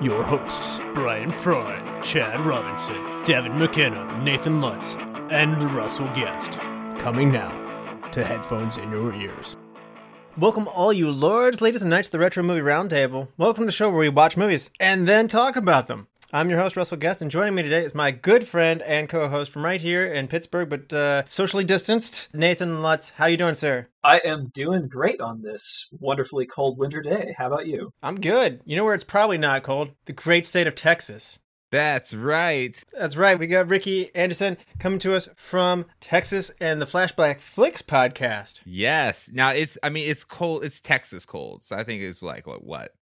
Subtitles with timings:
[0.00, 4.94] your hosts Brian Fry, Chad Robinson, Devin McKenna, Nathan Lutz,
[5.30, 6.52] and Russell Guest.
[6.98, 7.50] Coming now
[8.12, 9.56] to headphones in your ears.
[10.36, 13.28] Welcome, all you lords, ladies, and knights to the Retro Movie Roundtable.
[13.36, 16.06] Welcome to the show where we watch movies and then talk about them.
[16.30, 19.50] I'm your host, Russell Guest, and joining me today is my good friend and co-host
[19.50, 23.08] from right here in Pittsburgh, but uh, socially distanced, Nathan Lutz.
[23.16, 23.86] How you doing, sir?
[24.04, 27.34] I am doing great on this wonderfully cold winter day.
[27.38, 27.94] How about you?
[28.02, 28.60] I'm good.
[28.66, 29.92] You know where it's probably not cold?
[30.04, 31.40] The great state of Texas.
[31.70, 32.78] That's right.
[32.92, 33.38] That's right.
[33.38, 38.60] We got Ricky Anderson coming to us from Texas and the Flashback Flicks podcast.
[38.66, 39.30] Yes.
[39.32, 41.64] Now it's I mean it's cold it's Texas cold.
[41.64, 42.94] So I think it's like what what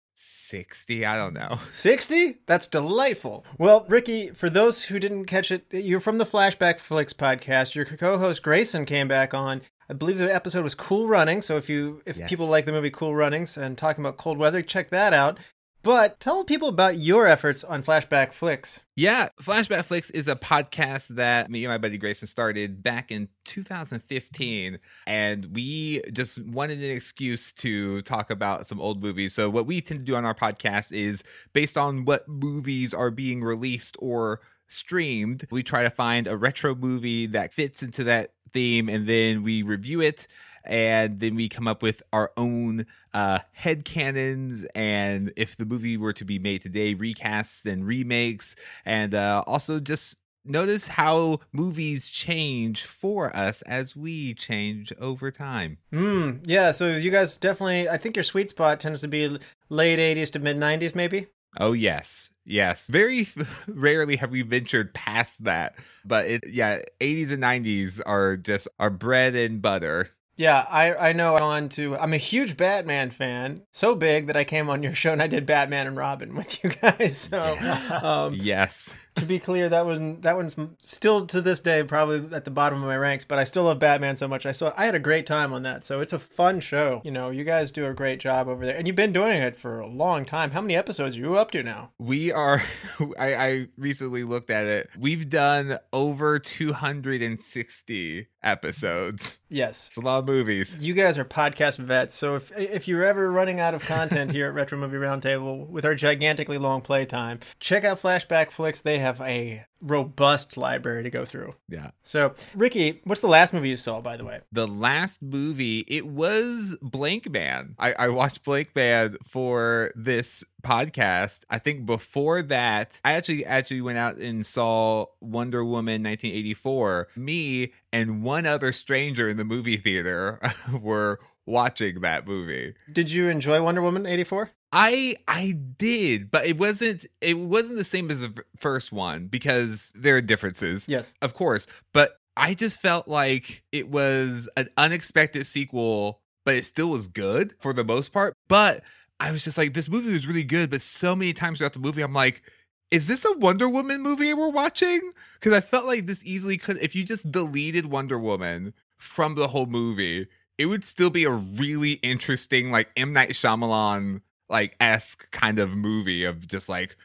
[0.49, 1.05] 60?
[1.07, 1.59] I don't know.
[1.71, 2.39] 60?
[2.47, 3.45] That's delightful.
[3.59, 7.75] Well, Ricky, for those who didn't catch it, you're from the Flashback Flicks podcast.
[7.75, 9.63] Your co-host Grayson came back on.
[9.89, 11.43] I believe the episode was Cool Running.
[11.43, 12.29] So if you if Yes.
[12.29, 15.39] people like the movie Cool Runnings and talking about cold weather, check that out.
[15.85, 18.81] But tell people about your efforts on Flashback Flicks.
[18.97, 23.29] Yeah, Flashback Flicks is a podcast that me and my buddy Grayson started back in
[23.45, 29.35] 2015 and we just wanted an excuse to talk about some old movies.
[29.35, 33.11] So what we tend to do on our podcast is based on what movies are
[33.11, 38.33] being released or streamed, we try to find a retro movie that fits into that
[38.55, 40.27] theme and then we review it
[40.65, 45.97] and then we come up with our own uh head canons and if the movie
[45.97, 52.07] were to be made today recasts and remakes and uh also just notice how movies
[52.09, 56.33] change for us as we change over time Hmm.
[56.45, 56.73] Yeah.
[56.73, 57.89] So you guys definitely.
[57.89, 59.39] I think your sweet spot tends to be
[59.71, 61.29] late '80s to mid '90s, maybe.
[61.61, 63.27] oh yes yes very
[63.69, 68.91] rarely have we ventured past that but it yeah 80s and 90s are just our
[68.91, 71.37] bread and butter Yeah, I I know.
[71.37, 75.13] On to I'm a huge Batman fan, so big that I came on your show
[75.13, 77.15] and I did Batman and Robin with you guys.
[77.35, 77.57] So,
[78.03, 82.45] um, yes to be clear, that one that one's still to this day probably at
[82.45, 83.25] the bottom of my ranks.
[83.25, 84.47] But I still love Batman so much.
[84.47, 85.85] I saw I had a great time on that.
[85.85, 87.01] So it's a fun show.
[87.05, 89.57] You know, you guys do a great job over there, and you've been doing it
[89.57, 90.51] for a long time.
[90.51, 91.91] How many episodes are you up to now?
[91.99, 92.63] We are.
[93.19, 94.91] I, I recently looked at it.
[94.99, 99.39] We've done over 260 episodes.
[99.49, 99.89] Yes.
[99.89, 100.77] It's a lot movies.
[100.81, 104.47] You guys are podcast vets, so if if you're ever running out of content here
[104.47, 108.81] at Retro Movie Roundtable with our gigantically long playtime, check out Flashback Flicks.
[108.81, 111.55] They have a robust library to go through.
[111.69, 111.91] Yeah.
[112.03, 114.41] So, Ricky, what's the last movie you saw, by the way?
[114.51, 117.75] The last movie, it was Blank Man.
[117.79, 121.41] I, I watched Blank Man for this podcast.
[121.51, 127.09] I think before that, I actually actually went out and saw Wonder Woman 1984.
[127.17, 130.41] Me and one other stranger in the movie theater
[130.81, 132.75] were watching that movie.
[132.91, 134.51] Did you enjoy Wonder Woman 84?
[134.75, 139.93] I I did, but it wasn't it wasn't the same as the first one because
[139.95, 141.15] there are differences, Yes.
[141.23, 141.67] of course.
[141.93, 147.55] But I just felt like it was an unexpected sequel, but it still was good
[147.61, 148.35] for the most part.
[148.49, 148.83] But
[149.21, 151.79] I was just like, this movie was really good, but so many times throughout the
[151.79, 152.43] movie, I'm like,
[152.91, 155.13] is this a Wonder Woman movie we're watching?
[155.39, 159.47] Because I felt like this easily could, if you just deleted Wonder Woman from the
[159.49, 160.27] whole movie,
[160.59, 165.77] it would still be a really interesting, like M Night Shyamalan like esque kind of
[165.77, 166.97] movie of just like,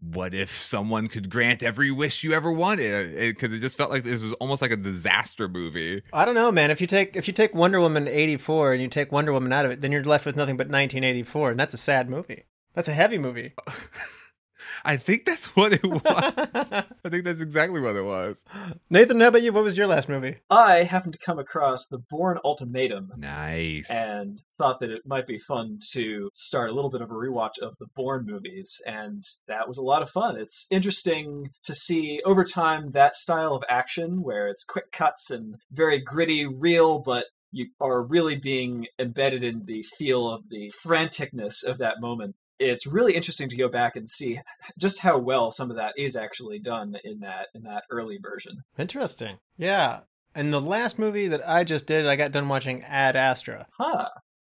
[0.00, 3.16] what if someone could grant every wish you ever wanted?
[3.16, 6.02] Because it, just felt like this was almost like a disaster movie.
[6.12, 6.70] I don't know, man.
[6.70, 9.64] If you take if you take Wonder Woman 84 and you take Wonder Woman out
[9.64, 12.44] of it, then you're left with nothing but 1984, and that's a sad movie.
[12.74, 13.54] That's a heavy movie.
[14.86, 16.02] I think that's what it was.
[16.04, 18.44] I think that's exactly what it was.
[18.88, 19.52] Nathan, how about you?
[19.52, 20.36] What was your last movie?
[20.48, 23.90] I happened to come across the Bourne Ultimatum Nice.
[23.90, 27.58] and thought that it might be fun to start a little bit of a rewatch
[27.60, 30.38] of the Bourne movies, and that was a lot of fun.
[30.38, 35.56] It's interesting to see over time that style of action where it's quick cuts and
[35.72, 41.64] very gritty, real, but you are really being embedded in the feel of the franticness
[41.64, 42.36] of that moment.
[42.58, 44.40] It's really interesting to go back and see
[44.78, 48.62] just how well some of that is actually done in that in that early version.
[48.78, 49.38] Interesting.
[49.56, 50.00] Yeah.
[50.34, 53.66] And the last movie that I just did, I got done watching Ad Astra.
[53.78, 54.08] Huh.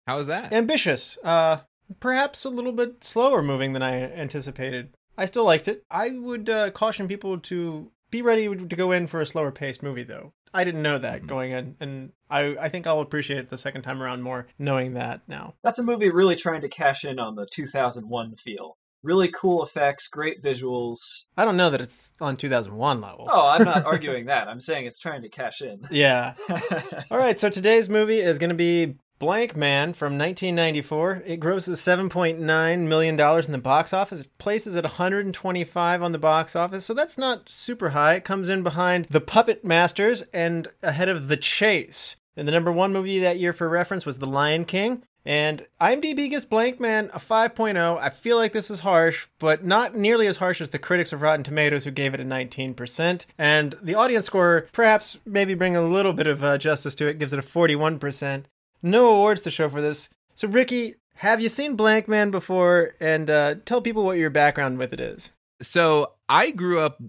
[0.08, 0.54] How was that?
[0.54, 1.18] Ambitious.
[1.24, 1.60] Uh,
[2.00, 4.96] perhaps a little bit slower moving than I anticipated.
[5.18, 5.84] I still liked it.
[5.92, 9.84] I would uh, caution people to be ready to go in for a slower paced
[9.84, 10.34] movie, though.
[10.54, 11.28] I didn't know that Mhm.
[11.28, 14.94] going in, and I, I think I'll appreciate it the second time around more knowing
[14.94, 15.56] that now.
[15.64, 18.78] That's a movie really trying to cash in on the 2001 feel.
[19.02, 20.96] Really cool effects, great visuals.
[21.36, 23.28] I don't know that it's on 2001 level.
[23.30, 24.48] Oh, I'm not arguing that.
[24.48, 25.82] I'm saying it's trying to cash in.
[25.92, 26.36] Yeah.
[27.12, 31.24] All right, so today's movie is going to be Blank Man from 1994.
[31.26, 34.22] It grosses 7.9 million dollars in the box office.
[34.22, 38.16] It places at 125 on the box office, so that's not super high.
[38.16, 42.18] It comes in behind The Puppet Masters and ahead of The Chase.
[42.36, 45.04] And the number one movie that year for reference was The Lion King.
[45.26, 47.98] And IMDb gives Blank Man a 5.0.
[47.98, 51.22] I feel like this is harsh, but not nearly as harsh as the critics of
[51.22, 53.26] Rotten Tomatoes, who gave it a 19%.
[53.38, 57.20] And the audience score, perhaps maybe bring a little bit of uh, justice to it,
[57.20, 58.44] gives it a 41%.
[58.84, 60.10] No awards to show for this.
[60.36, 62.94] So, Ricky, have you seen Blank Man before?
[63.00, 65.32] And uh, tell people what your background with it is.
[65.62, 67.02] So I grew up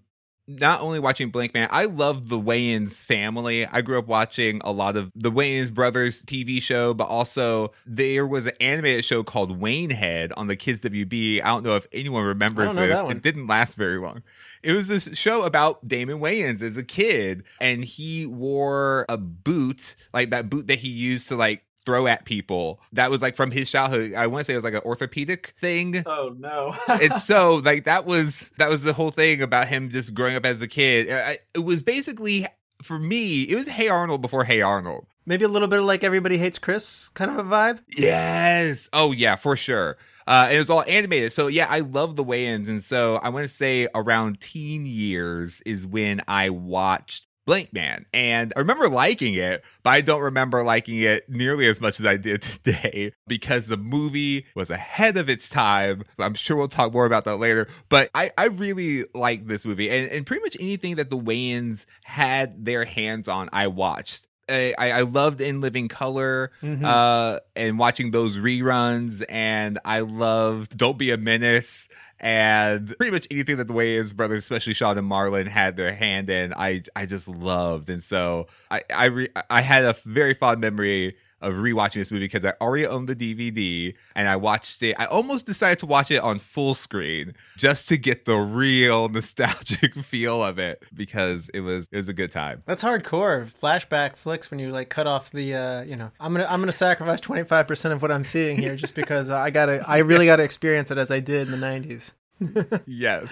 [0.47, 3.67] not only watching Blank Man, I love the Wayans family.
[3.67, 8.27] I grew up watching a lot of the Wayans brothers TV show, but also there
[8.27, 11.43] was an animated show called Waynehead on the Kids WB.
[11.43, 13.17] I don't know if anyone remembers I don't know this.
[13.17, 14.23] It didn't last very long.
[14.63, 19.95] It was this show about Damon Wayans as a kid, and he wore a boot,
[20.13, 22.81] like that boot that he used to like throw at people.
[22.93, 24.15] That was like from his childhood.
[24.15, 26.75] I want to say it was like an orthopedic thing oh no.
[26.89, 30.45] it's so like that was that was the whole thing about him just growing up
[30.45, 31.11] as a kid.
[31.11, 32.47] I, it was basically
[32.83, 35.07] for me, it was Hey Arnold before Hey Arnold.
[35.27, 37.81] Maybe a little bit of like Everybody Hates Chris kind of a vibe.
[37.97, 38.89] Yes.
[38.93, 39.97] Oh yeah, for sure.
[40.27, 41.33] Uh, it was all animated.
[41.33, 45.61] So yeah, I love the Wayans, and so I want to say around teen years
[45.63, 50.65] is when I watched Blank Man, and I remember liking it, but I don't remember
[50.65, 55.29] liking it nearly as much as I did today because the movie was ahead of
[55.29, 56.05] its time.
[56.19, 59.91] I'm sure we'll talk more about that later, but I, I really like this movie,
[59.91, 64.27] and, and pretty much anything that the Wayans had their hands on, I watched.
[64.47, 66.85] I, I loved In Living Color Mhm.
[66.85, 71.89] uh, and watching those reruns, and I loved Don't Be a Menace.
[72.25, 76.31] And pretty much anything that the Wayans brothers, especially Shawn and Marlon, had their hand
[76.31, 77.91] in, I I just loved.
[77.91, 82.25] And so I I re- I had a very fond memory of rewatching this movie
[82.25, 84.97] because I already owned the DVD and I watched it.
[84.99, 89.95] I almost decided to watch it on full screen just to get the real nostalgic
[89.95, 92.63] feel of it because it was it was a good time.
[92.67, 96.47] That's hardcore flashback flicks when you like cut off the uh, you know I'm gonna
[96.49, 99.99] I'm gonna sacrifice 25 percent of what I'm seeing here just because I gotta I
[99.99, 102.13] really gotta experience it as I did in the 90s.
[102.87, 103.29] Yes.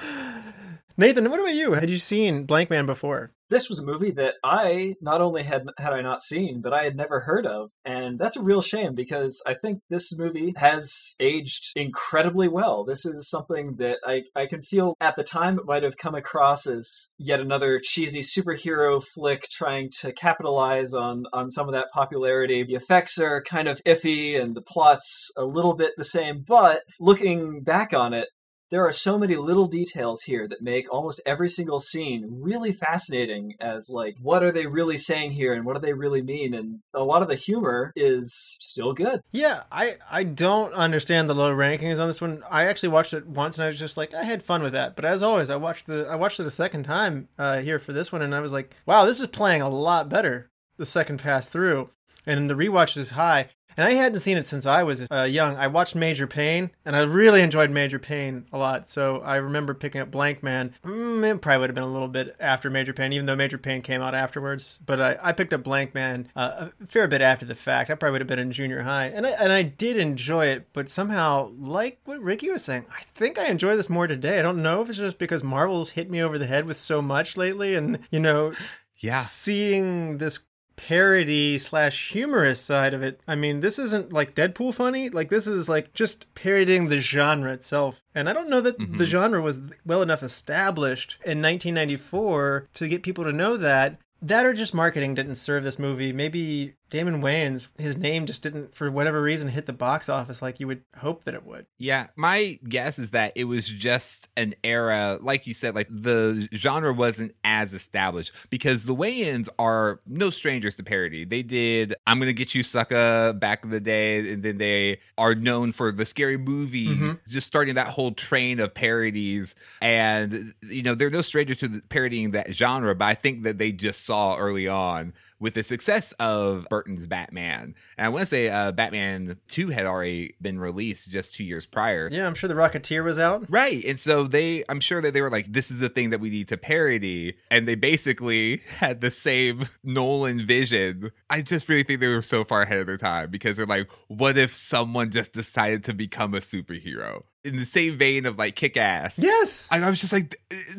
[0.97, 1.73] Nathan, what about you?
[1.73, 3.33] Had you seen Blank Man before?
[3.53, 6.85] this was a movie that I not only had had I not seen, but I
[6.85, 11.15] had never heard of, and that's a real shame because I think this movie has
[11.21, 12.83] aged incredibly well.
[12.83, 16.15] This is something that I I can feel at the time it might have come
[16.15, 21.89] across as yet another cheesy superhero flick trying to capitalize on on some of that
[21.93, 22.65] popularity.
[22.65, 26.83] The effects are kind of iffy and the plot's a little bit the same, but
[26.99, 28.29] looking back on it,
[28.73, 33.55] there are so many little details here that make almost every single scene really fascinating
[33.61, 36.81] as like what are they really saying here and what do they really mean and
[36.95, 41.53] a lot of the humor is still good Yeah, I I don't understand the low
[41.55, 42.43] rankings on this one.
[42.51, 44.97] I actually watched it once and I was just like I had fun with that.
[44.97, 47.93] But as always, I watched the I watched it a second time uh, here for
[47.93, 51.19] this one and I was like, wow, this is playing a lot better the second
[51.19, 51.91] pass through.
[52.25, 53.49] And the rewatch is high.
[53.77, 55.57] And I hadn't seen it since I was uh, young.
[55.57, 58.89] I watched Major Payne, and I really enjoyed Major Payne a lot.
[58.91, 60.75] So I remember picking up Blank Man.
[60.85, 63.59] Mm, it probably would have been a little bit after Major Payne, even though Major
[63.59, 64.79] Payne came out afterwards.
[64.85, 67.91] But I, I picked up Blank Man uh, a fair bit after the fact.
[67.91, 70.69] I probably would have been in junior high, and I and I did enjoy it.
[70.73, 74.39] But somehow, like what Ricky was saying, I think I enjoy this more today.
[74.39, 77.01] I don't know if it's just because Marvel's hit me over the head with so
[77.03, 78.53] much lately, and you know,
[78.99, 79.19] Yeah.
[79.21, 80.41] seeing this
[80.77, 83.21] parody slash humorous side of it.
[83.29, 85.09] I mean, this isn't like Deadpool funny.
[85.09, 88.03] Like this is like just parodying the genre itself.
[88.15, 89.05] And I don't know that the Mhm.
[89.05, 93.99] genre was well enough established in 1994 to get people to know that.
[94.21, 96.13] That or just marketing didn't serve this movie.
[96.13, 100.61] Maybe Damon Wayans, his name just didn't, for whatever reason, hit the box office like
[100.61, 101.65] you would hope that it would.
[101.79, 106.51] Yeah, my guess is that it was just an era, like you said, like the
[106.55, 111.25] genre wasn't as established because the Wayans are no strangers to parody.
[111.25, 115.35] They did "I'm Gonna Get You, Sucker" back in the day, and then they are
[115.35, 117.21] known for the Scary Movie, Mhm.
[117.27, 119.55] just starting that whole train of parodies.
[119.81, 123.73] And you know, they're no strangers to parodying that genre, but I think that they
[123.73, 127.75] just saw early on with the success of Burton's Batman.
[127.99, 131.67] And I want to say uh, Batman 2 had already been released just two years
[131.67, 132.09] prior.
[132.11, 133.45] Yeah, I'm sure The Rocketeer was out.
[133.51, 133.85] Right.
[133.85, 136.31] And so they, I'm sure that they were like, this is the thing that we
[136.31, 137.35] need to parody.
[137.51, 141.11] And they basically had the same Nolan vision.
[141.29, 143.91] I just really think they were so far ahead of their time because they're like,
[144.07, 147.25] what if someone just decided to become a superhero?
[147.45, 149.19] In the same vein of like kick ass.
[149.19, 149.67] Yes.
[149.69, 150.37] I, I was just like,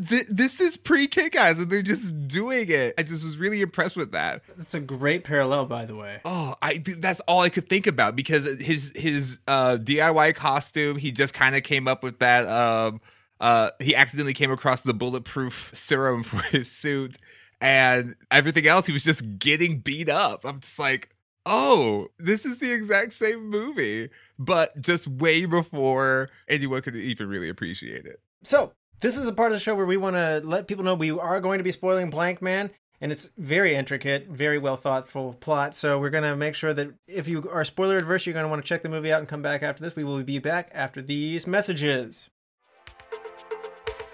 [0.08, 2.94] th- this is pre kick ass, and they're just doing it.
[2.98, 4.44] I just was really impressed with that.
[4.58, 6.22] That's a great parallel, by the way.
[6.24, 11.12] Oh, I that's all I could think about because his his uh, DIY costume, he
[11.12, 12.48] just kind of came up with that.
[12.48, 13.02] Um,
[13.42, 17.18] uh, he accidentally came across the bulletproof serum for his suit,
[17.60, 20.46] and everything else, he was just getting beat up.
[20.46, 21.10] I'm just like,
[21.46, 27.50] oh, this is the exact same movie, but just way before anyone could even really
[27.50, 28.20] appreciate it.
[28.44, 30.96] So, this is a part of the show where we want to let people know
[30.96, 32.72] we are going to be spoiling Blank Man,
[33.02, 35.76] and it's very intricate, very well thoughtful plot.
[35.76, 38.50] So, we're going to make sure that if you are spoiler adverse, you're going to
[38.50, 39.96] want to check the movie out and come back after this.
[39.96, 42.30] We will be back after these messages.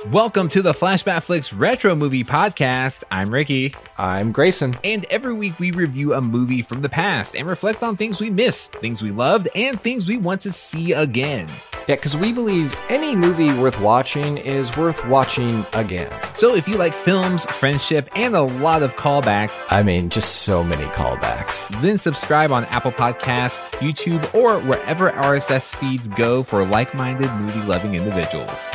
[0.07, 3.03] Welcome to the Flashback Flicks Retro Movie Podcast.
[3.11, 3.75] I'm Ricky.
[3.97, 4.79] I'm Grayson.
[4.81, 8.29] And every week we review a movie from the past and reflect on things we
[8.29, 11.49] missed, things we loved, and things we want to see again.
[11.89, 16.13] Yeah, because we believe any movie worth watching is worth watching again.
[16.33, 20.63] So if you like films, friendship, and a lot of callbacks, I mean, just so
[20.63, 26.95] many callbacks, then subscribe on Apple Podcasts, YouTube, or wherever RSS feeds go for like
[26.95, 28.69] minded movie loving individuals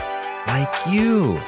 [0.47, 1.41] like you.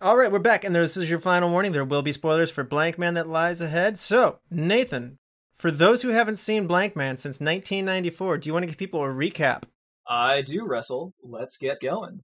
[0.00, 1.72] All right, we're back, and this is your final warning.
[1.72, 3.98] There will be spoilers for Blank Man that lies ahead.
[3.98, 5.18] So, Nathan,
[5.54, 9.04] for those who haven't seen Blank Man since 1994, do you want to give people
[9.04, 9.62] a recap?
[10.08, 11.14] I do, Russell.
[11.22, 12.22] Let's get going.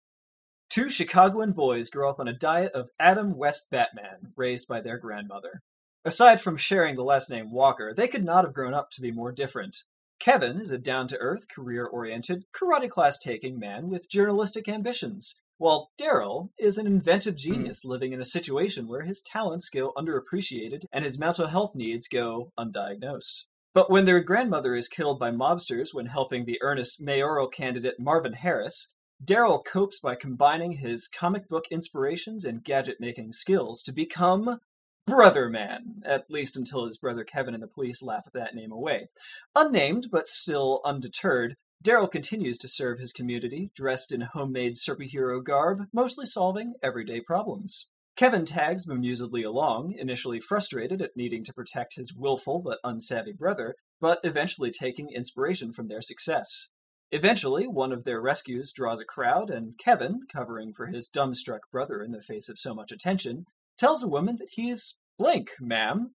[0.69, 4.99] Two Chicagoan boys grow up on a diet of Adam West Batman, raised by their
[4.99, 5.62] grandmother.
[6.05, 9.12] Aside from sharing the last name Walker, they could not have grown up to be
[9.12, 9.85] more different.
[10.19, 15.39] Kevin is a down to earth, career oriented, karate class taking man with journalistic ambitions,
[15.59, 17.89] while Daryl is an inventive genius mm.
[17.89, 22.53] living in a situation where his talents go underappreciated and his mental health needs go
[22.59, 23.45] undiagnosed.
[23.75, 28.33] But when their grandmother is killed by mobsters when helping the earnest mayoral candidate Marvin
[28.33, 28.91] Harris,
[29.25, 34.61] Daryl copes by combining his comic book inspirations and gadget making skills to become
[35.09, 39.09] Brother Man, at least until his brother Kevin and the police laugh that name away.
[39.57, 45.85] Unnamed, but still undeterred, Daryl continues to serve his community, dressed in homemade superhero garb,
[45.95, 47.88] mostly solving everyday problems.
[48.17, 53.77] Kevin tags bemusedly along, initially frustrated at needing to protect his willful but unsavvy brother,
[54.03, 56.69] but eventually taking inspiration from their success.
[57.11, 62.03] Eventually, one of their rescues draws a crowd, and Kevin, covering for his dumbstruck brother
[62.03, 63.47] in the face of so much attention,
[63.79, 66.15] tells a woman that he's blank, ma'am.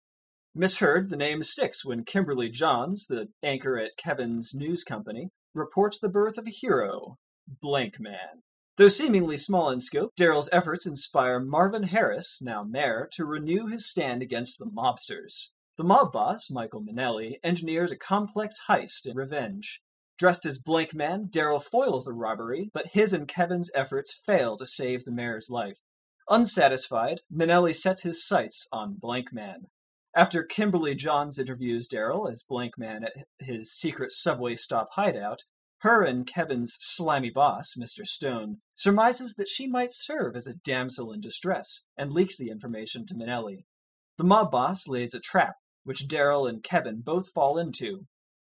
[0.55, 6.09] Misheard, the name sticks when Kimberly Johns, the anchor at Kevin's news company, reports the
[6.09, 7.17] birth of a hero,
[7.61, 8.43] Blank Man.
[8.77, 13.89] Though seemingly small in scope, Daryl's efforts inspire Marvin Harris, now mayor, to renew his
[13.89, 15.51] stand against the mobsters.
[15.77, 19.81] The mob boss, Michael Minelli, engineers a complex heist in revenge.
[20.19, 24.67] Dressed as Blank Man, Daryl foils the robbery, but his and Kevin's efforts fail to
[24.67, 25.81] save the mayor's life.
[26.29, 29.67] Unsatisfied, Minelli sets his sights on Blank Man.
[30.14, 35.45] After Kimberly Johns interviews Daryl as Blank Man at his secret subway stop hideout,
[35.79, 38.07] her and Kevin's slimy boss, Mr.
[38.07, 43.05] Stone, surmises that she might serve as a damsel in distress and leaks the information
[43.07, 43.64] to Minelli.
[44.19, 48.07] The mob boss lays a trap, which Daryl and Kevin both fall into,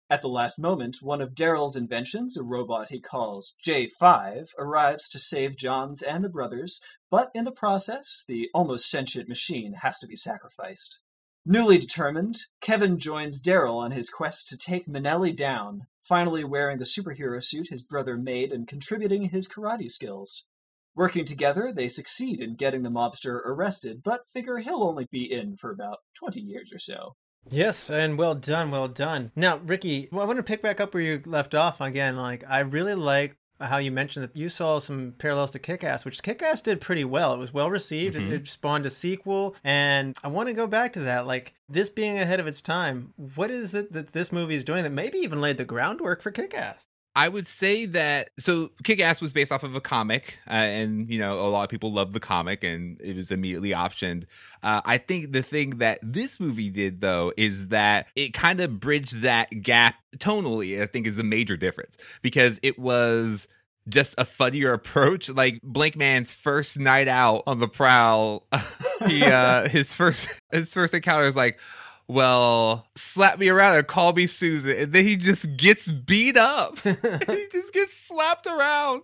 [0.09, 5.19] at the last moment, one of Daryl's inventions, a robot he calls J5, arrives to
[5.19, 10.07] save Johns and the brothers, but in the process, the almost sentient machine has to
[10.07, 10.99] be sacrificed.
[11.45, 16.85] Newly determined, Kevin joins Daryl on his quest to take Minelli down, finally wearing the
[16.85, 20.45] superhero suit his brother made and contributing his karate skills.
[20.95, 25.55] Working together, they succeed in getting the mobster arrested, but figure he'll only be in
[25.55, 27.15] for about 20 years or so.
[27.49, 29.31] Yes, and well done, well done.
[29.35, 32.15] Now, Ricky, well, I want to pick back up where you left off again.
[32.15, 36.23] Like, I really like how you mentioned that you saw some parallels to Kick-Ass, which
[36.23, 37.33] Kick-Ass did pretty well.
[37.33, 38.15] It was well received.
[38.15, 38.33] Mm-hmm.
[38.33, 41.27] It, it, spawned a sequel, and I want to go back to that.
[41.27, 44.83] Like this being ahead of its time, what is it that this movie is doing
[44.83, 46.87] that maybe even laid the groundwork for Kick-Ass?
[47.19, 51.09] I would say that so Kick Ass was based off of a comic, uh, and
[51.09, 54.23] you know a lot of people love the comic, and it was immediately optioned.
[54.63, 58.79] Uh, I think the thing that this movie did though is that it kind of
[58.79, 60.81] bridged that gap tonally.
[60.81, 63.49] I think is a major difference because it was
[63.89, 65.27] just a funnier approach.
[65.27, 68.47] Like Blank Man's first night out on the prowl,
[69.07, 71.59] he uh his first his first encounter is like,
[72.09, 74.75] well, slap me around and call me Susan.
[74.75, 76.79] And then he just gets beat up.
[76.79, 79.03] he just gets slapped around.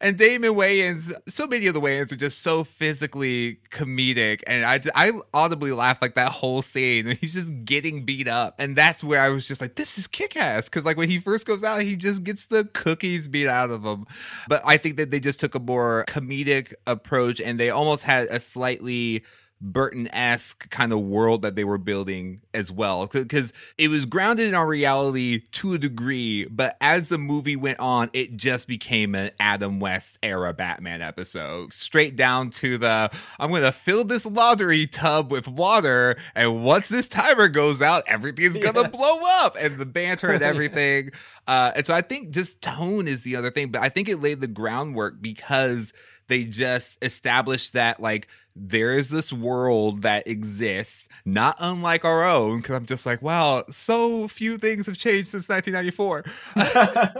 [0.00, 4.40] And Damon Wayans, so many of the Wayans are just so physically comedic.
[4.46, 7.06] And I, I audibly laugh like that whole scene.
[7.08, 8.54] And He's just getting beat up.
[8.58, 10.66] And that's where I was just like, this is kick ass.
[10.70, 13.84] Cause like when he first goes out, he just gets the cookies beat out of
[13.84, 14.06] him.
[14.48, 18.28] But I think that they just took a more comedic approach and they almost had
[18.28, 19.24] a slightly
[19.60, 23.06] Burton esque kind of world that they were building as well.
[23.06, 27.80] Because it was grounded in our reality to a degree, but as the movie went
[27.80, 31.72] on, it just became an Adam West era Batman episode.
[31.72, 36.88] Straight down to the I'm going to fill this lottery tub with water, and once
[36.88, 38.88] this timer goes out, everything's going to yeah.
[38.88, 41.10] blow up, and the banter and everything.
[41.48, 44.20] uh, and so I think just tone is the other thing, but I think it
[44.20, 45.94] laid the groundwork because
[46.28, 52.58] they just established that, like, there is this world that exists, not unlike our own.
[52.58, 56.24] Because I'm just like, wow, so few things have changed since 1994.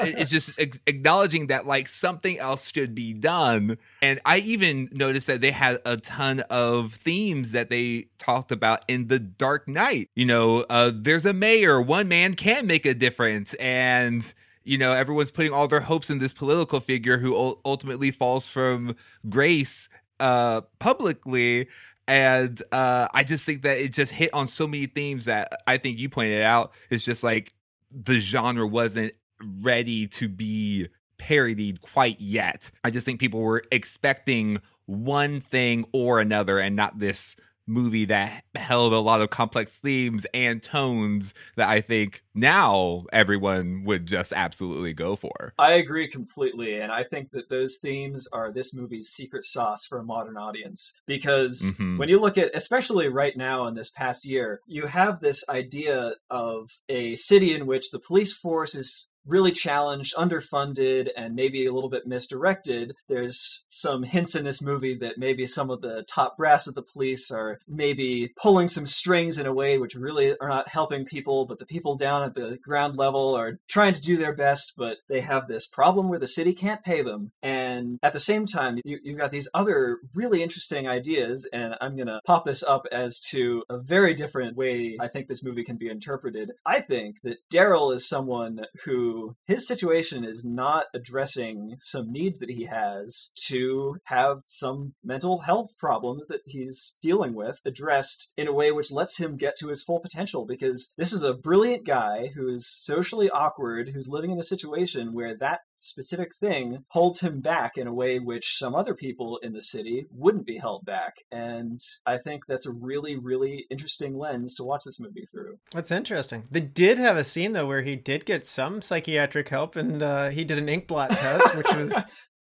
[0.06, 3.76] it's just acknowledging that like something else should be done.
[4.00, 8.82] And I even noticed that they had a ton of themes that they talked about
[8.88, 10.08] in The Dark Knight.
[10.14, 14.32] You know, uh, there's a mayor, one man can make a difference, and
[14.64, 18.96] you know everyone's putting all their hopes in this political figure who ultimately falls from
[19.28, 19.88] grace
[20.20, 21.68] uh publicly
[22.08, 25.76] and uh i just think that it just hit on so many themes that i
[25.76, 26.72] think you pointed out.
[26.90, 27.52] It's just like
[27.90, 32.70] the genre wasn't ready to be parodied quite yet.
[32.84, 38.44] I just think people were expecting one thing or another and not this movie that
[38.54, 44.32] held a lot of complex themes and tones that I think now everyone would just
[44.32, 45.54] absolutely go for.
[45.58, 46.78] I agree completely.
[46.78, 50.92] And I think that those themes are this movie's secret sauce for a modern audience.
[51.06, 51.98] Because mm-hmm.
[51.98, 56.12] when you look at, especially right now in this past year, you have this idea
[56.30, 61.72] of a city in which the police force is really challenged, underfunded, and maybe a
[61.72, 62.94] little bit misdirected.
[63.08, 66.82] There's some hints in this movie that maybe some of the top brass of the
[66.82, 71.46] police are maybe pulling some strings in a way which really are not helping people,
[71.46, 74.98] but the people down at the ground level are trying to do their best, but
[75.08, 77.32] they have this problem where the city can't pay them.
[77.42, 81.96] And at the same time, you, have got these other really interesting ideas, and I'm
[81.96, 85.64] going to pop this up as to a very different way I think this movie
[85.64, 86.52] can be interpreted.
[86.64, 89.15] I think that Daryl is someone who
[89.46, 95.70] his situation is not addressing some needs that he has to have some mental health
[95.78, 99.82] problems that he's dealing with addressed in a way which lets him get to his
[99.82, 104.38] full potential because this is a brilliant guy who is socially awkward who's living in
[104.38, 108.94] a situation where that specific thing holds him back in a way which some other
[108.94, 111.14] people in the city wouldn't be held back.
[111.30, 115.58] And I think that's a really, really interesting lens to watch this movie through.
[115.72, 116.44] That's interesting.
[116.50, 120.30] They did have a scene though where he did get some psychiatric help and uh,
[120.30, 122.02] he did an ink blot test, which was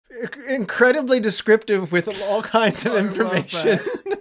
[0.47, 3.79] incredibly descriptive with all kinds of information.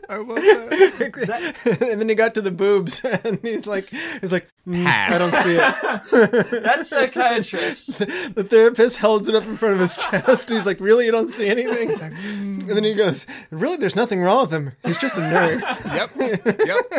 [0.09, 1.54] I love that.
[1.80, 3.88] and then he got to the boobs, and he's like,
[4.20, 7.98] "He's like, mm, I don't see it." That's psychiatrist.
[7.98, 10.50] the therapist holds it up in front of his chest.
[10.50, 14.42] He's like, "Really, you don't see anything?" and then he goes, "Really, there's nothing wrong
[14.42, 14.72] with him.
[14.85, 15.61] He's just a nerd."
[15.94, 16.11] yep.
[16.16, 16.90] Yep.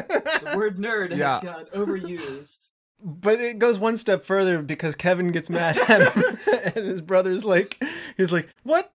[0.41, 1.35] The word nerd yeah.
[1.35, 2.73] has got overused
[3.05, 6.34] but it goes one step further because Kevin gets mad at him,
[6.75, 7.81] and his brother's like,
[8.17, 8.91] he's like, "What?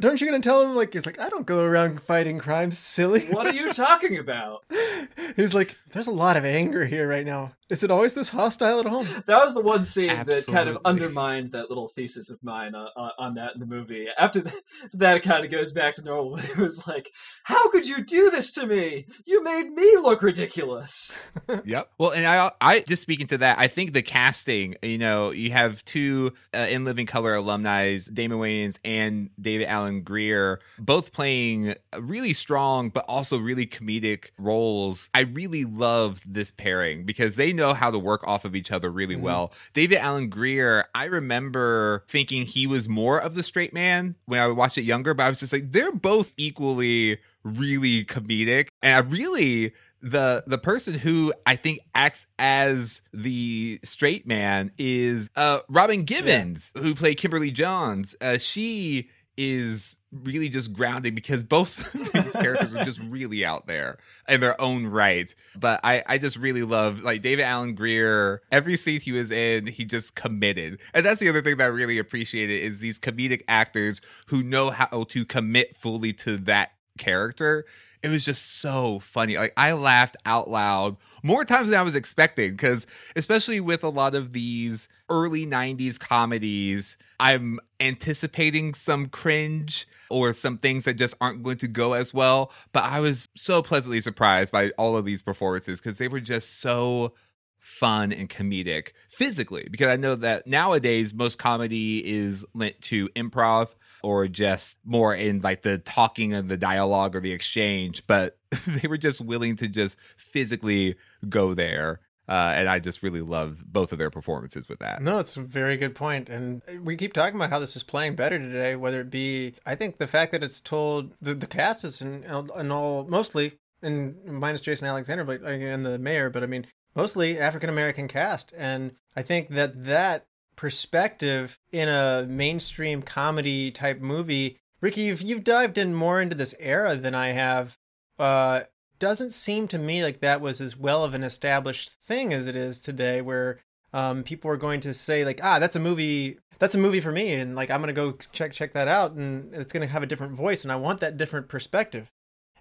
[0.00, 3.26] Don't you gonna tell him?" Like, he's like, "I don't go around fighting crimes, silly."
[3.26, 4.64] What are you talking about?
[5.36, 7.52] he's like, "There's a lot of anger here right now.
[7.70, 9.06] Is it always this hostile at home?
[9.26, 10.40] That was the one scene Absolutely.
[10.40, 14.06] that kind of undermined that little thesis of mine on, on that in the movie.
[14.18, 14.62] After that,
[14.94, 16.38] that kind of goes back to normal.
[16.48, 17.10] It was like,
[17.44, 19.06] how could you do this to me?
[19.26, 21.18] You made me look ridiculous.
[21.64, 21.90] yep.
[21.98, 24.76] Well, and I, I just speaking to that, I think the casting.
[24.82, 30.02] You know, you have two uh, in Living Color alumni, Damon Wayans and David Alan
[30.02, 35.08] Grier, both playing really strong but also really comedic roles.
[35.14, 38.90] I really loved this pairing because they know how to work off of each other
[38.90, 39.24] really mm-hmm.
[39.24, 39.52] well.
[39.74, 44.48] David Alan Grier, I remember thinking he was more of the straight man when I
[44.48, 48.68] watched it younger, but I was just like, they're both equally really comedic.
[48.82, 55.28] And I really the the person who I think acts as the straight man is
[55.36, 56.82] uh Robin Givens, yeah.
[56.82, 58.14] who played Kimberly Jones.
[58.20, 63.98] Uh, she is really just grounding because both these characters are just really out there
[64.28, 65.32] in their own right.
[65.56, 68.42] But I, I just really love like David Alan Grier.
[68.50, 71.68] Every scene he was in, he just committed, and that's the other thing that I
[71.68, 77.64] really appreciated is these comedic actors who know how to commit fully to that character
[78.02, 79.36] it was just so funny.
[79.36, 83.88] Like I laughed out loud more times than I was expecting because especially with a
[83.88, 91.14] lot of these early 90s comedies, I'm anticipating some cringe or some things that just
[91.20, 95.04] aren't going to go as well, but I was so pleasantly surprised by all of
[95.04, 97.14] these performances because they were just so
[97.58, 103.68] fun and comedic physically because I know that nowadays most comedy is linked to improv
[104.02, 108.88] or just more in like the talking and the dialogue or the exchange, but they
[108.88, 110.96] were just willing to just physically
[111.28, 112.00] go there.
[112.28, 115.00] Uh, and I just really love both of their performances with that.
[115.00, 116.28] No, it's a very good point.
[116.28, 119.74] And we keep talking about how this is playing better today, whether it be, I
[119.74, 124.22] think the fact that it's told, the, the cast is in, in all, mostly, and
[124.26, 128.52] minus Jason Alexander, but and the mayor, but I mean, mostly African American cast.
[128.56, 134.58] And I think that that perspective in a mainstream comedy type movie.
[134.80, 137.78] Ricky, you've, you've dived in more into this era than I have.
[138.18, 138.62] Uh,
[138.98, 142.56] doesn't seem to me like that was as well of an established thing as it
[142.56, 143.60] is today, where
[143.92, 147.12] um, people are going to say like, ah, that's a movie, that's a movie for
[147.12, 150.06] me, and like I'm gonna go check check that out, and it's gonna have a
[150.06, 152.10] different voice, and I want that different perspective.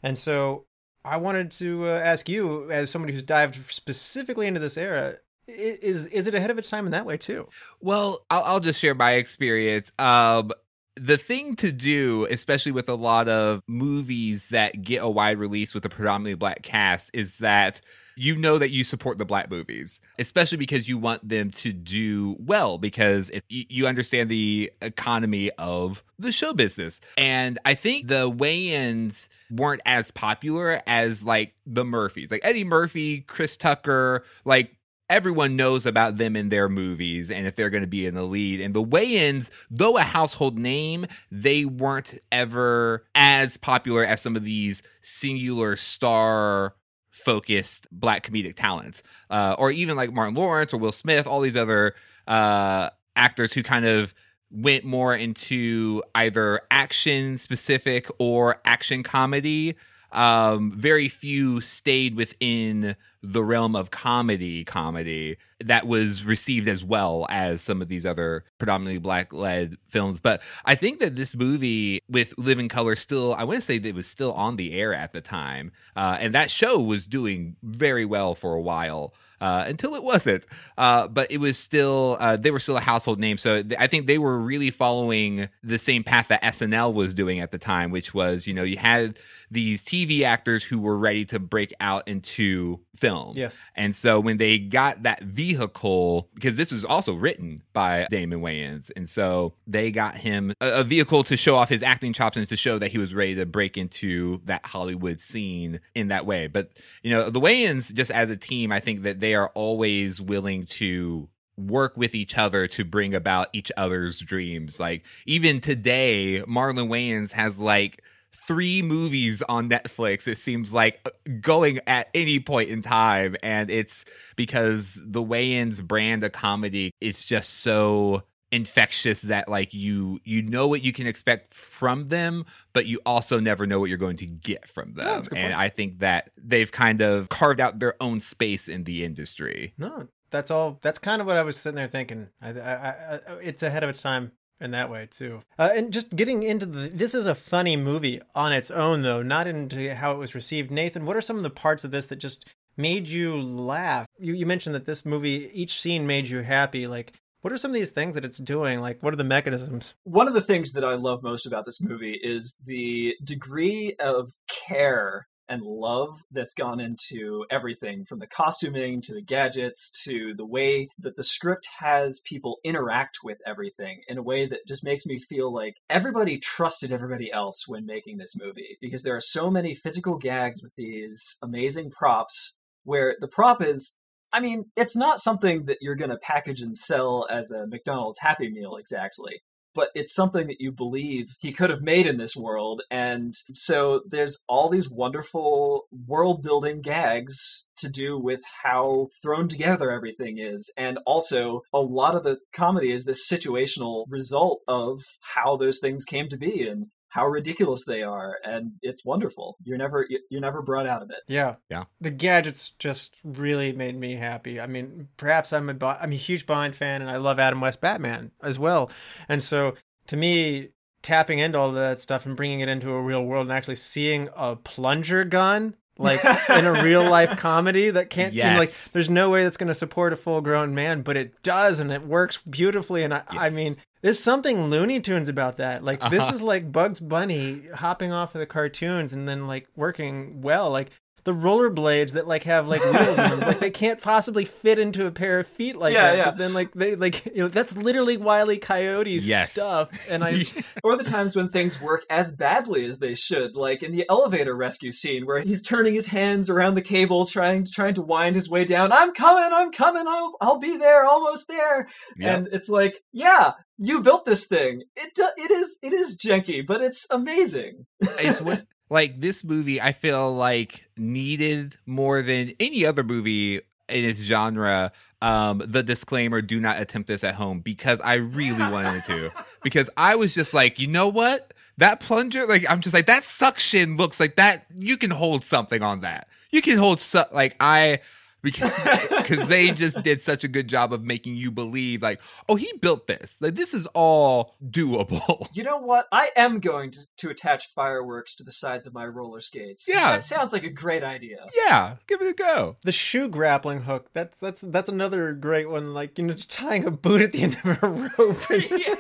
[0.04, 0.66] And so
[1.04, 5.16] I wanted to uh, ask you, as somebody who's dived specifically into this era,
[5.48, 7.48] is is it ahead of its time in that way too?
[7.80, 9.92] Well, I'll, I'll just share my experience.
[9.98, 10.52] Um,
[11.00, 15.74] the thing to do, especially with a lot of movies that get a wide release
[15.74, 17.82] with a predominantly black cast, is that
[18.20, 22.36] you know that you support the black movies, especially because you want them to do
[22.40, 27.00] well, because you understand the economy of the show business.
[27.16, 33.22] And I think the Wayans weren't as popular as like the Murphys, like Eddie Murphy,
[33.22, 34.77] Chris Tucker, like
[35.10, 38.24] everyone knows about them in their movies and if they're going to be in the
[38.24, 38.60] lead.
[38.60, 44.44] And the Wayans, though a household name, they weren't ever as popular as some of
[44.44, 46.76] these singular star
[47.10, 51.58] focused black comedic talents, uh, or even like Martin Lawrence or Will Smith, all these
[51.58, 51.96] other
[52.28, 54.14] uh, actors who kind of
[54.50, 59.76] went more into either action specific or action comedy.
[60.12, 67.26] Um, very few stayed within the realm of comedy comedy that was received as well
[67.30, 72.02] as some of these other predominantly black led films but i think that this movie
[72.08, 74.94] with living color still i want to say that it was still on the air
[74.94, 79.66] at the time uh, and that show was doing very well for a while uh,
[79.68, 80.46] until it wasn't.
[80.78, 83.38] Uh, but it was still uh, they were still a household name.
[83.38, 87.40] So th- I think they were really following the same path that SNL was doing
[87.40, 91.26] at the time, which was you know you had these TV actors who were ready
[91.26, 93.34] to break out into film.
[93.36, 93.62] Yes.
[93.76, 98.92] And so when they got that vehicle, because this was also written by Damon Wayans,
[98.96, 102.48] and so they got him a, a vehicle to show off his acting chops and
[102.48, 106.48] to show that he was ready to break into that Hollywood scene in that way.
[106.48, 106.72] But
[107.04, 110.66] you know, the Wayans, just as a team, I think that they are always willing
[110.66, 114.80] to work with each other to bring about each other's dreams.
[114.80, 118.04] Like even today, Marlon Wayans has like
[118.48, 121.10] three movies on Netflix, it seems like uh,
[121.42, 123.36] going at any point in time.
[123.44, 130.22] And it's because the Wayans brand of comedy is just so infectious that like you
[130.24, 133.98] you know what you can expect from them but you also never know what you're
[133.98, 135.22] going to get from them.
[135.36, 139.74] and i think that they've kind of carved out their own space in the industry.
[139.78, 142.30] No that's all that's kind of what i was sitting there thinking.
[142.42, 145.42] I, I, I, it's ahead of its time in that way too.
[145.58, 149.22] Uh, and just getting into the this is a funny movie on its own though,
[149.22, 150.72] not into how it was received.
[150.72, 154.08] Nathan, what are some of the parts of this that just made you laugh?
[154.20, 156.88] You you mentioned that this movie each scene made you happy.
[156.88, 158.80] Like what are some of these things that it's doing?
[158.80, 159.96] Like what are the mechanisms?
[160.04, 164.34] One of the things that I love most about this movie is the degree of
[164.68, 170.46] care and love that's gone into everything from the costuming to the gadgets to the
[170.46, 175.06] way that the script has people interact with everything in a way that just makes
[175.06, 178.78] me feel like everybody trusted everybody else when making this movie.
[178.82, 183.98] Because there are so many physical gags with these amazing props where the prop is
[184.34, 188.20] I mean, it's not something that you're going to package and sell as a McDonald's
[188.20, 189.42] Happy Meal exactly
[189.78, 192.82] but it's something that you believe he could have made in this world.
[192.90, 199.92] And so there's all these wonderful world building gags to do with how thrown together
[199.92, 200.74] everything is.
[200.76, 205.04] And also, a lot of the comedy is this situational result of
[205.36, 209.78] how those things came to be and how ridiculous they are and it's wonderful you're
[209.78, 211.56] never you're never brought out of it Yeah.
[211.68, 211.86] Yeah.
[212.00, 214.62] The gadgets just really made me happy.
[214.62, 217.60] I mean, perhaps I'm a Bo- I'm a huge Bond fan and I love Adam
[217.60, 218.92] West Batman as well.
[219.28, 219.74] And so
[220.08, 220.70] to me
[221.02, 223.78] tapping into all of that stuff and bringing it into a real world and actually
[223.78, 228.72] seeing a plunger gun like in a real life comedy that can't you know, like
[228.94, 231.92] there's no way that's going to support a full grown man but it does and
[231.92, 235.84] it works beautifully and I, I mean there's something Looney Tunes about that.
[235.84, 236.34] Like this Uh-huh.
[236.36, 240.70] is like Bugs Bunny hopping off of the cartoons and then like working well.
[240.70, 240.92] Like
[241.28, 245.06] the rollerblades that like have like wheels in them, like they can't possibly fit into
[245.06, 246.18] a pair of feet like Yeah, that.
[246.18, 246.26] yeah.
[246.26, 249.52] But then like they like you know that's literally Wiley Coyote's Yes.
[249.52, 249.90] stuff.
[250.10, 250.46] And I
[250.84, 254.56] or the times when things work as badly as they should like in the elevator
[254.56, 258.50] rescue scene where he's turning his hands around the cable trying trying to wind his
[258.50, 261.88] way down i'm coming i'm coming i'll, I'll be there almost there
[262.18, 262.38] Yep.
[262.38, 266.66] and it's like yeah you built this thing it do, it is it is janky
[266.66, 272.86] but it's amazing it's what like this movie i feel like needed more than any
[272.86, 273.58] other movie
[273.90, 274.92] in its genre.
[275.22, 279.32] Um the disclaimer do not attempt this at home because i really wanted to.
[279.64, 281.54] Because i was just like you know what?
[281.78, 284.66] That plunger like i'm just like that suction looks like that.
[284.76, 286.28] You can hold something on that.
[286.52, 288.00] You can hold su- like i
[288.42, 288.72] because
[289.18, 292.72] because they just did such a good job of making you believe like oh he
[292.82, 297.30] built this like this is all doable you know what i am going to, to
[297.30, 300.12] attach fireworks to the sides of my roller skates Yeah.
[300.12, 304.10] that sounds like a great idea yeah give it a go the shoe grappling hook,
[304.14, 305.94] that's that's that's another great one.
[305.94, 308.38] Like, you know, just tying a boot at the end of a rope.
[308.72, 308.96] yeah.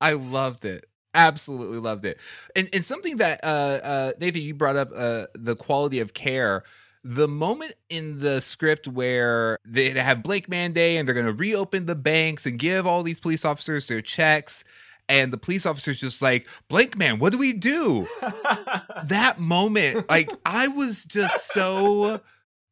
[0.00, 0.86] I loved it.
[1.14, 2.18] Absolutely loved it.
[2.54, 3.46] And and something that uh
[3.82, 6.62] uh Nathan you brought up uh the quality of care.
[7.02, 11.32] The moment in the script where they have Blank Man Day and they're going to
[11.32, 14.64] reopen the banks and give all these police officers their checks
[15.08, 18.06] and the police officers just like Blank man, what do we do?
[19.04, 22.20] that moment, like I was just so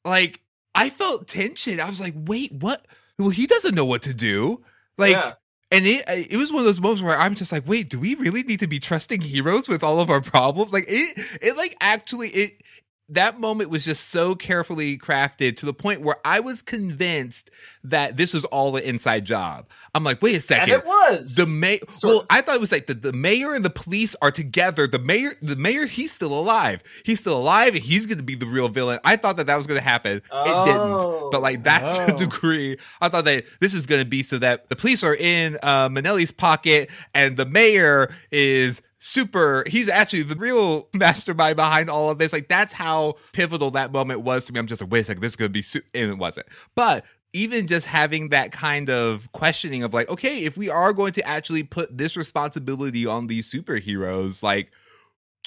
[0.04, 0.40] like
[0.74, 1.80] I felt tension.
[1.80, 2.86] I was like, wait, what?
[3.18, 4.62] Well, he doesn't know what to do.
[4.96, 5.32] Like Yeah.
[5.72, 8.14] and it it was one of those moments where I'm just like, wait, do we
[8.14, 10.72] really need to be trusting heroes with all of our problems?
[10.72, 12.62] Like it it like actually it
[13.10, 17.50] that moment was just so carefully crafted to the point where I was convinced
[17.84, 19.66] that this was all an inside job.
[19.94, 20.74] I'm like, wait a and second.
[20.74, 21.78] it was The mayor.
[22.02, 22.26] Well.
[22.28, 24.86] I thought it was like the, the mayor and the police are together.
[24.86, 26.82] The mayor, the mayor, he's still alive.
[27.04, 28.98] He's still alive, and he's going to be the real villain.
[29.04, 30.18] I thought that that was going to happen.
[30.18, 30.64] It Oh.
[30.66, 31.30] didn't.
[31.32, 32.18] But like that's the Oh.
[32.18, 32.76] degree.
[33.00, 35.88] I thought that this is going to be so that the police are in uh,
[35.88, 39.64] Minelli's pocket, and the mayor is super.
[39.66, 42.32] He's actually the real mastermind behind all of this.
[42.32, 44.60] Like that's how pivotal that moment was to me.
[44.60, 46.46] I'm just like, wait a second, this is to be, su-, and it wasn't.
[46.74, 51.12] But even just having that kind of questioning of like, okay, if we are going
[51.12, 54.72] to actually put this responsibility on these superheroes, like,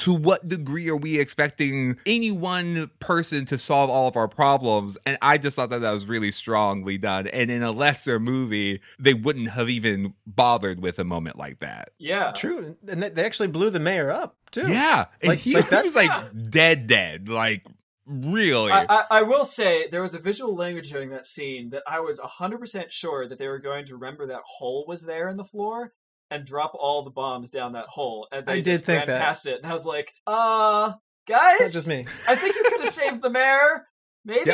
[0.02, 4.98] to what degree are we expecting any one person to solve all of our problems?
[5.06, 7.28] And I just thought that that was really strongly done.
[7.28, 11.90] And in a lesser movie, they wouldn't have even bothered with a moment like that.
[11.98, 12.78] yeah True.
[12.88, 14.66] And they- they actually blew the mayor up too.
[14.68, 15.06] Yeah.
[15.22, 17.30] And Like- he, like he was that's- like dead, dead.
[17.30, 17.64] Like,
[18.06, 18.72] really.
[18.72, 22.00] I, I, I will say there was a visual language during that scene that I
[22.00, 25.44] was 100% sure that they were going to remember that hole was there in the
[25.46, 25.94] floor
[26.32, 28.28] and drop all the bombs down that hole.
[28.32, 29.22] And they I did just think ran that.
[29.22, 29.58] past it.
[29.62, 32.08] And I was like, uh, Not guys, just me.
[32.28, 33.88] I think you could have saved the mayor.
[34.24, 34.54] Maybe.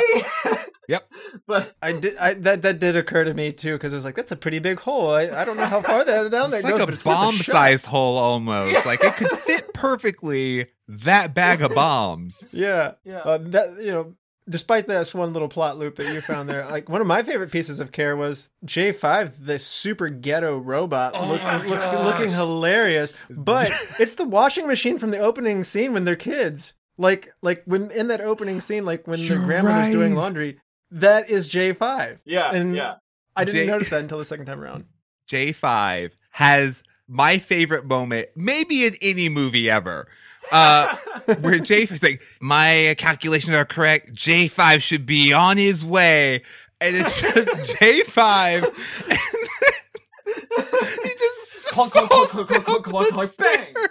[0.88, 1.12] Yep.
[1.46, 2.16] but I did.
[2.16, 4.58] I that that did occur to me too because I was like, "That's a pretty
[4.58, 7.04] big hole." I, I don't know how far that down there it's goes, like a
[7.04, 8.86] bomb-sized hole almost.
[8.86, 12.42] Like, it could fit perfectly that bag of bombs.
[12.52, 13.18] Yeah, yeah.
[13.18, 14.14] uh, that you know.
[14.48, 17.52] Despite this one little plot loop that you found there, like one of my favorite
[17.52, 23.12] pieces of care was J five, the super ghetto robot, Oh look, looks, looking hilarious.
[23.28, 26.74] But it's the washing machine from the opening scene when they're kids.
[26.96, 30.58] Like like when in that opening scene, like when You're the grandmother's doing laundry,
[30.90, 32.20] that is J five.
[32.24, 32.50] yeah.
[32.54, 32.94] and- yeah.
[33.36, 34.84] I didn't J- notice that until the second time around.
[35.28, 40.08] J5 has my favorite moment, maybe in any movie ever.
[40.50, 40.96] Uh,
[41.40, 44.12] where J5 is like, my calculations are correct.
[44.14, 46.42] J5 should be on his way.
[46.80, 48.64] And it's just J5.
[48.64, 48.64] And
[51.02, 53.66] he just Clunk, clunk, clunk, clunk, clunk, clunk, clunk, bang.
[53.74, 53.88] I-.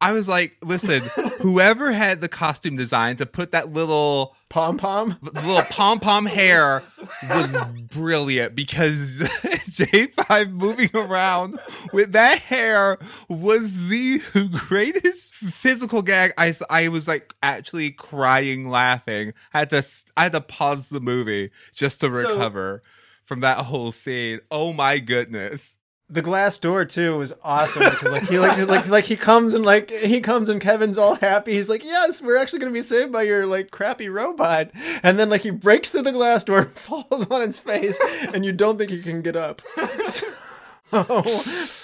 [0.00, 1.02] I was like, listen,
[1.40, 5.18] whoever had the costume design to put that little Pom pom.
[5.22, 6.82] the little pom pom hair
[7.28, 7.56] was
[7.90, 11.58] brilliant because J5 moving around
[11.92, 12.96] with that hair
[13.28, 14.20] was the
[14.68, 16.32] greatest physical gag.
[16.38, 19.32] I, I was like actually crying laughing.
[19.52, 19.84] I had to
[20.16, 22.82] I had to pause the movie just to So- recover
[23.24, 24.40] from that whole scene.
[24.50, 25.75] Oh my goodness.
[26.08, 29.64] The glass door too was awesome because like he like like like he comes and
[29.66, 31.54] like he comes and Kevin's all happy.
[31.54, 34.70] He's like, "Yes, we're actually gonna be saved by your like crappy robot."
[35.02, 37.98] And then like he breaks through the glass door, and falls on his face,
[38.32, 39.62] and you don't think he can get up.
[40.88, 41.42] So,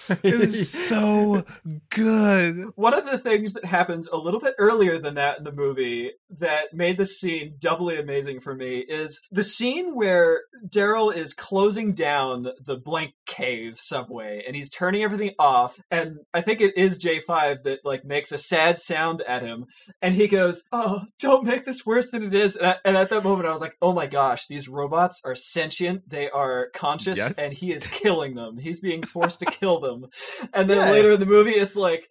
[0.22, 1.44] It was so
[1.90, 2.66] good.
[2.74, 6.12] One of the things that happens a little bit earlier than that in the movie
[6.38, 11.92] that made the scene doubly amazing for me is the scene where Daryl is closing
[11.94, 15.78] down the blank cave subway and he's turning everything off.
[15.90, 19.66] And I think it is J5 that like makes a sad sound at him.
[20.00, 22.56] And he goes, Oh, don't make this worse than it is.
[22.56, 25.34] And, I, and at that moment, I was like, Oh my gosh, these robots are
[25.34, 26.08] sentient.
[26.08, 27.32] They are conscious Yes.
[27.38, 28.56] and he is killing them.
[28.58, 29.91] He's being forced to kill them.
[30.52, 30.90] And then Yeah.
[30.92, 32.08] later in the movie, it's like,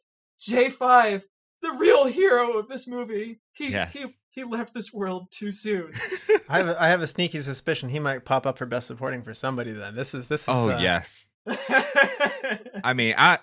[0.47, 1.23] J5,
[1.61, 3.39] the real hero of this movie.
[3.53, 3.93] He Yes.
[3.93, 5.91] he he left this world too soon.
[6.49, 9.23] I have a, I have a sneaky suspicion he might pop up for best supporting
[9.23, 9.71] for somebody.
[9.73, 11.27] Then this is this is Oh uh, yes.
[12.83, 13.39] I mean, I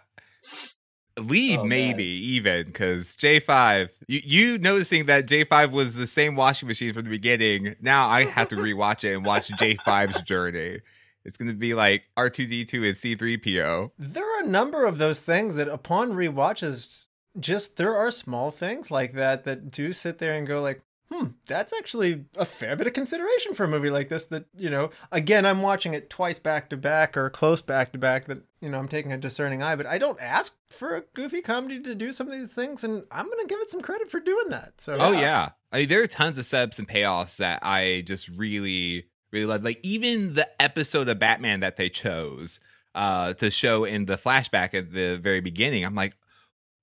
[1.21, 3.91] lead Oh, maybe even because J5.
[4.07, 7.77] You you noticing that J5 was the same washing machine from the beginning.
[7.81, 10.81] Now I have to rewatch it and watch J5's journey.
[11.25, 13.91] It's gonna be like R2D2 and C3PO.
[13.99, 17.07] There are a number of those things that upon rewatches
[17.39, 21.27] just there are small things like that that do sit there and go like hmm
[21.47, 24.91] that's actually a fair bit of consideration for a movie like this that you know
[25.13, 28.69] again i'm watching it twice back to back or close back to back that you
[28.69, 31.95] know i'm taking a discerning eye but i don't ask for a goofy comedy to
[31.95, 34.73] do some of these things and i'm gonna give it some credit for doing that
[34.79, 35.51] so Oh yeah.
[35.71, 39.65] I mean, there are tons of setups and payoffs that I just really, really love.
[39.65, 42.61] Like even the episode of Batman that they chose
[42.95, 45.85] uh, to show in the flashback at the very beginning.
[45.85, 46.15] I'm like,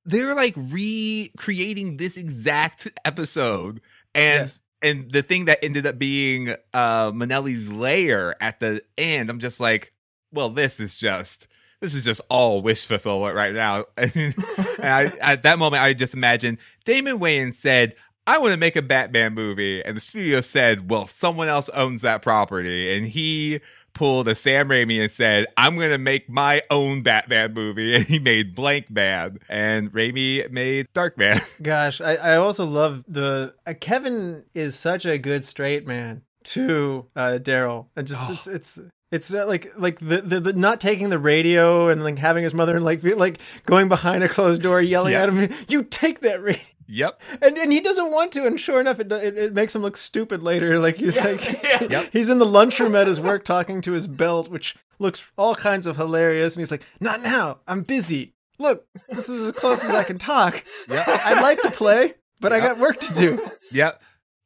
[0.06, 3.82] they're like recreating this exact episode,
[4.14, 4.60] and Yes.
[4.82, 9.30] and the thing that ended up being uh, Minelli's lair at the end.
[9.30, 9.94] I'm just like,
[10.32, 11.48] well, this is just.
[11.82, 13.84] This is just all wish fulfillment right now.
[13.98, 14.34] and
[14.80, 17.96] I, at that moment, I just imagine Damon Wayans said,
[18.28, 19.84] I want to make a Batman movie.
[19.84, 22.98] And the studio said, well, someone else owns that property.
[22.98, 23.60] And he
[23.94, 27.94] pulled a Sam Raimi and said, I'm going to make my own Batman movie.
[27.96, 29.40] And he made Blank Man.
[29.48, 31.40] And Raimi made Dark Man.
[31.62, 37.06] Gosh, I, I also love the uh, Kevin is such a good straight man to
[37.16, 38.80] uh, Daryl, and just it's it's
[39.12, 42.54] it's uh, like like the, the the not taking the radio and like having his
[42.54, 45.24] mother and like like going behind a closed door yelling Yeah.
[45.24, 46.62] at him, you take that radio.
[46.88, 47.22] Yep.
[47.42, 49.98] And, and he doesn't want to, and sure enough, it, it, it makes him look
[49.98, 50.80] stupid later.
[50.86, 52.08] Like he's like, Yeah.
[52.14, 55.88] he's in the lunchroom at his work talking to his belt, which looks all kinds
[55.88, 56.56] of hilarious.
[56.56, 58.34] And he's like, "Not now, I'm busy.
[58.60, 60.64] Look, this is as close as I can talk.
[60.90, 61.08] Yep.
[61.08, 64.02] I'd like to play, but I got work to do." Yep.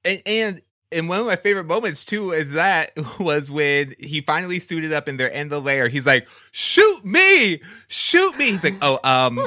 [0.06, 4.60] And and and one of my favorite moments too is that was when he finally
[4.60, 5.88] suited up and they're in the lair.
[5.88, 9.40] He's like, "Shoot me, shoot me!" He's like, "Oh, um,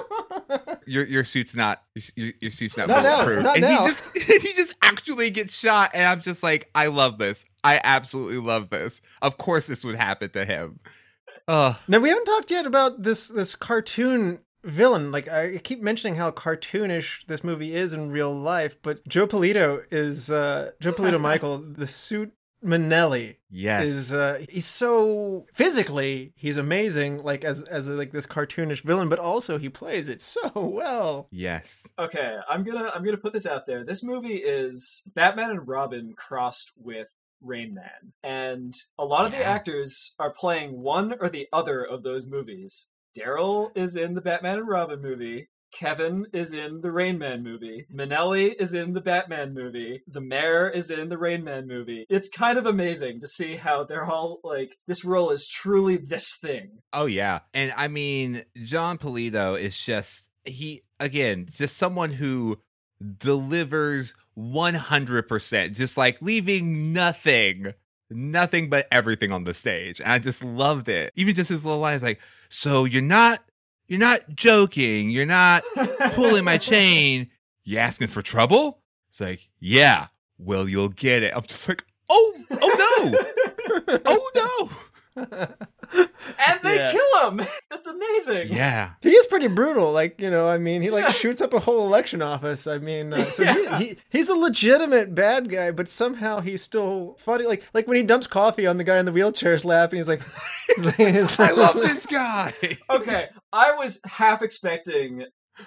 [0.87, 1.83] your your suit's not
[2.15, 3.83] your, your suit's not, Not now, not and now.
[3.83, 7.45] he just he just actually gets shot, and I'm just like, "I love this.
[7.65, 9.01] I absolutely love this.
[9.21, 10.81] Of course, this would happen to him."
[11.49, 15.11] Oh, Now we haven't talked yet about this this cartoon villain.
[15.13, 19.83] Like I keep mentioning how cartoonish this movie is in real life, but Jon Polito
[19.91, 22.33] is uh, Jon Polito Michael, the suit
[22.65, 23.39] Minelli.
[23.51, 29.09] yes, is uh he's so physically he's amazing like as as like this cartoonish villain
[29.09, 33.47] but also he plays it so well yes, Okay, I'm gonna I'm gonna put this
[33.47, 33.85] out there.
[33.85, 39.43] This movie is Batman and Robin crossed with Rain Man, and a lot of the
[39.45, 42.87] actors are playing one or the other of those movies.
[43.19, 45.49] Daryl is in the Batman and Robin movie.
[45.73, 47.87] Kevin is in the Rain Man movie.
[47.93, 50.03] Minelli is in the Batman movie.
[50.07, 52.05] The mayor is in the Rain Man movie.
[52.11, 56.37] It's kind of amazing to see how they're all like, this role is truly this
[56.37, 56.79] thing.
[56.93, 57.41] Oh yeah.
[57.55, 62.59] And I mean, Jon Polito is just he again, just someone who
[63.19, 67.73] delivers 100%, just like leaving nothing,
[68.11, 70.01] nothing but everything on the stage.
[70.01, 71.13] And I just loved it.
[71.17, 72.21] Even just his little lines like,
[72.53, 73.43] "So you're not
[73.89, 75.65] you're not joking, you're not
[76.15, 77.31] pulling my chain.
[77.65, 80.09] You asking for trouble?" It's like, "Yeah.
[80.39, 83.99] Well, you'll get it." I'm just like, "Oh, oh no.
[84.07, 84.71] Oh no."
[85.17, 86.93] And they Yeah.
[86.93, 87.37] kill him.
[87.71, 88.03] That's amazing.
[88.37, 88.57] amazing.
[88.57, 88.91] Yeah.
[89.01, 89.93] He is pretty brutal.
[89.93, 92.67] Like, you know, I mean, he like shoots up a whole election office.
[92.67, 93.79] I mean, uh, so Yeah.
[93.79, 97.45] he, he he's a legitimate bad guy, but somehow he's still funny.
[97.47, 100.09] Like, like when he dumps coffee on the guy in the wheelchair's lap, and he's
[100.09, 100.23] like,
[100.77, 102.53] he's like, he's I love this guy.
[102.91, 105.25] Okay, I was half expecting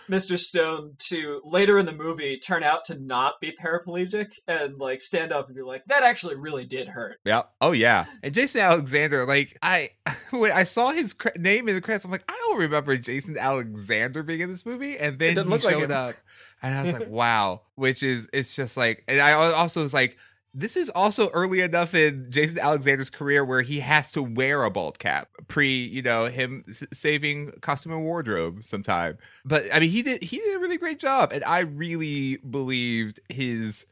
[0.09, 0.37] Mr.
[0.37, 5.31] Stone to later in the movie turn out to not be paraplegic and like stand
[5.31, 7.19] up and be like, that actually really did hurt.
[7.25, 7.43] Yeah.
[7.61, 8.05] Oh yeah.
[8.23, 9.89] And Jason Alexander, like I,
[10.31, 13.37] when I saw his cre- name in the credits, I'm like, I don't remember Jason
[13.37, 15.91] Alexander being in this movie, and then he look like showed him.
[15.91, 16.15] up,
[16.61, 17.61] and I was like, wow.
[17.75, 20.17] Which is, it's just like, and I also was like.
[20.57, 24.71] This is also early enough in Jason Alexander's career where he has to wear a
[24.71, 29.17] bald cap pre, you know, him s- saving costume and wardrobe sometime.
[29.43, 33.19] But I mean, he did he did a really great job, and I really believed
[33.27, 33.85] his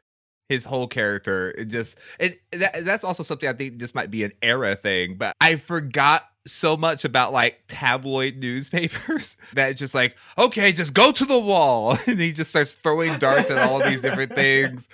[0.47, 1.51] his whole character.
[1.51, 5.16] It just and that, that's also something i think this might be an era thing
[5.16, 10.93] but i forgot so much about like tabloid newspapers that it's just like okay just
[10.93, 11.97] go to the wall.
[12.07, 14.89] And he just starts throwing darts at all these different things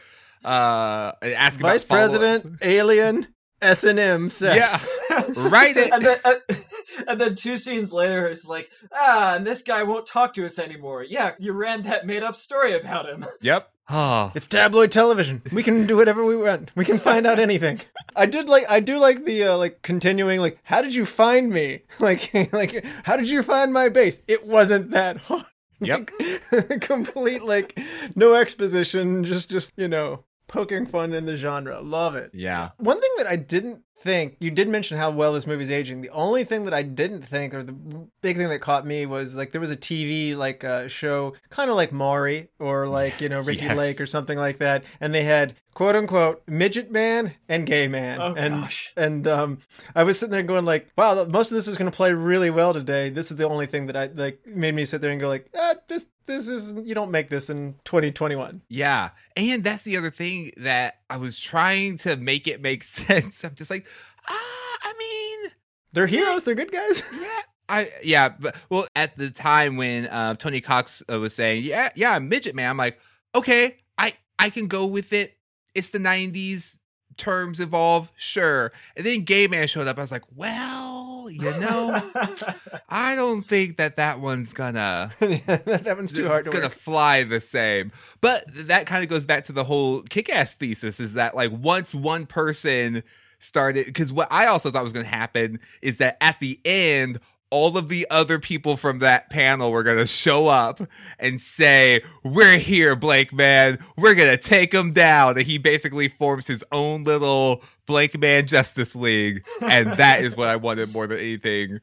[0.46, 1.96] uh and asking Vice about.
[1.96, 3.28] President, alien,
[3.62, 4.90] S and M, sex.
[5.36, 5.92] Right it.
[5.94, 6.42] and then and,
[7.08, 10.58] and then two scenes later, it's like, ah, and this guy won't talk to us
[10.58, 11.04] anymore.
[11.04, 13.26] Yeah, you ran that made up story about him.
[13.42, 15.42] yep oh It's tabloid television.
[15.52, 16.72] We can do whatever we want.
[16.76, 17.82] We can find out anything.
[18.16, 21.50] I did like I do like the uh, like continuing like how did you find
[21.50, 21.82] me?
[22.00, 24.22] Like like how did you find my base?
[24.28, 25.46] It wasn't that hard.
[25.82, 26.10] Yep.
[26.52, 27.80] Like, complete like
[28.16, 31.80] no exposition, just just you know poking fun in the genre.
[31.82, 32.32] Love it.
[32.34, 36.00] yeah One thing that I didn't think you did mention how well this movie's aging.
[36.00, 37.74] The only thing that I didn't think, or the
[38.22, 41.70] big thing that caught me, was like there was a TV like uh, show, kind
[41.70, 43.76] of like Maury or like you know Ricky Yes.
[43.78, 48.22] Lake or something like that, and they had quote unquote midget man and gay man,
[48.22, 48.94] Oh, and gosh.
[48.96, 49.58] and um,
[49.94, 52.50] I was sitting there going like, wow, most of this is going to play really
[52.50, 53.10] well today.
[53.10, 55.48] This is the only thing that I like made me sit there and go like,
[55.58, 58.62] ah, this this is you don't make this in 2021.
[58.70, 59.10] Yeah.
[59.36, 63.44] And that's the other thing that I was trying to make it make sense.
[63.44, 63.86] I'm just like,
[64.28, 65.52] ah, I mean,
[65.92, 66.44] They're heroes.
[66.44, 67.04] They're good guys.
[67.20, 67.42] yeah.
[67.72, 71.90] I yeah, but well, at the time when uh, Tony Cox uh, was saying, "Yeah,
[71.96, 73.00] yeah, I'm midget man," I'm like,
[73.36, 75.38] okay, I I can go with it.
[75.76, 76.78] It's the '90s,
[77.20, 78.72] terms evolve, sure.
[78.98, 80.00] And then gay man showed up.
[80.00, 82.02] I was like, well, you know,
[82.90, 86.74] I don't think that that one's gonna that one's too hard to gonna work.
[86.74, 87.92] fly the same.
[88.22, 91.94] But that kind of goes back to the whole kick-ass thesis is that like once
[91.94, 93.04] one person
[93.40, 97.20] started because what I also thought was gonna happen is that at the end
[97.52, 100.82] all of the other people from that panel were gonna show up
[101.18, 103.80] and say, "We're here, Blank man.
[103.98, 108.96] We're gonna take him down." And he basically forms his own little Blank Man Justice
[108.96, 111.80] League, and that is what I wanted more than anything.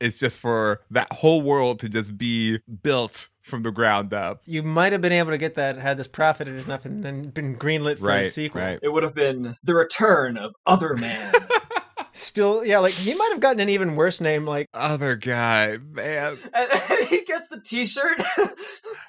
[0.00, 4.42] It's just for that whole world to just be built from the ground up.
[4.46, 7.56] you might have been able to get that had this profited enough and then been
[7.56, 8.60] greenlit for a sequel.
[8.60, 8.78] right.
[8.80, 11.32] It would have been the return of Other Man.
[12.12, 14.44] Still, yeah, like he might have gotten an even worse name.
[14.46, 16.36] Like, Other guy, man.
[16.54, 18.22] and, and he gets the T-shirt.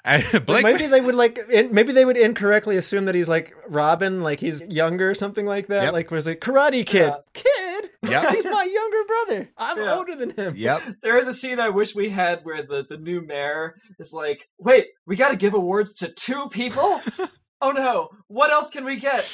[0.04, 3.54] And Blake, maybe they would like, in, maybe they would incorrectly assume that he's like
[3.68, 5.84] Robin, like he's younger or something like that.
[5.84, 5.92] Yep.
[5.92, 7.02] Like, was it Karate Kid?
[7.06, 7.16] Yeah.
[7.34, 7.90] Kid?
[8.02, 8.30] Yep.
[8.32, 9.50] he's my younger brother.
[9.56, 9.94] I'm Yeah.
[9.94, 10.54] older than him.
[10.56, 10.82] yep.
[11.02, 14.48] there is a scene I wish we had where the, the new mayor is like,
[14.58, 17.00] wait, we got to give awards to two people?
[17.60, 19.24] oh no, what else can we get?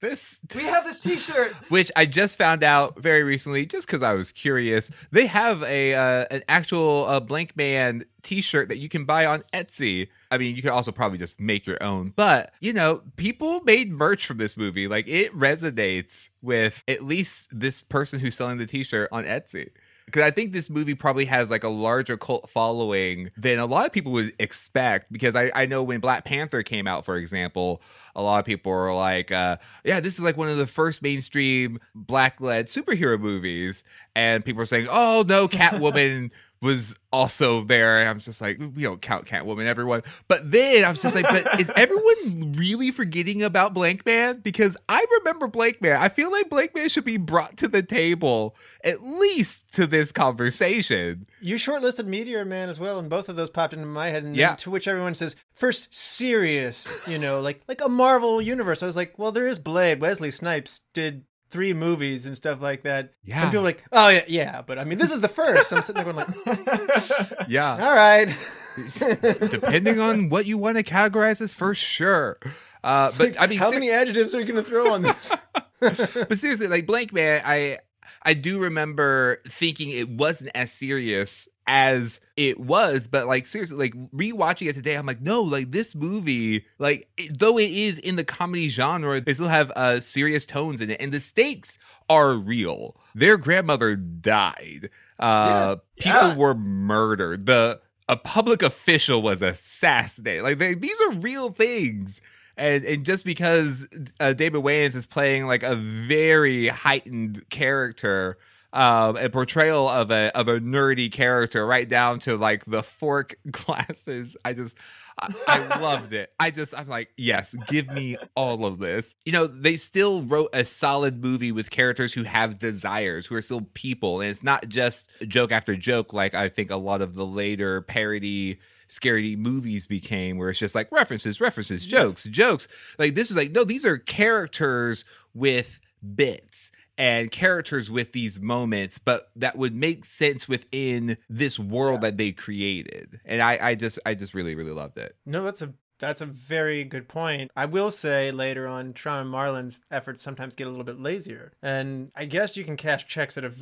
[0.00, 1.54] This We have this T-shirt.
[1.68, 4.90] which I just found out very recently, just because I was curious.
[5.10, 9.42] They have a uh, an actual uh, Blank Man T-shirt that you can buy on
[9.54, 10.08] Etsy.
[10.30, 13.90] I mean, you could also probably just make your own, but you know, people made
[13.90, 14.86] merch from this movie.
[14.86, 19.70] Like it resonates with at least this person who's selling the T-shirt on Etsy.
[20.06, 23.86] Because I think this movie probably has like a larger cult following than a lot
[23.86, 25.12] of people would expect.
[25.12, 27.82] Because I, I know when Black Panther came out, for example,
[28.14, 31.02] a lot of people were like, uh, yeah, this is like one of the first
[31.02, 33.84] mainstream black led superhero movies.
[34.14, 36.30] And people were saying, oh, no, Catwoman
[36.66, 37.98] was also there.
[38.00, 40.02] And I'm just like, we don't count Catwoman, everyone.
[40.28, 44.40] But then I was just like, but is everyone really forgetting about Blank Man?
[44.40, 45.96] Because I remember Blank Man.
[45.96, 48.54] I feel like Blank Man should be brought to the table,
[48.84, 51.26] at least to this conversation.
[51.40, 54.24] You shortlisted Meteor Man as well, and both of those popped into my head.
[54.24, 54.54] And Yeah.
[54.56, 58.82] to which everyone says, first serious, you know, like like a Marvel universe.
[58.82, 60.00] I was like, well, there is Blade.
[60.00, 61.24] Wesley Snipes did
[61.56, 63.14] three movies and stuff like that.
[63.24, 63.40] Yeah.
[63.40, 65.72] And people are like, oh yeah, yeah, but I mean, this is the first.
[65.72, 67.72] I'm sitting there going like, Yeah.
[67.88, 68.28] all right.
[69.50, 72.38] Depending on what you want to categorize as for sure.
[72.84, 75.32] Uh, but I mean, how ser- many adjectives are you going to throw on this?
[75.80, 77.78] but seriously, like Blank Man, I
[78.22, 83.94] I do remember thinking it wasn't as serious as it was but like seriously like
[84.12, 88.14] rewatching it today i'm like no like this movie like it, though it is in
[88.16, 91.76] the comedy genre they still have uh serious tones in it and the stakes
[92.08, 92.94] are real.
[93.16, 94.90] Their grandmother died.
[95.18, 96.36] Uh people Yeah.
[96.36, 97.46] were murdered.
[97.46, 100.44] The a public official was assassinated.
[100.44, 102.20] Like they, these are real things.
[102.56, 103.88] And and just because
[104.20, 108.38] uh, David Wayans is playing like a very heightened character,
[108.72, 113.36] um, a portrayal of a of a nerdy character, right down to like the fork
[113.50, 114.36] glasses.
[114.44, 114.76] I just.
[115.18, 116.30] I, I loved it.
[116.38, 119.14] I just, I'm like, yes, give me all of this.
[119.24, 123.40] You know, they still wrote a solid movie with characters who have desires, who are
[123.40, 124.20] still people.
[124.20, 127.80] And it's not just joke after joke, like I think a lot of the later
[127.80, 128.58] parody
[128.88, 133.50] scary movies became where it's just like references references jokes jokes like this is like
[133.50, 135.04] no these are characters
[135.34, 135.80] with
[136.14, 142.16] bits and characters with these moments but that would make sense within this world that
[142.16, 145.72] they created and i i just i just really really loved it No, that's a
[145.98, 147.50] that's a very good point.
[147.56, 151.52] I will say later on, Shawn and Marlon's efforts sometimes get a little bit lazier,
[151.62, 153.52] and I guess you can cash checks at a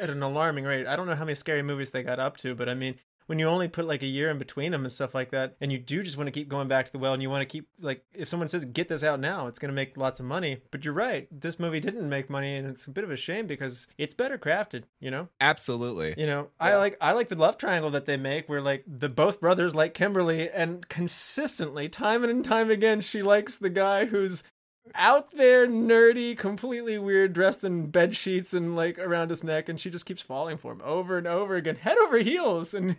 [0.00, 0.86] at an alarming rate.
[0.86, 2.94] I don't know how many scary movies they got up to, but I mean,
[3.26, 5.72] when you only put like a year in between them and stuff like that, and
[5.72, 7.52] you do just want to keep going back to the well, and you want to
[7.52, 10.26] keep like if someone says get this out now, it's going to make lots of
[10.26, 10.60] money.
[10.70, 13.46] But you're right, this movie didn't make money, and it's a bit of a shame
[13.46, 14.84] because it's better crafted.
[15.00, 15.28] You know.
[15.40, 18.84] absolutely You know, I like I like the love triangle that they make where like
[18.86, 24.06] the both brothers like Kimberly and consistently time and time again she likes the guy
[24.06, 24.42] who's
[24.94, 29.80] out there nerdy, completely weird, dressed in bed sheets and like around his neck and
[29.80, 32.96] she just keeps falling for him over and over again, head over heels and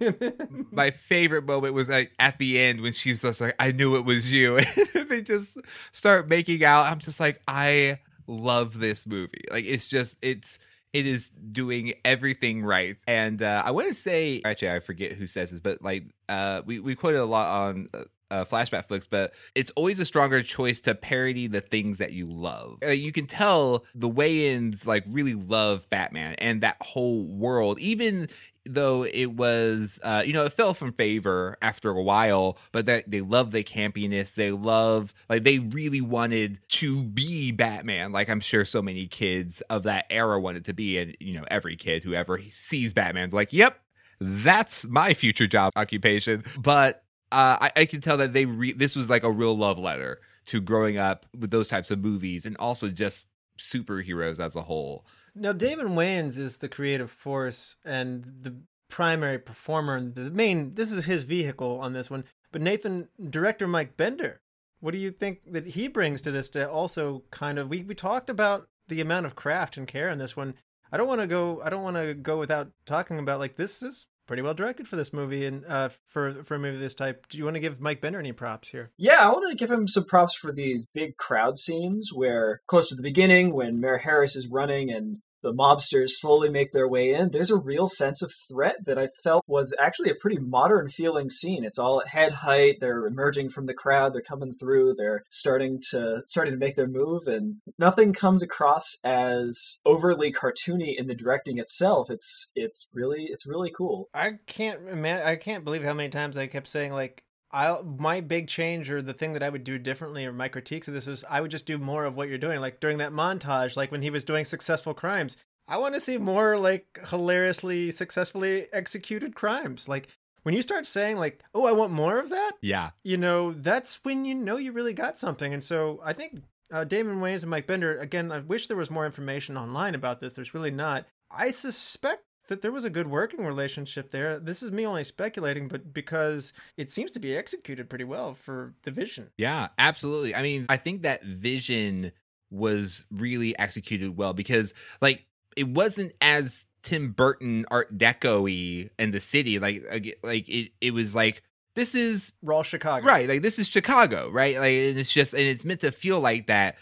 [0.71, 4.05] my favorite moment was like at the end when she's just like, I knew it
[4.05, 4.59] was you.
[4.95, 5.57] And they just
[5.91, 6.91] start making out.
[6.91, 9.43] I'm just like, I love this movie.
[9.51, 10.59] Like it's just it's
[10.93, 12.97] it is doing everything right.
[13.07, 16.61] And uh, I want to say actually I forget who says this, but like uh
[16.65, 17.89] we, we quoted a lot on
[18.36, 22.27] uh, flashback flicks, but it's always a stronger choice to parody the things that you
[22.27, 22.79] love.
[22.86, 28.27] Uh, you can tell the Wayans like really love Batman and that whole world, even
[28.67, 33.03] though it was uh you know it fell from favor after a while but that
[33.09, 38.39] they love the campiness they love like they really wanted to be batman like i'm
[38.39, 42.01] sure so many kids of that era wanted to be and you know every kid
[42.03, 43.79] who ever sees batman like yep
[44.19, 48.95] that's my future job occupation but uh i, I can tell that they re- this
[48.95, 52.55] was like a real love letter to growing up with those types of movies and
[52.57, 58.55] also just superheroes as a whole Now, Damon Wayans is the creative force and the
[58.89, 60.76] primary performer and the main.
[60.76, 62.23] This is his vehicle on this one.
[62.51, 64.39] But Nathan, director Mike Binder,
[64.80, 66.47] what do you think that he brings to this?
[66.49, 70.19] To also kind of we we talked about the amount of craft and care in
[70.19, 70.53] this one.
[70.91, 71.61] I don't want to go.
[71.63, 74.95] I don't want to go without talking about like this is pretty well directed for
[74.95, 77.28] this movie and uh, for for a movie of this type.
[77.30, 78.91] Do you want to give Mike Binder any props here?
[78.97, 82.89] Yeah, I want to give him some props for these big crowd scenes where, close
[82.89, 87.13] to the beginning, when Mayor Harris is running and the mobsters slowly make their way
[87.13, 90.89] in, there's a real sense of threat that I felt was actually a pretty modern
[90.89, 91.63] feeling scene.
[91.63, 92.77] It's all at head height.
[92.81, 94.13] They're emerging from the crowd.
[94.13, 94.95] They're coming through.
[94.95, 100.95] They're starting to starting to make their move, and nothing comes across as overly cartoony
[100.97, 102.09] in the directing itself.
[102.09, 104.09] It's it's really it's really cool.
[104.15, 107.23] I can't man, I can't believe how many times I kept saying like
[107.56, 110.89] I my big change or the thing that I would do differently or my critiques
[110.89, 113.14] of this is I would just do more of what you're doing like during that
[113.14, 115.38] montage like when he was doing successful crimes.
[115.66, 119.88] I want to see more like hilariously successfully executed crimes.
[119.88, 120.10] Like
[120.43, 124.03] when you start saying like, "Oh, I want more of that." yeah You know, that's
[124.03, 125.53] when you know you really got something.
[125.53, 126.43] And so I think
[126.74, 130.20] uh, Damon Wayans and Mike Binder again, I wish there was more information online about
[130.20, 130.34] this.
[130.34, 131.06] There's really not.
[131.32, 134.39] I suspect that there was a good working relationship there.
[134.39, 138.73] This is me only speculating, but because it seems to be executed pretty well for
[138.83, 139.29] the vision.
[139.37, 140.35] Yeah, absolutely.
[140.35, 142.11] I mean, I think that vision
[142.51, 145.25] was really executed well because like
[145.57, 149.83] it wasn't as Tim Burton art deco-y in the city like
[150.23, 151.41] like it it was like
[151.75, 153.05] this is Raw Chicago.
[153.05, 154.57] right like this is Chicago, right?
[154.57, 156.75] Like and it's just and it's meant to feel like that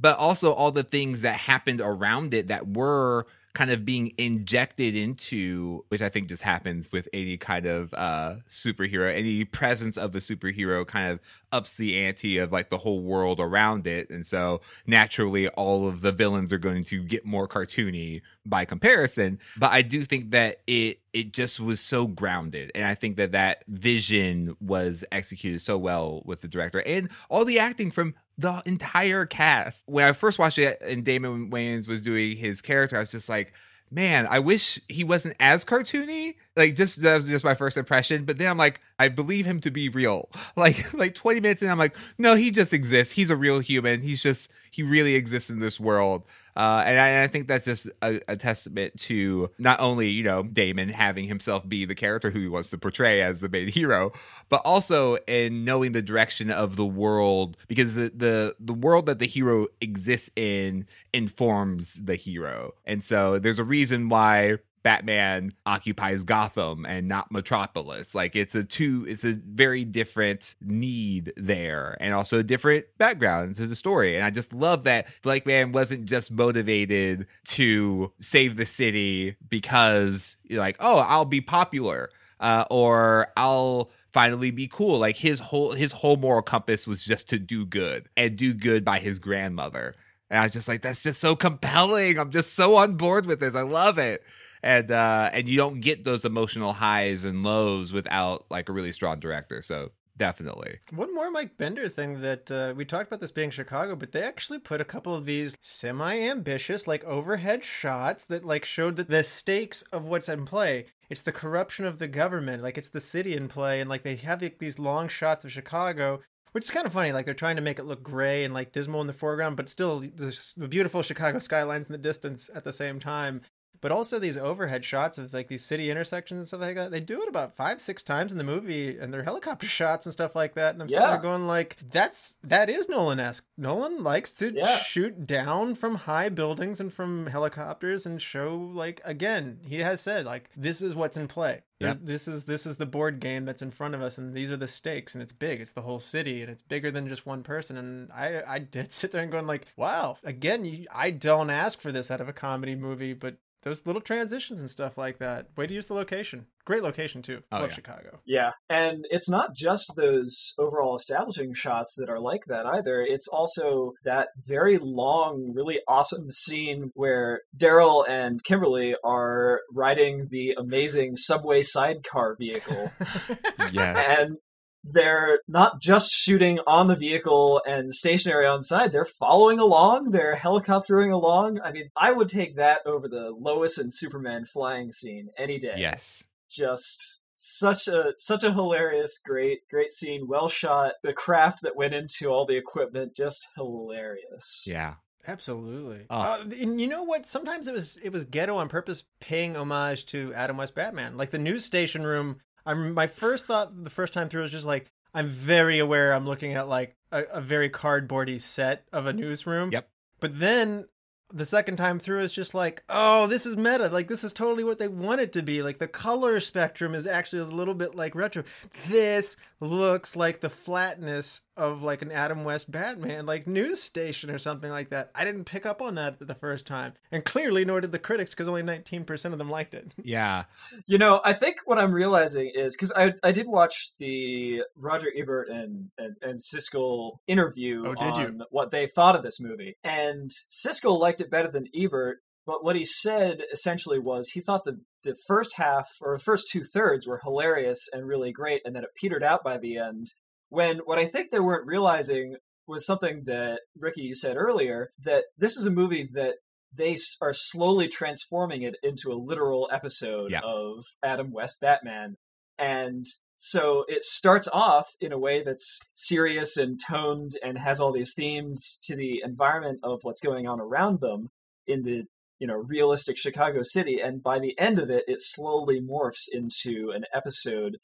[0.00, 3.26] but also all the things that happened around it that were
[3.58, 8.36] kind of being injected into which i think just happens with any kind of uh
[8.46, 11.18] superhero any presence of a superhero kind of
[11.52, 14.10] ups the ante of like the whole world around it.
[14.10, 19.38] And so naturally all of the villains are going to get more cartoony by comparison.
[19.56, 22.70] But i do think that it it just was so grounded.
[22.74, 26.82] And i think that that vision was executed so well with the director.
[26.84, 29.82] And all the acting from the entire cast.
[29.86, 33.28] When I first watched it and Damon Wayans was doing his character, I was just
[33.28, 33.52] like,
[33.90, 36.36] man, I wish he wasn't as cartoony.
[36.58, 38.24] Like just that was just my first impression.
[38.24, 40.28] But then I'm like, I believe him to be real.
[40.56, 43.14] Like like 20 minutes in, I'm like, no, he just exists.
[43.14, 44.02] He's a real human.
[44.02, 46.24] He's just he really exists in this world.
[46.56, 50.24] Uh, and, I, and, I, think that's just a, a, testament to not only you
[50.24, 53.68] know Damon having himself be the character who he wants to portray as the main
[53.68, 54.10] hero,
[54.48, 59.20] but also in knowing the direction of the world because the the the world that
[59.20, 64.58] the hero exists in informs the hero, and so there's a reason why
[64.88, 68.14] Batman occupies Gotham and not Metropolis.
[68.14, 73.56] Like it's a two, it's a very different need there, and also a different background
[73.56, 74.16] to the story.
[74.16, 80.60] And I just love that Blankman wasn't just motivated to save the city because you're
[80.60, 82.08] like, oh, I'll be popular,
[82.40, 84.98] uh, or I'll finally be cool.
[84.98, 88.86] Like his whole his whole moral compass was just to do good and do good
[88.86, 89.96] by his grandmother.
[90.30, 92.18] And I was just like, that's just so compelling.
[92.18, 93.54] I'm just so on board with this.
[93.54, 94.24] I love it
[94.62, 98.92] and uh and you don't get those emotional highs and lows without like a really
[98.92, 103.30] strong director so definitely one more mike binder thing that uh, we talked about this
[103.30, 108.44] being chicago but they actually put a couple of these semi-ambitious like overhead shots that
[108.44, 112.62] like showed that the stakes of what's in play it's the corruption of the government
[112.64, 116.20] like it's the city in play and like they have these long shots of chicago
[116.52, 117.12] which is kind of funny.
[117.12, 119.68] Like they're trying to make it look gray and like dismal in the foreground, but
[119.68, 123.42] still the beautiful Chicago skylines in the distance at the same time
[123.80, 126.90] but also these overhead shots of like these city intersections and stuff like that.
[126.90, 130.12] They do it about five, six times in the movie, and they're helicopter shots and
[130.12, 130.74] stuff like that.
[130.74, 130.98] And I'm yeah.
[130.98, 133.44] sitting there going like, that's that is Nolan esque.
[133.56, 134.78] Nolan likes to yeah.
[134.78, 140.24] shoot down from high buildings and from helicopters and show like again, he has said
[140.26, 141.62] like this is what's in play.
[141.80, 141.94] Yeah.
[142.00, 144.56] This is this is the board game that's in front of us, and these are
[144.56, 145.60] the stakes, and it's big.
[145.60, 147.76] It's the whole city, and it's bigger than just one person.
[147.76, 150.16] And I I did sit there and going like, wow.
[150.24, 154.00] Again, you, I don't ask for this out of a comedy movie, but those little
[154.00, 155.48] transitions and stuff like that.
[155.56, 156.46] Way to use the location.
[156.64, 157.42] Great location too.
[157.50, 157.74] Oh, Love yeah.
[157.74, 158.20] Chicago.
[158.26, 163.00] Yeah, and it's not just those overall establishing shots that are like that either.
[163.00, 170.54] It's also that very long, really awesome scene where Daryl and Kimberly are riding the
[170.58, 172.92] amazing subway sidecar vehicle.
[173.72, 174.18] yes.
[174.20, 174.36] And
[174.84, 178.92] they're not just shooting on the vehicle and stationary on side.
[178.92, 180.10] They're following along.
[180.10, 181.60] They're helicoptering along.
[181.60, 185.74] I mean, I would take that over the Lois and Superman flying scene any day.
[185.76, 186.24] Yes.
[186.50, 190.26] Just such a such a hilarious, great, great scene.
[190.26, 190.92] Well shot.
[191.02, 194.64] The craft that went into all the equipment, just hilarious.
[194.66, 194.94] Yeah.
[195.26, 196.06] Absolutely.
[196.08, 196.20] Oh.
[196.20, 197.26] Uh, and you know what?
[197.26, 201.18] Sometimes it was it was ghetto on purpose, paying homage to Adam West Batman.
[201.18, 204.66] Like the news station room I'm my first thought the first time through was just
[204.66, 209.12] like I'm very aware I'm looking at like a, a very cardboardy set of a
[209.12, 209.72] newsroom.
[209.72, 209.88] Yep.
[210.20, 210.86] But then
[211.32, 213.88] the second time through is just like, oh, this is meta.
[213.88, 215.62] Like this is totally what they want it to be.
[215.62, 218.44] Like the color spectrum is actually a little bit like retro.
[218.88, 224.38] This looks like the flatness of like an Adam West Batman like news station or
[224.38, 225.10] something like that.
[225.14, 226.94] I didn't pick up on that the first time.
[227.10, 229.94] And clearly nor did the critics because only 19% of them liked it.
[230.08, 230.44] Yeah.
[230.86, 235.12] You know, I think what I'm realizing is cuz I I did watch the Roger
[235.14, 238.46] Ebert and and, and Siskel interview oh, on you?
[238.50, 239.76] what they thought of this movie.
[239.84, 244.64] And Siskel liked it better than Ebert but what he said essentially was he thought
[244.64, 248.74] the the first half or the first two thirds were hilarious and really great, and
[248.74, 250.06] then it petered out by the end.
[250.48, 255.24] When what I think they weren't realizing was something that Ricky you said earlier that
[255.36, 256.36] this is a movie that
[256.74, 260.40] they are slowly transforming it into a literal episode yeah.
[260.42, 262.16] of Adam West Batman,
[262.58, 263.04] and
[263.38, 268.12] so it starts off in a way that's serious and toned and has all these
[268.12, 271.28] themes to the environment of what's going on around them
[271.64, 272.02] in the
[272.40, 276.92] you know realistic Chicago city, and by the end of it, it slowly morphs into
[276.94, 277.78] an episode,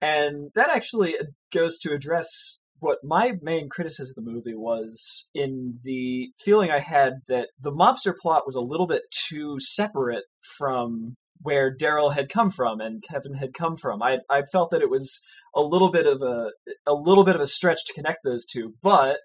[0.00, 5.28] and that actually uh, goes to address what my main criticism of the movie was
[5.34, 10.24] in the feeling I had that the mobster plot was a little bit too separate
[10.56, 14.02] from where Daryl had come from and Kevin had come from.
[14.02, 15.22] I I felt that it was
[15.54, 16.50] a little bit of a
[16.86, 19.18] a little bit of a stretch to connect those two, but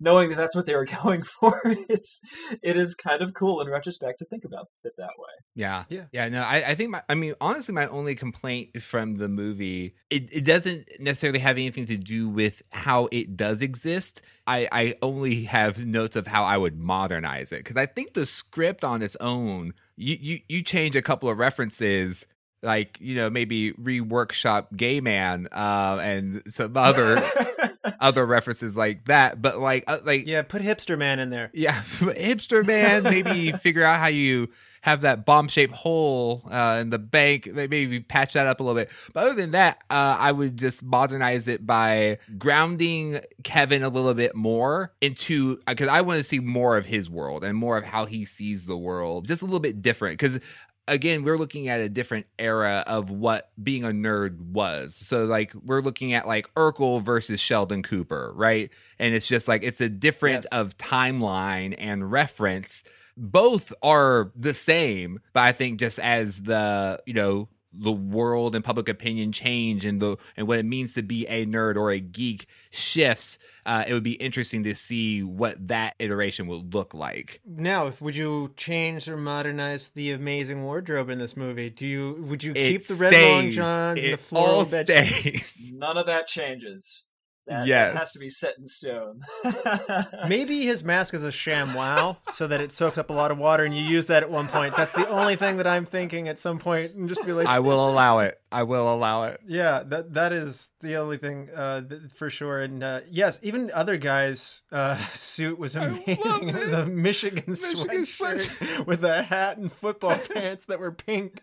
[0.00, 2.20] knowing that that's what they were going for, it's
[2.62, 5.32] it is kind of cool in retrospect to think about it that way.
[5.54, 6.28] Yeah, yeah, yeah.
[6.28, 10.32] No, I, I think my, I mean honestly, my only complaint from the movie it,
[10.32, 14.22] it doesn't necessarily have anything to do with how it does exist.
[14.46, 18.26] I I only have notes of how I would modernize it because I think the
[18.26, 22.24] script on its own, you you you change a couple of references
[22.62, 27.22] like you know maybe reworkshop gay man uh, and some other
[28.00, 31.50] other references like that but like uh, like yeah put hipster man in there.
[31.52, 34.48] Yeah hipster man maybe figure out how you
[34.88, 37.46] have that bomb shaped hole uh, in the bank.
[37.52, 38.90] Maybe patch that up a little bit.
[39.12, 44.14] But other than that, uh, I would just modernize it by grounding Kevin a little
[44.14, 47.84] bit more into because I want to see more of his world and more of
[47.84, 50.18] how he sees the world, just a little bit different.
[50.18, 50.40] Because
[50.86, 54.94] again, we're looking at a different era of what being a nerd was.
[54.94, 58.70] So like we're looking at like Urkel versus Sheldon Cooper, right?
[58.98, 60.46] And it's just like it's a different Yes.
[60.46, 62.84] of timeline and reference.
[63.20, 68.64] Both are the same, but I think just as the, you know, the world and
[68.64, 72.00] public opinion change and the and what it means to be a nerd or a
[72.00, 77.40] geek shifts, uh, it would be interesting to see what that iteration would look like.
[77.44, 81.70] Now, would you change or modernize the amazing wardrobe in this movie?
[81.70, 83.56] Do you would you keep It the red long stays.
[83.56, 85.72] johns and the It floral all bed stays.
[85.74, 87.07] None of that changes.
[87.48, 87.92] That, Yes.
[87.94, 89.22] that has to be set in stone.
[90.28, 93.64] Maybe his mask is a ShamWow, so that it soaks up a lot of water,
[93.64, 94.76] and you use that at one point.
[94.76, 96.68] That's the only thing that I'm thinking at some point.
[96.68, 98.38] point, and just be like, I will allow it.
[98.52, 99.40] I will allow it.
[99.46, 102.60] yeah, that that is the only thing uh, th- for sure.
[102.60, 106.16] And uh, yes, even other guy's uh, suit was amazing.
[106.48, 110.92] love It was a Michigan, Michigan sweatshirt with a hat and football pants that were
[110.92, 111.40] pink.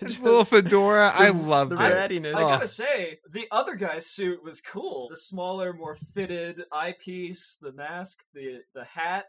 [0.04, 1.10] Just Little fedora.
[1.14, 1.78] I love the it.
[1.78, 2.34] rattiness.
[2.34, 2.48] I Oh.
[2.48, 5.08] gotta say, the other guy's suit was cool.
[5.10, 9.26] The smaller, more fitted eyepiece, the mask, the the hat,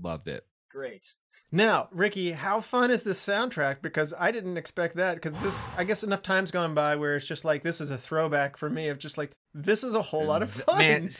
[0.00, 0.44] Loved it.
[0.68, 1.14] Great.
[1.50, 3.80] Now, Ricky, how fun is this soundtrack?
[3.80, 5.14] Because I didn't expect that.
[5.14, 7.96] Because this, I guess, enough times gone by where it's just like this is a
[7.96, 10.78] throwback for me of just like this is a whole lot of fun.
[10.78, 11.10] Man,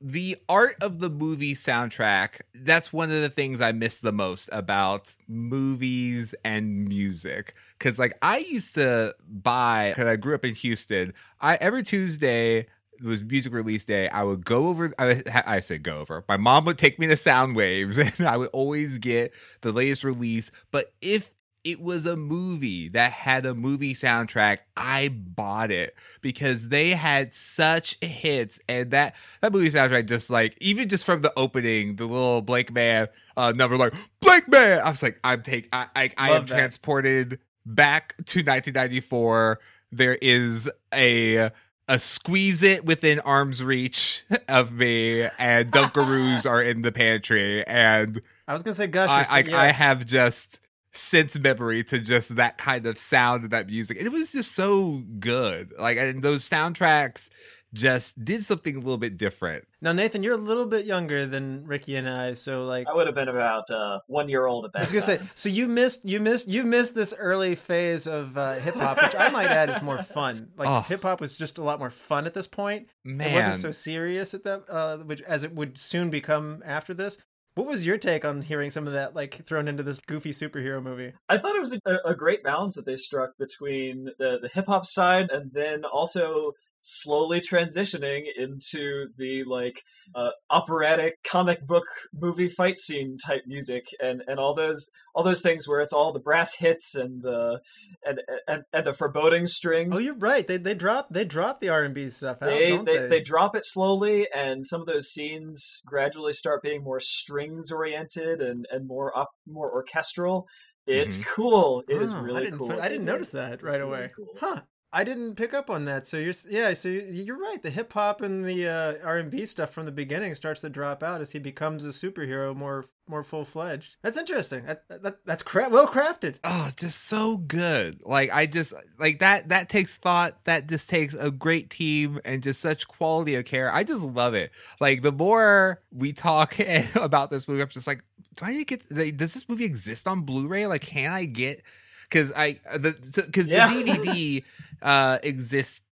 [0.00, 4.50] the art of the movie soundtrack, that's one of the things I miss the most
[4.52, 7.54] about movies and music.
[7.78, 12.58] Cause like I used to buy, cause I grew up in Houston, I every Tuesday
[12.58, 12.68] it
[13.02, 14.08] was music release day.
[14.08, 14.92] I would go over.
[14.98, 16.24] I, I said go over.
[16.28, 19.32] My mom would take me to Sound Waves, and I would always get
[19.62, 20.50] the latest release.
[20.70, 21.32] But if
[21.64, 27.34] it was a movie that had a movie soundtrack, I bought it because they had
[27.34, 32.06] such hits, and that that movie soundtrack just like even just from the opening, the
[32.06, 34.80] little Blank Man uh, number, like Blank Man.
[34.80, 35.68] I was like, I'm take.
[35.72, 36.54] I I, I am that.
[36.54, 39.60] transported back to 1994.
[39.92, 41.50] There is a
[41.90, 48.22] a squeeze it within arm's reach of me, and Dunkaroos are in the pantry, and
[48.46, 49.26] I was gonna say I, gushers.
[49.28, 49.76] I, I yes.
[49.76, 50.60] have just
[50.92, 53.96] sense memory to just that kind of sound and that music.
[54.00, 55.72] It was just so good.
[55.78, 57.28] Like, and those soundtracks
[57.72, 59.64] just did something a little bit different.
[59.80, 62.86] Now, Nathan, you're a little bit younger than Ricky and I, so like.
[62.88, 64.78] I would have been about uh, one year old at that.
[64.78, 68.36] I was gonna say, so you missed, you missed, you missed this early phase of
[68.36, 70.48] uh, hip hop, which I might add is more fun.
[70.56, 70.80] Like Oh.
[70.82, 72.88] hip hop was just a lot more fun at this point.
[73.04, 77.18] It wasn't so serious at that, uh, which as it would soon become after this.
[77.56, 80.82] What was your take on hearing some of that like thrown into this goofy superhero
[80.82, 81.12] movie?
[81.28, 84.66] I thought it was a, a great balance that they struck between the, the hip
[84.66, 86.52] hop side and then also
[86.82, 89.82] slowly transitioning into the like
[90.14, 95.42] uh, operatic comic book movie fight scene type music and and all those all those
[95.42, 97.60] things where it's all the brass hits and the
[98.04, 100.46] and and, and the foreboding strings Oh, you're right.
[100.46, 103.08] They they drop they drop the R and B stuff out, they, they, they?
[103.08, 108.40] they drop it slowly and some of those scenes gradually start being more strings oriented
[108.40, 110.46] and and more up more orchestral
[110.86, 113.86] it's cool It is Oh, really I cool I didn't notice that It's right really
[113.88, 114.08] away.
[114.16, 114.26] cool.
[114.40, 114.62] Huh.
[114.92, 116.06] I didn't pick up on that.
[116.06, 116.72] So you're yeah.
[116.72, 117.62] So you- you're right.
[117.62, 120.68] The hip hop and the uh, R and B stuff from the beginning starts to
[120.68, 123.96] drop out as he becomes a superhero more more full fledged.
[124.02, 124.66] That's interesting.
[124.66, 126.36] That, that, that's cra- well crafted.
[126.44, 128.00] oh, it's just so good.
[128.04, 129.48] Like I just like that.
[129.50, 130.44] That takes thought.
[130.44, 133.72] That just takes a great team and just such quality of care.
[133.72, 134.50] I just love it.
[134.80, 136.56] Like the more we talk
[136.96, 138.02] about this movie, I'm just like,
[138.36, 138.90] do I need to get?
[138.90, 140.66] like, Does this movie exist on Blu-ray?
[140.66, 141.62] Like, can I get?
[142.08, 143.68] Because I the because Yeah.
[143.72, 144.44] the DVD
[144.82, 145.82] uh exists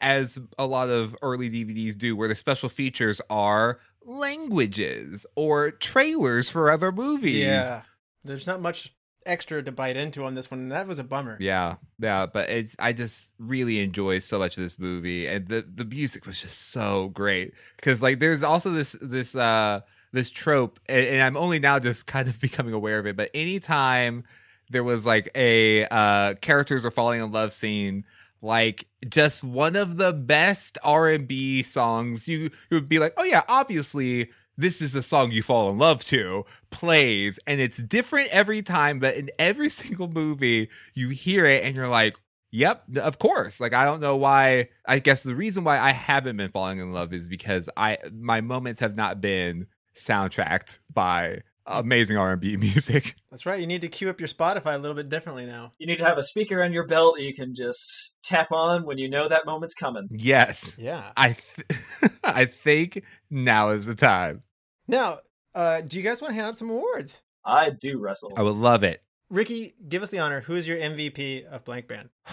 [0.00, 6.48] as a lot of early DVDs do, where the special features are languages or trailers
[6.48, 7.44] for other movies.
[7.44, 7.82] Yeah.
[8.24, 8.94] There's not much
[9.26, 10.60] extra to bite into on this one.
[10.60, 11.36] and That was a bummer.
[11.40, 15.66] Yeah, yeah, but it's I just really enjoy so much of this movie, and the
[15.74, 19.80] the music was just so great because like there's also this this uh
[20.12, 23.16] this trope, and, and I'm only now just kind of becoming aware of it.
[23.16, 24.24] But anytime
[24.70, 28.04] there was like a uh characters are falling in love scene.
[28.42, 33.14] Like just one of the best R and B songs, you, you would be like,
[33.16, 34.30] oh yeah, obviously
[34.60, 38.98] this is the song you fall in love to plays and it's different every time
[38.98, 42.16] but in every single movie you hear it and you're like
[42.50, 43.60] yep of course.
[43.60, 46.92] Like i don't know why i guess the reason why i haven't been falling in
[46.92, 49.66] love is because i my moments have not been
[49.96, 53.16] soundtracked by amazing R&B music.
[53.30, 53.60] That's right.
[53.60, 55.72] You need to queue up your Spotify a little bit differently now.
[55.78, 58.84] You need to have a speaker on your belt that you can just tap on
[58.84, 60.08] when you know that moment's coming.
[60.10, 60.74] Yes.
[60.78, 61.12] Yeah.
[61.16, 64.40] I th- I think now is the time.
[64.86, 65.20] Now,
[65.54, 67.22] uh, do you guys want to hand out some awards?
[67.44, 68.32] I do wrestle.
[68.36, 69.02] I would love it.
[69.30, 70.40] Ricky, give us the honor.
[70.40, 72.10] Who is your MVP of Blank Man?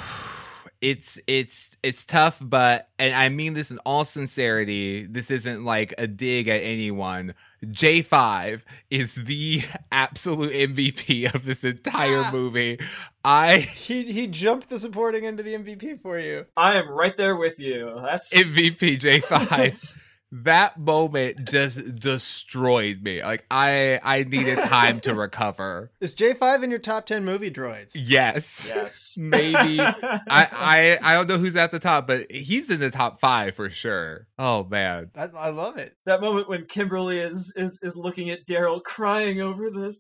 [0.82, 5.92] it's it's it's tough but and i mean this in all sincerity this isn't like
[5.98, 7.34] a dig at anyone
[7.66, 12.30] j5 is the absolute mvp of this entire ah.
[12.32, 12.80] movie
[13.24, 16.46] i He he jumped the supporting into the MVP for you.
[16.56, 18.00] I am right there with you.
[18.04, 19.98] That's mvp j5
[20.32, 26.70] that moment just destroyed me like i i needed time to recover Is J5 in
[26.70, 27.92] your top 10 movie droids?
[27.96, 29.16] yes yes.
[29.18, 29.94] maybe I,
[30.30, 33.70] I I don't know who's at the top, but he's in the top five for
[33.70, 34.28] sure.
[34.38, 35.96] Oh man, I, I love it.
[36.06, 39.96] that moment when Kimberly is is is looking at Daryl crying over the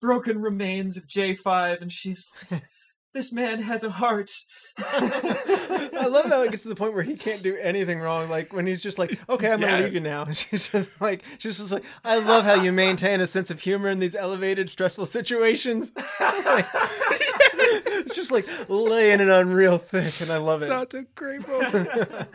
[0.00, 2.62] broken remains of J5 and she's like,
[3.14, 4.30] this man has a heart.
[4.78, 8.28] I love how it gets to the point where he can't do anything wrong.
[8.28, 9.70] Like when he's just like, "Okay, I'm Yeah.
[9.70, 12.72] gonna leave you now." And she's just like, she's just like, "I love how you
[12.72, 16.66] maintain a sense of humor in these elevated, stressful situations." Like,
[17.54, 20.66] it's just like laying it on real thick, and I love it.
[20.68, 22.28] such a great moment.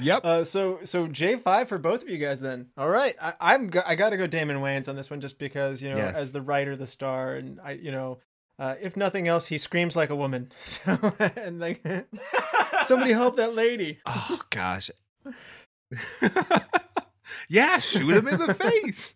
[0.00, 0.24] yep.
[0.24, 2.66] Uh, so so J five for both of you guys then.
[2.76, 5.38] All right, I, I'm go- I got to go Damon Wayans on this one just
[5.38, 6.16] because you know Yes.
[6.16, 8.18] as the writer, the star, and I you know
[8.60, 10.52] uh, if nothing else, he screams like a woman.
[10.60, 10.98] So
[11.36, 11.82] and like
[12.84, 13.98] somebody help that lady.
[14.06, 14.90] oh gosh.
[17.48, 19.14] yeah, shoot him in the face.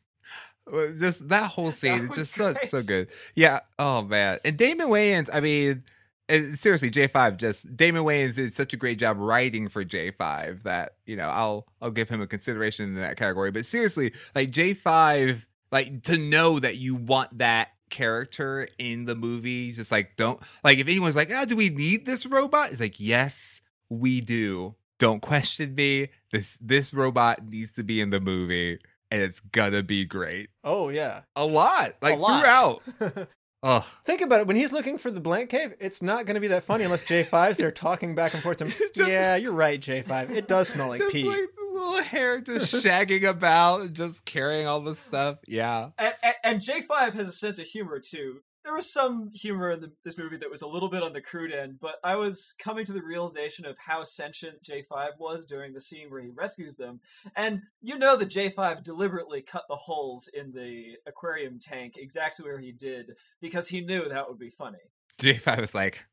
[0.98, 2.68] Just that whole scene, That just so great.
[2.68, 3.08] so good.
[3.34, 3.60] Yeah.
[3.78, 4.38] Oh man.
[4.44, 5.84] And Damon Wayans, I mean,
[6.28, 10.10] and seriously, J five just Damon Wayans did such a great job writing for J
[10.10, 13.50] five that you know I'll I'll give him a consideration in that category.
[13.50, 19.14] But seriously, like J five, like to know that you want that character in the
[19.14, 22.72] movie, just like don't like if anyone's like, ah, do we need this robot?
[22.72, 24.74] It's like yes, we do.
[24.98, 26.08] Don't question me.
[26.32, 28.78] This this robot needs to be in the movie,
[29.10, 30.50] and it's gonna be great.
[30.62, 31.22] Oh yeah.
[31.36, 32.82] A lot, like a lot.
[33.00, 33.28] throughout.
[33.66, 34.46] Oh, Think about it.
[34.46, 37.00] When he's looking for the blank cave, it's not going to be that funny unless
[37.00, 38.58] J5's there talking back and forth.
[38.58, 38.74] To him.
[38.94, 40.28] Just- yeah, you're right, J5.
[40.28, 41.24] It does smell like pee.
[41.24, 41.38] like
[41.74, 45.38] little hair just shagging about, just carrying all the stuff.
[45.46, 45.90] Yeah.
[45.98, 48.40] and, and, and J5 has a sense of humor too.
[48.64, 51.20] There was some humor in the, this movie that was a little bit on the
[51.20, 55.74] crude end, but I was coming to the realization of how sentient J5 was during
[55.74, 57.00] the scene where he rescues them.
[57.36, 62.58] And you know that J5 deliberately cut the holes in the aquarium tank exactly where
[62.58, 63.10] he did
[63.42, 64.78] because he knew that would be funny.
[65.20, 66.06] J5 was like,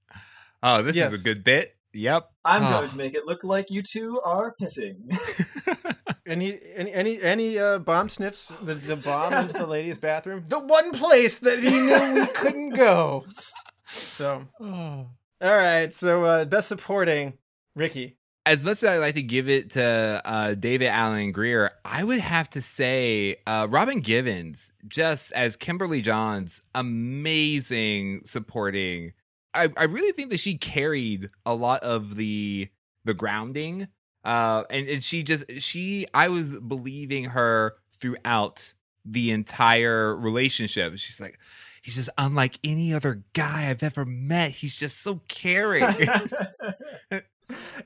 [0.61, 1.13] oh, this Yes.
[1.13, 1.77] is a good bit.
[1.93, 2.29] Yep.
[2.45, 2.69] I'm Oh.
[2.79, 4.95] going to make it look like you two are pissing.
[6.25, 10.45] Any any any any uh, bomb sniffs the, the bomb into the ladies' bathroom?
[10.47, 13.25] The one place that he knew we couldn't go.
[13.85, 15.07] So all
[15.41, 15.93] right.
[15.93, 17.33] So uh, best supporting
[17.75, 18.17] Ricky.
[18.45, 22.19] as much as I like to give it to uh, David Alan Grier, I would
[22.19, 29.13] have to say uh, Robin Givens, just as Kimberly Jonz, amazing supporting.
[29.53, 32.69] I, I really think that she carried a lot of the
[33.03, 33.87] the grounding,
[34.23, 38.73] uh, and and she just she I was believing her throughout
[39.05, 40.97] the entire relationship.
[40.97, 41.37] She's like.
[41.83, 44.51] He's just unlike any other guy I've ever met.
[44.51, 45.83] He's just so caring.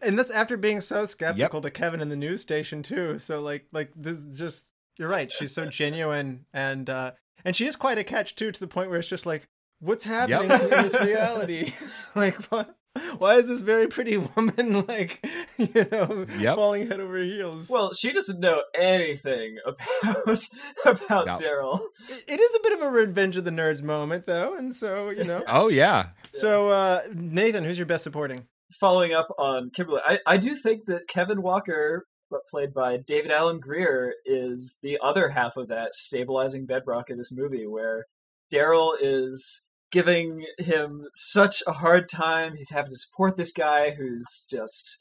[0.02, 3.20] And that's after being so skeptical to Kevin in the news station too.
[3.20, 5.32] So like like this just you're right.
[5.32, 7.12] She's so genuine and uh
[7.44, 9.48] and she is quite a catch too to the point where it's just like
[9.86, 10.62] what's happening Yep.
[10.64, 11.74] in this reality?
[12.16, 12.76] like what
[13.18, 15.26] why is this very pretty woman like
[15.58, 16.56] you know Yep.
[16.56, 17.70] falling head over heels?
[17.70, 20.40] well, she doesn't know anything about
[20.86, 21.36] about No.
[21.38, 21.80] Daryl.
[22.10, 25.10] It- it is a bit of a revenge of the nerds moment though, and so
[25.10, 25.44] you know.
[25.48, 28.48] oh yeah, So uh Nathan, who's your best supporting?
[28.80, 33.32] following up on Kimberly, I, I do think that Kevin Walker, but played by David
[33.32, 38.06] Alan Grier, is the other half of that stabilizing bedrock of this movie, where
[38.54, 39.66] Daryl is
[39.96, 42.58] giving him such a hard time.
[42.58, 44.98] He's having to support this guy who's just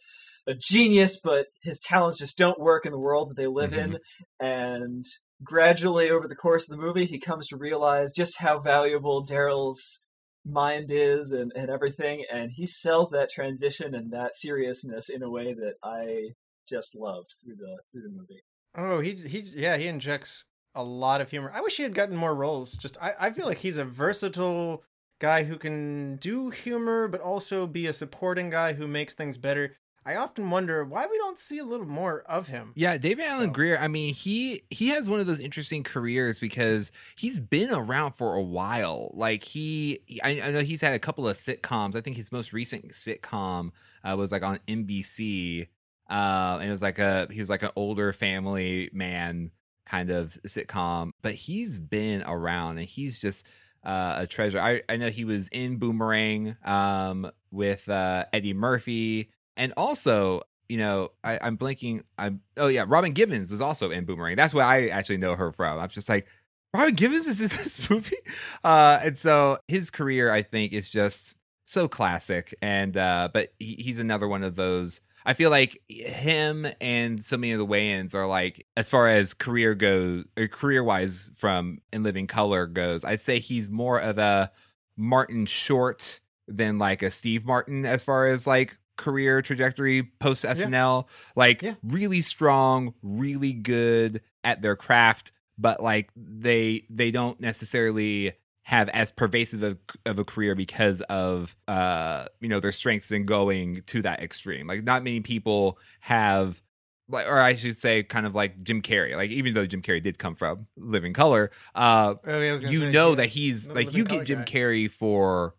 [0.46, 3.94] a genius, but his talents just don't work in the world that they live in.
[3.94, 4.46] Mm-hmm.
[4.46, 5.04] And
[5.42, 10.02] gradually, over the course of the movie, he comes to realize just how valuable Daryl's
[10.46, 15.30] mind is and, and everything and he sells that transition and that seriousness in a
[15.30, 16.32] way that i
[16.68, 18.42] just loved through the through the movie
[18.76, 20.44] Oh, he he yeah, he injects
[20.74, 21.50] a lot of humor.
[21.54, 22.72] I wish he had gotten more roles.
[22.72, 24.82] Just I, I feel like he's a versatile
[25.20, 29.76] guy who can do humor but also be a supporting guy who makes things better.
[30.06, 32.72] I often wonder why we don't see a little more of him.
[32.74, 33.78] Yeah, David Alan So- Grier.
[33.78, 38.34] I mean, he he has one of those interesting careers because he's been around for
[38.34, 39.12] a while.
[39.14, 41.96] Like he, I, I know he's had a couple of sitcoms.
[41.96, 43.70] I think his most recent sitcom
[44.04, 45.68] uh, was like on NBC,
[46.10, 49.52] uh, and it was like a he was like an older family man
[49.86, 51.10] kind of sitcom.
[51.22, 53.46] But he's been around, and he's just
[53.84, 54.58] uh, a treasure.
[54.58, 60.78] I I know he was in Boomerang um, with uh, Eddie Murphy, and also you
[60.78, 62.02] know, I, I'm blanking.
[62.18, 64.36] I'm oh yeah, Robin Givens was also in Boomerang.
[64.36, 65.78] That's where I actually know her from.
[65.78, 66.26] I'm just like,
[66.72, 68.16] Robin Givens is in this movie,
[68.62, 71.34] uh, and so his career, I think, is just
[71.66, 72.54] so classic.
[72.62, 75.00] And uh, but he, he's another one of those.
[75.26, 79.32] I feel like him and so many of the Wayans are like, as far as
[79.34, 84.18] career goes, or career wise, from In Living Color goes, I'd say he's more of
[84.18, 84.50] a
[84.96, 91.06] Martin Short than like a Steve Martin as far as like career trajectory post SNL.
[91.34, 91.74] Like Yeah.
[91.82, 98.34] really strong, really good at their craft, but like they they don't necessarily
[98.64, 103.24] have as pervasive of, of a career because of uh you know their strengths in
[103.24, 104.66] going to that extreme.
[104.66, 106.62] Like not many people have
[107.08, 109.14] like or I should say kind of like Jim Carrey.
[109.16, 112.80] Like even though Jim Carrey did come from Living Color, uh Oh, yeah, I you
[112.80, 114.44] say, know yeah, that he's like you get Jim guy.
[114.44, 115.54] Carrey for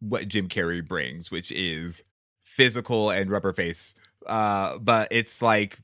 [0.00, 2.02] what Jim Carrey brings, which is
[2.44, 3.94] physical and rubber face.
[4.26, 5.78] Uh, but it's like,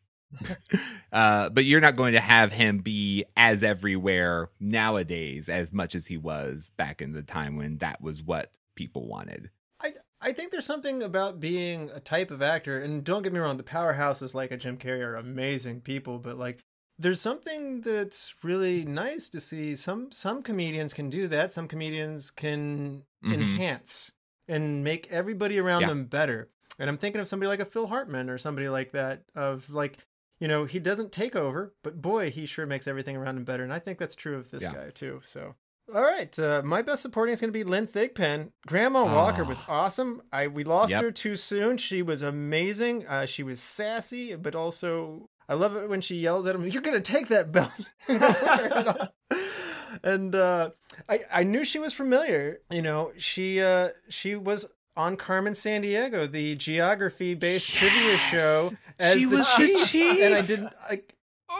[1.13, 6.07] uh, but you're not going to have him be as everywhere nowadays as much as
[6.07, 9.51] he was back in the time when that was what people wanted.
[9.81, 13.39] I, I think there's something about being a type of actor, and don't get me
[13.39, 16.59] wrong, the powerhouses like a Jim Carrey are amazing people, but like
[16.99, 19.77] there's something that's really nice to see.
[19.77, 21.53] Some some comedians can do that.
[21.53, 23.35] Some comedians can Mhm.
[23.35, 24.11] enhance
[24.49, 25.89] and make everybody around Yeah.
[25.89, 26.49] them better.
[26.81, 29.23] And I'm thinking of somebody like a Phil Hartman or somebody like that.
[29.37, 29.99] Of like,
[30.41, 33.65] you know, he doesn't take over, but boy, he sure makes everything around him better.
[33.65, 34.73] And I think that's true of this Yeah.
[34.75, 35.21] guy too.
[35.25, 35.55] So
[35.95, 38.53] all right, uh, my best supporting is going to be Lynn Thigpen.
[38.67, 39.73] Grandma Walker was Oh.
[39.73, 40.21] awesome.
[40.31, 41.03] I we lost Yep.
[41.03, 41.79] her too soon.
[41.79, 43.07] She was amazing.
[43.07, 46.83] Uh, she was sassy, but also I love it when she yells at him, "You're
[46.83, 47.71] going to take that belt."
[50.03, 50.71] and uh,
[51.09, 52.61] I I knew she was familiar.
[52.71, 54.67] You know, she uh, she was
[54.99, 59.87] on Carmen Sandiego, the geography based trivia show as She the was the chief.
[59.89, 60.21] chief!
[60.21, 60.73] and I didn't.
[60.91, 61.03] I,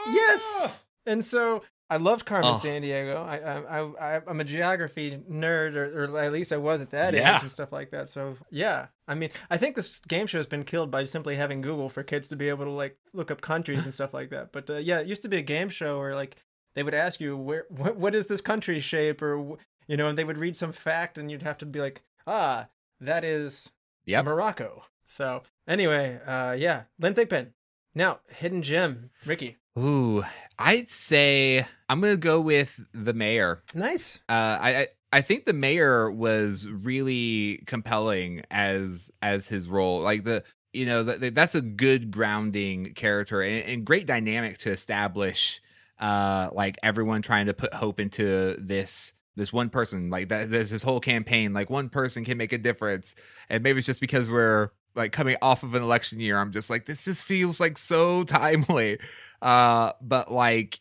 [0.07, 0.69] Yes!
[1.05, 2.61] and so I loved Carmen Oh.
[2.63, 3.17] Sandiego.
[3.17, 7.13] I, I, I, I'm a geography nerd, or, or at least I was at that
[7.15, 7.37] Yeah.
[7.37, 8.09] age and stuff like that.
[8.09, 11.61] So yeah, I mean, I think this game show has been killed by simply having
[11.61, 14.51] Google for kids to be able to like look up countries and stuff like that.
[14.51, 16.35] But uh, yeah, it used to be a game show where like
[16.75, 20.17] they would ask you where what, what is this country's shape, or you know, and
[20.17, 22.67] they would read some fact, and you'd have to be like, ah,
[23.01, 23.71] that is
[24.05, 24.25] Yep.
[24.25, 24.83] Morocco.
[25.05, 27.53] So anyway, uh, yeah, Lynn Thigpen.
[27.95, 29.57] Now, hidden gem, Ricky.
[29.77, 30.23] Ooh,
[30.57, 33.63] I'd say I'm gonna go with the mayor.
[33.73, 34.21] Nice.
[34.29, 40.01] Uh, I, I I think the mayor was really compelling as as his role.
[40.01, 40.43] Like the
[40.73, 45.61] you know that that's a good grounding character and, and great dynamic to establish.
[45.99, 50.09] Uh, like everyone trying to put hope into this this one person.
[50.09, 51.53] Like that, there's this whole campaign.
[51.53, 53.15] Like one person can make a difference,
[53.49, 56.37] and maybe it's just because we're like coming off of an election year.
[56.37, 58.99] I'm just like this just feels like so timely.
[59.41, 60.79] Uh, but like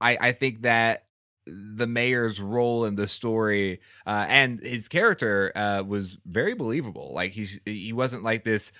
[0.00, 1.06] I I think that
[1.46, 7.12] the mayor's role in the story uh, and his character uh, was very believable.
[7.12, 8.72] Like he he wasn't like this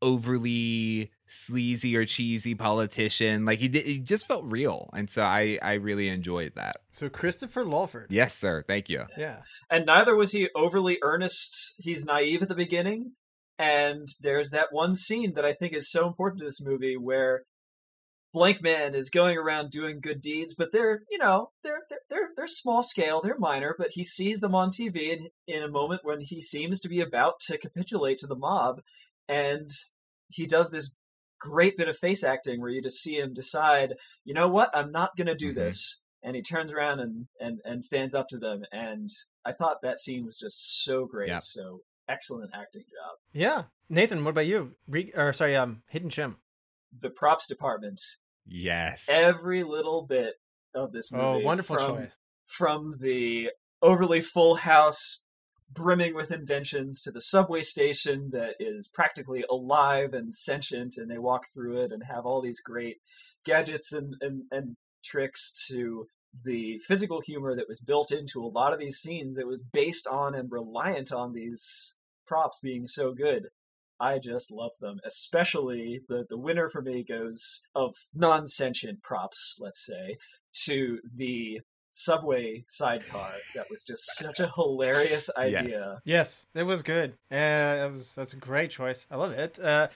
[0.00, 3.44] overly sleazy or cheesy politician.
[3.44, 6.78] Like he did, he just felt real, and so I I really enjoyed that.
[6.90, 8.08] So Christopher Lawford.
[8.10, 8.64] Yes, sir.
[8.66, 9.04] Thank you.
[9.16, 9.42] Yeah.
[9.70, 11.74] and neither was he overly earnest.
[11.78, 13.12] He's naive at the beginning,
[13.58, 17.42] and there's that one scene that I think is so important to this movie where
[18.32, 22.28] Blank Man is going around doing good deeds, but they're you know they're they're they're,
[22.36, 26.02] they're small scale, they're minor, but he sees them on TV in, in a moment
[26.04, 28.80] when he seems to be about to capitulate to the mob,
[29.28, 29.68] and
[30.28, 30.92] he does this
[31.40, 34.90] great bit of face acting where you just see him decide, you know what, I'm
[34.92, 35.56] not gonna do Mhm.
[35.56, 39.08] this and he turns around and, and and stands up to them and
[39.44, 41.38] i thought that scene was just so great Yeah.
[41.38, 43.64] so excellent acting job Yeah.
[43.88, 44.74] Nathan, what about you?
[44.88, 46.38] Re- or sorry, um, hidden gem.
[46.92, 48.00] the props department
[48.44, 49.06] Yes.
[49.08, 50.34] every little bit
[50.74, 52.16] of this movie Oh, wonderful from, choice.
[52.46, 55.24] from the overly full house
[55.70, 61.18] brimming with inventions to the subway station that is practically alive and sentient and they
[61.18, 62.96] walk through it and have all these great
[63.44, 66.06] gadgets and, and, and tricks to
[66.44, 70.06] the physical humor that was built into a lot of these scenes that was based
[70.06, 71.96] on and reliant on these
[72.26, 73.48] props being so good
[74.00, 75.00] I just love them.
[75.04, 80.18] Especially the the winner for me goes of non sentient props, let's say,
[80.66, 81.60] to the
[81.90, 83.30] subway sidecar.
[83.54, 86.00] That was just such a hilarious idea.
[86.04, 87.14] Yes, yes it was good.
[87.30, 89.06] Yeah, that was that's a great choice.
[89.10, 89.58] I love it.
[89.58, 89.88] Uh,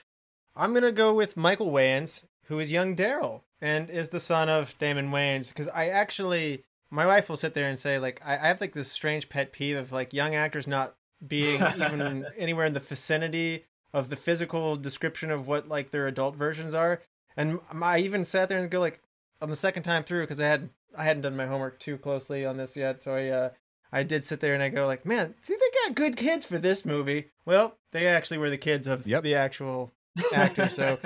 [0.55, 4.77] I'm gonna go with Michael Wayans, who is young Daryl and is the son of
[4.77, 5.49] Damon Wayans.
[5.49, 8.73] Because I actually, my wife will sit there and say like, I, I have like
[8.73, 13.65] this strange pet peeve of like young actors not being even anywhere in the vicinity
[13.93, 17.01] of the physical description of what like their adult versions are.
[17.37, 18.99] And I even sat there and go like
[19.41, 22.45] on the second time through because I had I hadn't done my homework too closely
[22.45, 23.49] on this yet, so I uh,
[23.91, 26.57] I did sit there and I go like, man, see they got good kids for
[26.57, 27.29] this movie.
[27.45, 29.23] Well, they actually were the kids of Yep.
[29.23, 29.93] the actual
[30.33, 30.99] actor, so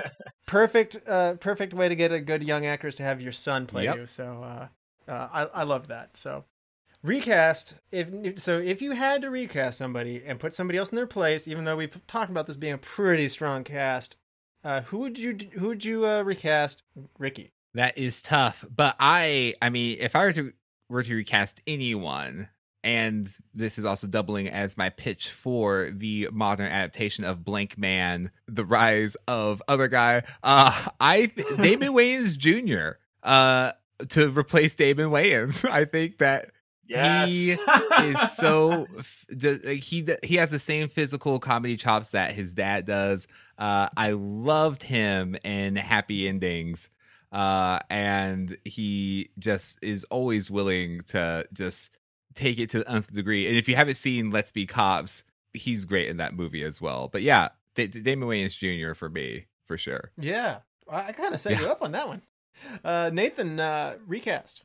[0.46, 3.84] perfect uh perfect way to get a good young actress to have your son play
[3.84, 3.96] Yep.
[3.96, 4.06] you.
[4.06, 6.16] So uh, uh I I love that.
[6.16, 6.44] So
[7.02, 11.06] recast if so if you had to recast somebody and put somebody else in their
[11.06, 14.16] place, even though we've talked about this being a pretty strong cast,
[14.64, 16.82] uh who would you who would you uh, recast?
[17.18, 17.52] Ricky.
[17.78, 20.52] That is tough, but I, I mean, if I were to
[20.88, 22.48] were to recast anyone,
[22.82, 28.32] and this is also doubling as my pitch for the modern adaptation of Blank Man:
[28.48, 31.26] The Rise of Other Guy, uh, I
[31.60, 32.98] Damon Wayans Jr.
[33.22, 33.70] uh
[34.08, 35.64] to replace Damon Wayans.
[35.70, 36.50] I think that
[36.88, 37.30] Yes.
[37.30, 38.88] He is so
[39.40, 43.28] he he has the same physical comedy chops that his dad does.
[43.56, 46.88] Uh, I loved him in Happy Endings,
[47.32, 51.90] uh, and he just is always willing to just
[52.34, 53.46] take it to the nth degree.
[53.46, 57.08] And if you haven't seen Let's Be Cops, he's great in that movie as well.
[57.08, 58.94] But yeah, D- D- Damon Wayans Jr.
[58.94, 60.12] for me for sure.
[60.18, 60.58] Yeah,
[60.88, 62.22] I, I kind of set you up on that one.
[62.84, 64.64] Uh, Nathan, uh, recast.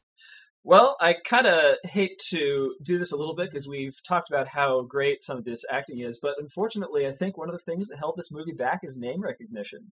[0.64, 4.48] Well, I kind of hate to do this a little bit because we've talked about
[4.48, 7.90] how great some of this acting is, but unfortunately, I think one of the things
[7.90, 9.92] that held this movie back is name recognition.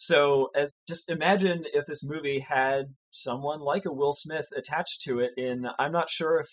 [0.00, 5.18] So, as just imagine if this movie had someone like a Will Smith attached to
[5.18, 5.32] it.
[5.36, 6.46] In I'm not sure if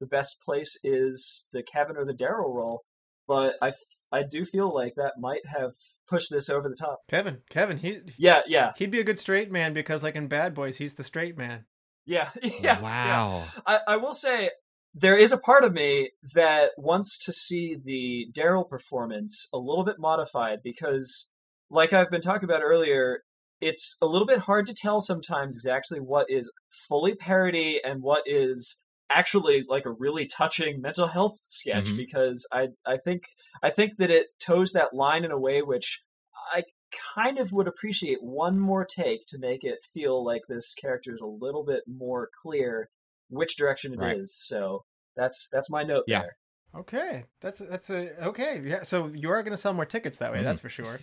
[0.00, 2.82] the best place is the Kevin or the Daryl role,
[3.26, 3.76] but I f-
[4.12, 5.72] I do feel like that might have
[6.10, 6.98] pushed this over the top.
[7.08, 10.52] Kevin, Kevin, he Yeah, yeah, he'd be a good straight man because, like in Bad
[10.52, 11.64] Boys, he's the straight man.
[12.04, 12.50] yeah, yeah.
[12.60, 12.80] yeah.
[12.82, 13.44] wow.
[13.66, 14.50] I, I will say
[14.92, 19.84] there is a part of me that wants to see the Daryl performance a little
[19.84, 21.29] bit modified because,
[21.70, 23.20] like I've been talking about earlier,
[23.60, 26.50] it's a little bit hard to tell sometimes exactly what is
[26.88, 31.96] fully parody and what is actually like a really touching mental health sketch Mhm.
[31.96, 33.24] because I I think
[33.62, 36.02] I think that it toes that line in a way which
[36.52, 36.62] I
[37.14, 41.20] kind of would appreciate one more take to make it feel like this character is
[41.20, 42.88] a little bit more clear
[43.28, 44.00] which direction it is.
[44.00, 44.28] Right.
[44.28, 44.84] So
[45.16, 46.22] that's that's my note Yeah.
[46.22, 46.36] there.
[46.76, 48.60] Okay, that's that's a okay.
[48.64, 50.38] Yeah, so you are going to sell more tickets that way.
[50.38, 50.44] Mhm.
[50.44, 51.00] That's for sure.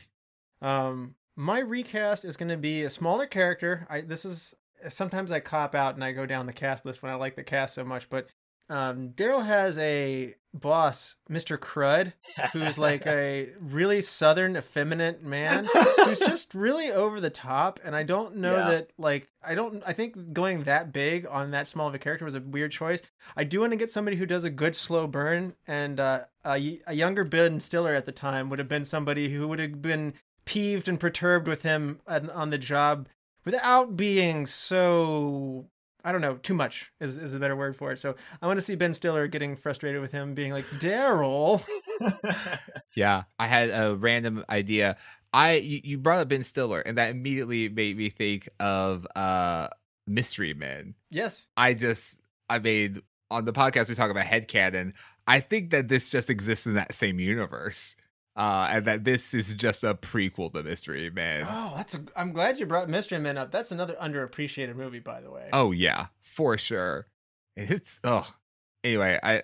[0.62, 3.86] Um, my recast is going to be a smaller character.
[3.90, 4.56] I this is
[4.90, 7.44] sometimes I cop out and I go down the cast list when I like the
[7.44, 8.28] cast so much, but
[8.70, 12.12] um, Daryl has a boss, Mister Crud,
[12.52, 15.66] who's like a really southern, effeminate man
[16.04, 17.80] who's just really over the top.
[17.86, 18.70] And I don't know Yeah.
[18.72, 22.26] that, like, I don't, I think going that big on that small of a character
[22.26, 23.02] was a weird choice.
[23.38, 26.80] I do want to get somebody who does a good slow burn, and uh, a,
[26.88, 30.14] a younger Ben Stiller at the time would have been somebody who would have been
[30.48, 33.08] peeved and perturbed with him on, on the job
[33.46, 35.68] without being so.
[36.04, 38.00] I don't know, too much is, is a better word for it.
[38.00, 41.62] So I want to see Ben Stiller getting frustrated with him being like, Daryl.
[42.96, 44.98] Yeah, I had a random idea.
[45.32, 49.68] I you, you brought up Ben Stiller, and that immediately made me think of uh
[50.08, 50.96] Mystery Men.
[51.12, 51.48] Yes.
[51.56, 52.20] I just
[52.50, 54.94] I made on the podcast we talk about headcanon.
[55.28, 57.96] I think that this just exists in that same universe.
[58.38, 61.48] Uh, and that this is just a prequel to Mystery Man.
[61.50, 62.04] Oh, that's a.
[62.16, 63.52] I'm glad you brought Mystery Men up.
[63.52, 65.50] That's another underappreciated movie, by the way.
[65.52, 67.08] Oh yeah, for sure.
[67.56, 68.32] It's oh.
[68.84, 69.42] Anyway, I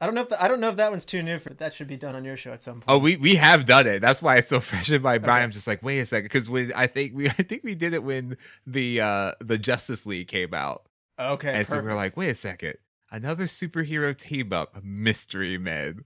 [0.00, 1.72] I don't know if the, I don't know if that one's too new for that.
[1.72, 2.84] Should be done on your show at some point.
[2.88, 4.00] oh we we have done it.
[4.00, 5.24] That's why it's so fresh in my mind.
[5.24, 5.42] Okay.
[5.42, 7.94] I'm just like, wait a second, because when I think we I think we did
[7.94, 8.36] it when
[8.66, 10.86] the uh the Justice League came out.
[11.18, 11.54] okay.
[11.54, 11.88] and so perfect.
[11.88, 12.74] we're like, wait a second,
[13.10, 16.04] another superhero team up, Mystery Men.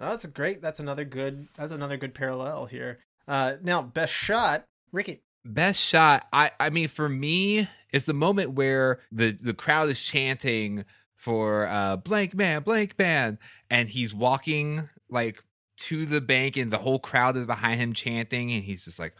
[0.00, 0.60] Oh, that's a great.
[0.60, 1.46] That's another good.
[1.56, 2.98] That's another good parallel here.
[3.28, 5.22] Uh, now best shot, Ricky.
[5.44, 10.02] Best shot, I I mean, for me, it's the moment where the the crowd is
[10.02, 10.84] chanting
[11.14, 13.38] for uh blank man, blank man,
[13.70, 15.44] and he's walking like
[15.76, 19.14] to the bank, and the whole crowd is behind him chanting, and he's just like.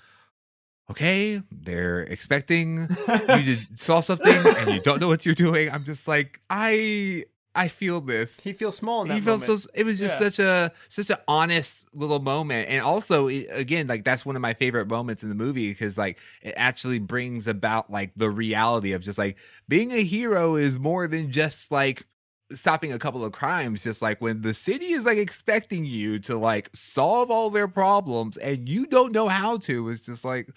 [0.90, 5.70] Okay, they're expecting you to solve something and you don't know what you're doing.
[5.70, 7.24] I'm just like, I
[7.56, 8.40] I feel this.
[8.40, 9.60] He feels small in that he felt moment.
[9.60, 10.26] so it was just Yeah.
[10.28, 14.54] such a such an honest little moment and also again like that's one of my
[14.54, 19.02] favorite moments in the movie because like it actually brings about like the reality of
[19.02, 19.36] just like
[19.68, 22.06] being a hero is more than just like
[22.52, 26.36] stopping a couple of crimes just like when the city is like expecting you to
[26.36, 30.48] like solve all their problems and you don't know how to it's just like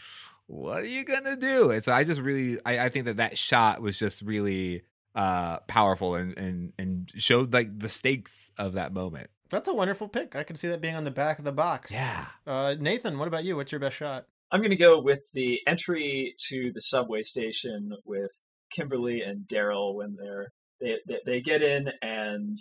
[0.48, 3.38] what are you gonna do and so i just really i, I think that that
[3.38, 4.82] shot was just really
[5.18, 10.07] uh powerful and and and showed like the stakes of that moment That's a wonderful
[10.07, 10.35] pick.
[10.35, 11.91] I could see that being on the back of the box.
[11.91, 13.56] yeah Uh, Nathan, what about you?
[13.56, 14.26] What's your best shot?
[14.52, 18.31] I'm going to go with the entry to the subway station with
[18.72, 22.57] Kimberly and Daryl when they're they, they they get in and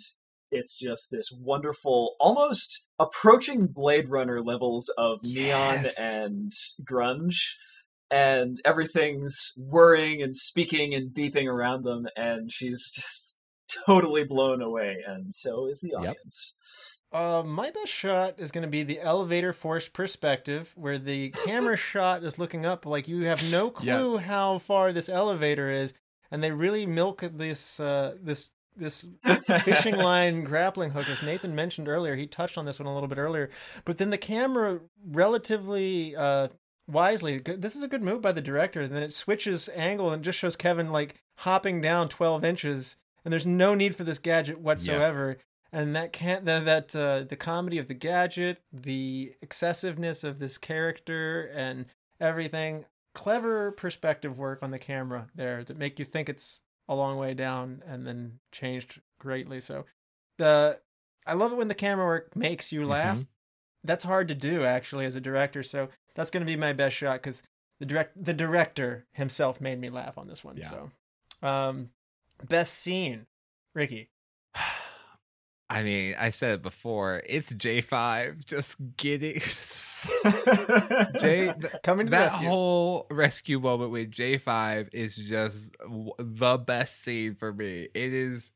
[0.49, 5.99] it's just this wonderful, almost approaching Blade Runner levels of neon Yes.
[5.99, 6.51] and
[6.89, 7.55] grunge,
[8.11, 13.37] and everything's whirring and speaking and beeping around them, and she's just
[13.85, 15.99] totally blown away, and so is the Yep.
[15.99, 16.55] audience.
[17.11, 21.77] Uh, my best shot is going to be the elevator forced perspective, where the camera
[21.91, 24.25] shot is looking up, like you have no clue Yes.
[24.25, 25.93] how far this elevator is,
[26.31, 29.07] and they really milk this uh, this this
[29.63, 32.15] fishing line grappling hook, as Nathan mentioned earlier.
[32.15, 33.49] He touched on this one a little bit earlier,
[33.85, 34.79] but then the camera
[35.09, 36.49] relatively uh,
[36.87, 37.39] wisely.
[37.39, 38.81] This is a good move by the director.
[38.81, 43.31] And then it switches angle and just shows Kevin like hopping down twelve inches, and
[43.31, 45.37] there's no need for this gadget whatsoever.
[45.71, 50.57] And that can't that, that uh, the comedy of the gadget, the excessiveness of this
[50.57, 51.85] character, and
[52.19, 52.85] everything.
[53.13, 57.33] Clever perspective work on the camera there to make you think it's a long way
[57.33, 59.59] down and then changed greatly.
[59.59, 59.85] So
[60.37, 60.79] the
[61.25, 63.17] I love it when the camera work makes you laugh.
[63.17, 63.27] Mhm.
[63.83, 65.63] That's hard to do actually as a director.
[65.63, 67.41] So that's going to be my best shot because
[67.79, 70.57] the direct the director himself made me laugh on this one.
[70.57, 70.69] Yeah.
[70.69, 71.89] So um,
[72.49, 73.27] best scene,
[73.73, 74.09] Ricky.
[75.69, 77.21] I mean, I said it before.
[77.27, 79.83] It's J five just getting just
[81.19, 81.53] J.
[81.83, 82.47] Coming to that rescue.
[82.47, 87.89] whole rescue moment with J five is just w- the best scene for me.
[87.93, 88.53] It is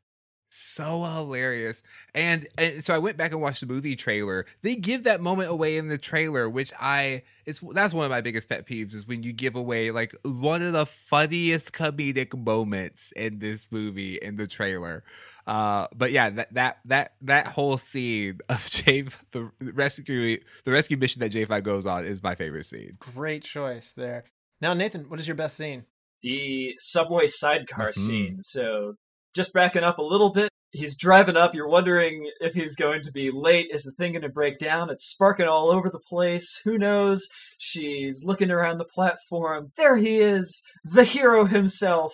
[0.52, 1.82] so hilarious,
[2.14, 4.45] and, and so I went back and watched the movie trailer.
[4.61, 8.22] They give that moment away in the trailer, which I is that's one of my
[8.22, 13.11] biggest pet peeves is when you give away like one of the funniest comedic moments
[13.15, 15.03] in this movie in the trailer.
[15.48, 20.98] Uh, but yeah, that that that that whole scene of J the rescue the rescue
[20.98, 22.98] mission that J five goes on is my favorite scene.
[22.99, 24.26] Great choice there.
[24.60, 25.86] Now, Nathan, what is your best scene?
[26.23, 27.94] the subway sidecar Mhm.
[27.95, 28.38] scene.
[28.44, 28.94] So
[29.36, 31.53] just backing up a little bit, he's driving up.
[31.53, 33.68] You're wondering if he's going to be late.
[33.72, 34.90] Is the thing going to break down?
[34.90, 36.62] It's sparking all over the place.
[36.66, 37.28] Who knows?
[37.58, 39.72] She's looking around the platform.
[39.78, 42.14] There he is, the hero himself.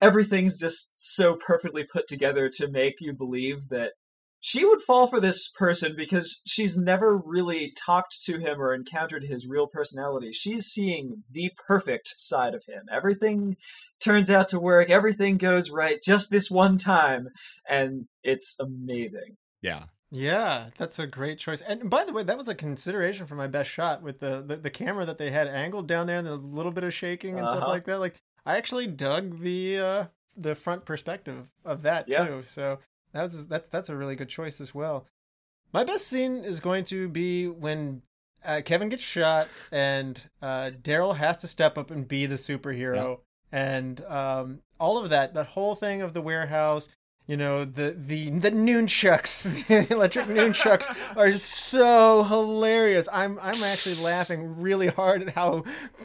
[0.00, 3.92] Everything's just so perfectly put together to make you believe that
[4.46, 9.24] she would fall for this person because she's never really talked to him or encountered
[9.24, 10.30] his real personality.
[10.30, 12.82] She's seeing the perfect side of him.
[12.92, 13.56] Everything
[14.00, 17.26] turns out to work, everything goes right just this one time,
[17.68, 19.36] and it's amazing.
[19.62, 19.86] Yeah.
[20.12, 21.60] Yeah, that's a great choice.
[21.60, 24.56] And by the way, that was a consideration for my best shot with the the,
[24.56, 27.48] the camera that they had angled down there and a little bit of shaking and
[27.48, 27.70] stuff Uh-huh.
[27.72, 27.98] like that.
[27.98, 28.14] Like
[28.46, 30.04] I actually dug the uh
[30.36, 32.24] the front perspective of that Yeah.
[32.24, 32.42] too.
[32.44, 32.78] So
[33.16, 35.06] that was that's that's a really good choice as well.
[35.72, 38.02] My best scene is going to be when
[38.44, 43.20] uh, Kevin gets shot and uh, Daryl has to step up and be the superhero,
[43.50, 46.88] and um, all of that, that whole thing of the warehouse,
[47.26, 53.08] you know, the the the nunchucks, the electric nunchucks are so hilarious.
[53.12, 55.64] I'm I'm actually laughing really hard at how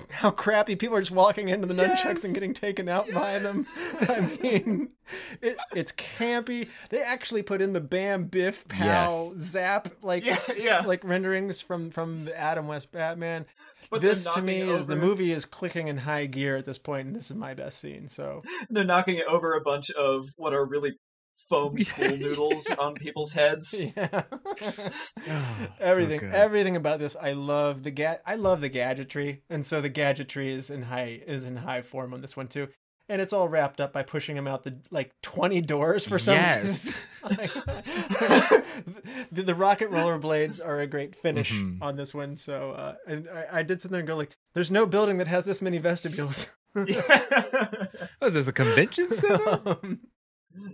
[0.09, 3.67] how crappy people are just walking into the nunchucks and getting taken out by them.
[4.01, 4.89] I mean,
[5.43, 6.69] it, it's campy.
[6.89, 10.79] They actually put in the Bam Biff Pow Zap like Yeah, yeah.
[10.87, 13.45] like renderings from from the Adam West Batman.
[13.91, 17.07] But this to me is the movie is clicking in high gear at this point,
[17.07, 18.07] and this is my best scene.
[18.09, 18.41] So
[18.71, 20.97] They're knocking it over a bunch of what are really
[21.49, 23.79] foam pool noodles on people's heads.
[23.95, 24.23] yeah.
[25.29, 26.33] Oh, everything good.
[26.33, 30.51] everything about this I love the ga- I love the gadgetry and so the gadgetry
[30.51, 32.67] is in high is in high form on this one too
[33.07, 36.35] and it's all wrapped up by pushing him out the like 20 doors for some
[36.35, 36.85] Yes.
[36.85, 36.93] reason
[37.37, 37.51] Like,
[39.31, 41.81] the, the rocket rollerblades are a great finish Mhm.
[41.81, 44.71] on this one so uh and I, I did sit there and go like there's
[44.71, 49.61] no building that has this many vestibules Was this a convention center?
[49.65, 49.99] um,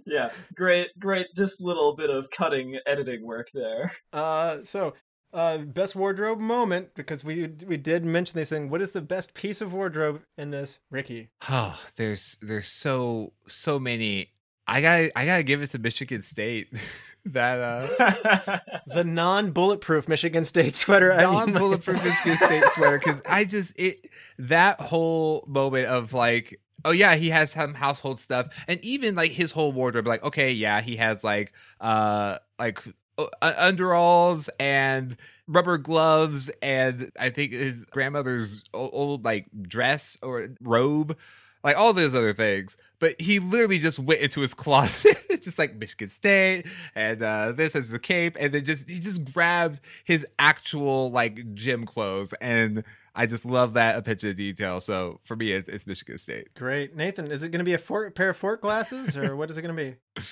[0.06, 3.94] yeah, great, great, just little bit of cutting editing work there.
[4.14, 4.94] Uh, so
[5.34, 8.70] uh, best wardrobe moment because we we did mention this thing.
[8.70, 11.30] What is the best piece of wardrobe in this, Ricky?
[11.50, 14.30] oh, there's there's so so many
[14.68, 16.74] I got I gotta give it to Michigan State.
[17.26, 21.12] that uh the non-bulletproof Michigan State sweater.
[21.12, 24.08] I mean, non-bulletproof Michigan State sweater because I just it
[24.40, 29.32] that whole moment of like oh yeah he has some household stuff and even like
[29.32, 31.52] his whole wardrobe like okay yeah he has like
[31.82, 32.80] uh like
[33.18, 40.50] uh, underalls and rubber gloves and I think his grandmother's old, old like dress or
[40.62, 41.18] robe
[41.64, 42.78] like all those other things.
[43.00, 46.66] But he literally just went into his closet, just like Michigan State,
[46.96, 51.54] and uh, this as the cape, and then just he just grabbed his actual like
[51.54, 52.84] gym clothes, and
[53.18, 54.80] I just love that a attention to detail.
[54.80, 56.54] So for me, it's, it's Michigan State.
[56.54, 57.32] Great, Nathan.
[57.32, 59.64] Is it going to be a fork, pair of fork glasses, or what is it
[59.64, 59.84] going to
[60.16, 60.24] be?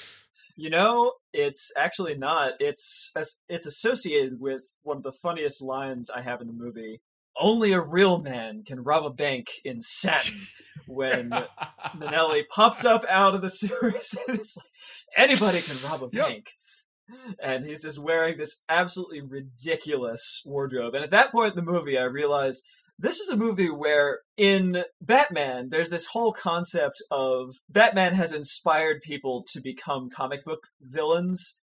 [0.58, 2.54] You know, it's actually not.
[2.62, 3.12] It's
[3.50, 7.02] it's associated with one of the funniest lines I have in the movie.
[7.38, 10.48] Only a real man can rob a bank in satin.
[10.88, 11.32] when
[11.98, 14.66] Minelli pops up out of the sewers and it's like
[15.18, 16.28] anybody can rob a yep.
[16.28, 16.52] bank.
[17.42, 20.96] And he's just wearing this absolutely ridiculous wardrobe.
[20.96, 22.64] And at that point in the movie, I realized
[22.98, 29.02] this is a movie where in Batman, there's this whole concept of Batman has inspired
[29.02, 31.60] people to become comic book villains.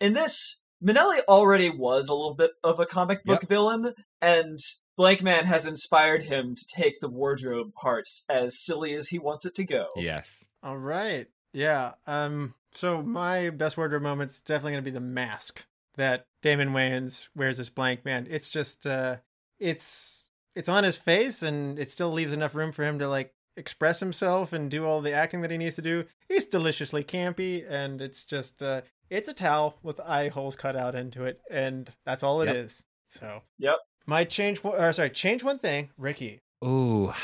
[0.00, 3.48] In this, Minelli already was a little bit of a comic book yep.
[3.48, 4.58] villain, and
[4.98, 9.54] Blankman has inspired him to take the wardrobe parts as silly as he wants it
[9.56, 9.86] to go.
[9.96, 10.44] Yes.
[10.62, 11.26] All right.
[11.52, 11.92] Yeah.
[12.06, 12.54] Um.
[12.74, 17.70] So my best wardrobe moment's definitely gonna be the mask that Damon Wayans wears as
[17.70, 18.26] Blankman.
[18.28, 19.16] It's just uh,
[19.58, 23.32] it's it's on his face, and it still leaves enough room for him to like
[23.56, 26.04] express himself and do all the acting that he needs to do.
[26.28, 30.94] He's deliciously campy, and it's just uh, it's a towel with eye holes cut out
[30.94, 32.56] into it, and that's all it yep.
[32.56, 32.82] is.
[33.06, 33.42] So.
[33.58, 33.76] Yep.
[34.06, 36.40] My change, or sorry, change one thing, Ricky.
[36.62, 37.14] Ooh,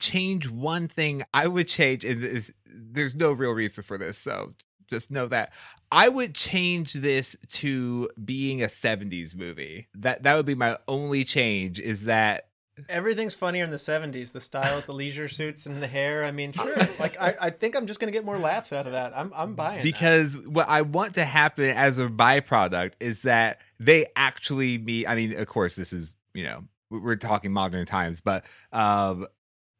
[0.00, 1.22] change one thing.
[1.32, 4.54] I would change, and is there's no real reason for this, so
[4.90, 5.52] just know that
[5.92, 9.88] I would change this to being a 70s movie.
[9.94, 11.78] That that would be my only change.
[11.80, 12.46] Is that
[12.88, 16.52] everything's funnier in the 70s the styles the leisure suits and the hair i mean
[16.52, 19.30] sure like I, I think i'm just gonna get more laughs out of that i'm,
[19.34, 20.48] I'm buying because that.
[20.48, 25.36] what i want to happen as a byproduct is that they actually meet i mean
[25.36, 29.26] of course this is you know we're talking modern times but um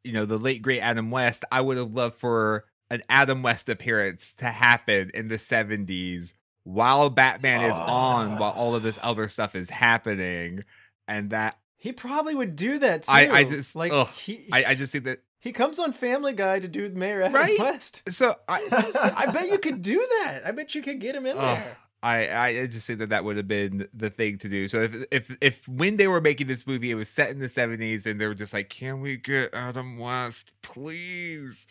[0.03, 3.69] you know the late great adam west i would have loved for an adam west
[3.69, 9.27] appearance to happen in the 70s while batman is on while all of this other
[9.27, 10.63] stuff is happening
[11.07, 13.11] and that he probably would do that too.
[13.11, 16.33] I, I just like ugh, he, I, I just think that he comes on Family
[16.33, 17.57] Guy to do Mayor Adam right?
[17.57, 18.03] West.
[18.09, 18.67] So I,
[19.17, 20.41] I bet you could do that.
[20.45, 21.77] I bet you could get him in there.
[22.03, 24.67] I, I just think that that would have been the thing to do.
[24.67, 27.49] So if if if when they were making this movie, it was set in the
[27.49, 31.65] seventies, and they were just like, "Can we get Adam West, please?"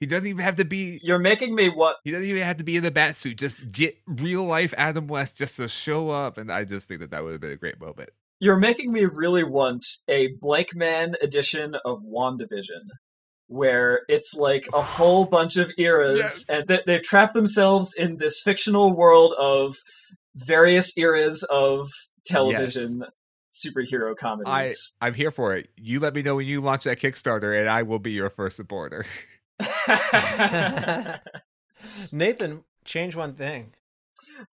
[0.00, 1.00] He doesn't even have to be.
[1.02, 1.96] You're making me what?
[2.04, 3.36] He doesn't even have to be in the bat suit.
[3.36, 7.10] Just get real life Adam West just to show up, and I just think that
[7.10, 8.10] that would have been a great moment.
[8.38, 12.86] You're making me really want a Blank Man edition of WandaVision,
[13.48, 16.48] where it's like a whole bunch of eras, yes.
[16.48, 19.74] and that they've trapped themselves in this fictional world of
[20.36, 21.88] various eras of
[22.24, 23.00] television.
[23.00, 23.10] Yes.
[23.50, 24.94] Superhero comedies.
[25.00, 25.68] I, I'm here for it.
[25.76, 28.56] You let me know when you launch that Kickstarter, and I will be your first
[28.56, 29.04] supporter.
[32.12, 33.74] Nathan, change one thing.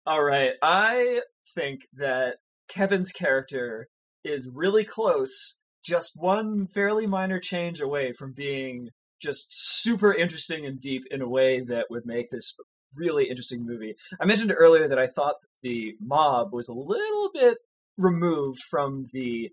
[0.05, 0.53] All right.
[0.61, 1.21] I
[1.53, 2.37] think that
[2.67, 3.87] Kevin's character
[4.23, 8.89] is really close, just one fairly minor change away from being
[9.21, 12.55] just super interesting and deep in a way that would make this
[12.95, 13.95] really interesting movie.
[14.19, 17.57] I mentioned earlier that I thought the mob was a little bit
[17.97, 19.51] removed from the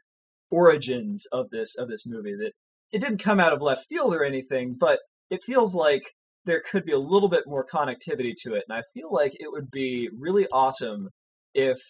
[0.50, 2.52] origins of this of this movie that
[2.92, 5.00] it didn't come out of left field or anything, but
[5.32, 6.02] it feels like
[6.44, 9.50] there could be a little bit more connectivity to it and I feel like it
[9.50, 11.08] would be really awesome
[11.54, 11.80] if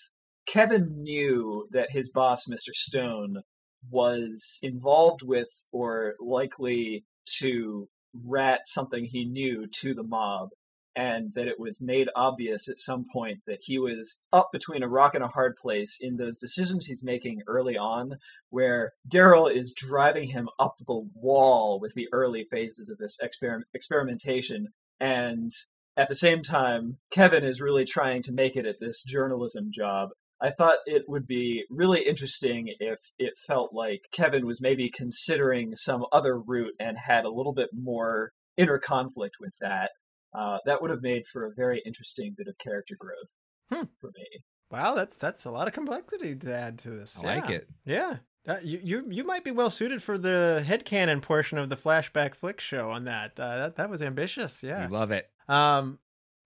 [0.46, 2.72] Kevin knew that his boss, Mr.
[2.72, 3.42] Stone,
[3.90, 7.04] was involved with or likely
[7.38, 7.88] to
[8.24, 10.50] rat something he knew to the mob,
[10.94, 14.88] and that it was made obvious at some point that he was up between a
[14.88, 18.18] rock and a hard place in those decisions he's making early on,
[18.50, 23.62] where Daryl is driving him up the wall with the early phases of this exper-
[23.74, 24.68] experimentation.
[25.00, 25.50] And
[25.96, 30.10] at the same time, Kevin is really trying to make it at this journalism job
[30.42, 35.76] I thought it would be really interesting if it felt like Kevin was maybe considering
[35.76, 39.90] some other route and had a little bit more inner conflict with that.
[40.34, 43.30] Uh, that would have made for a very interesting bit of character growth
[43.70, 43.86] hmm.
[44.00, 44.26] for me.
[44.70, 47.18] Wow, that's that's a lot of complexity to add to this.
[47.18, 47.40] I yeah.
[47.40, 47.68] like it.
[47.84, 48.16] Yeah.
[48.48, 52.34] Uh, you, you you might be well suited for the headcanon portion of the flashback
[52.34, 53.38] flick show on that.
[53.38, 54.62] Uh, that that was ambitious.
[54.62, 55.28] Yeah, we love it.
[55.48, 55.98] Um,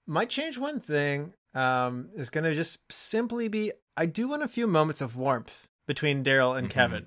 [0.06, 1.32] might change one thing.
[1.54, 6.22] Um, is gonna just simply be I do want a few moments of warmth between
[6.22, 6.72] Daryl and Mhm.
[6.72, 7.06] Kevin.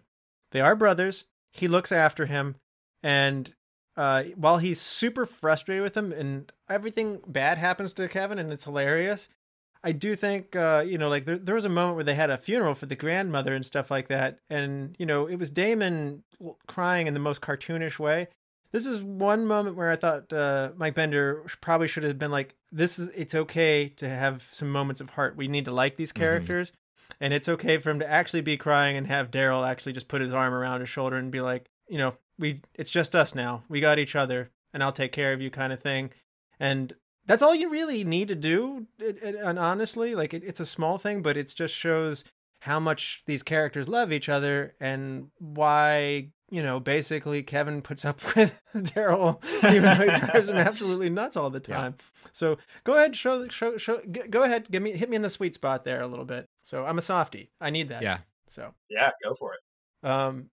[0.52, 1.28] They are brothers.
[1.52, 2.56] He looks after him,
[3.04, 3.54] and
[4.00, 8.64] uh, while he's super frustrated with him, and everything bad happens to Kevin, and it's
[8.64, 9.28] hilarious.
[9.84, 12.30] I do think, uh, you know, like there, there was a moment where they had
[12.30, 14.40] a funeral for the grandmother and stuff like that.
[14.50, 16.24] And, you know, it was Damon
[16.68, 18.28] crying in the most cartoonish way.
[18.72, 22.56] This is one moment where I thought uh, Mike Binder probably should have been like,
[22.72, 25.36] this is, it's okay to have some moments of heart.
[25.36, 26.72] We need to like these characters.
[27.20, 30.22] And it's okay for him to actually be crying and have Daryl actually just put
[30.22, 33.64] his arm around his shoulder and be like, you know, we, it's just us now.
[33.70, 36.12] We got each other and I'll take care of you kind of thing.
[36.60, 36.94] And
[37.26, 40.66] that's all you really need to do it, it- and honestly like it, it's a
[40.66, 42.24] small thing but it just shows
[42.62, 48.20] how much these characters love each other and why you know basically kevin puts up
[48.36, 51.76] with daryl even though he drives him absolutely nuts all the Yeah.
[51.76, 51.96] time
[52.32, 55.30] so go ahead show show show g- go ahead give me hit me in the
[55.30, 58.20] sweet spot there a little bit so i'm a softie i need that Yeah.
[58.48, 60.08] so Yeah, go for it.
[60.08, 60.50] um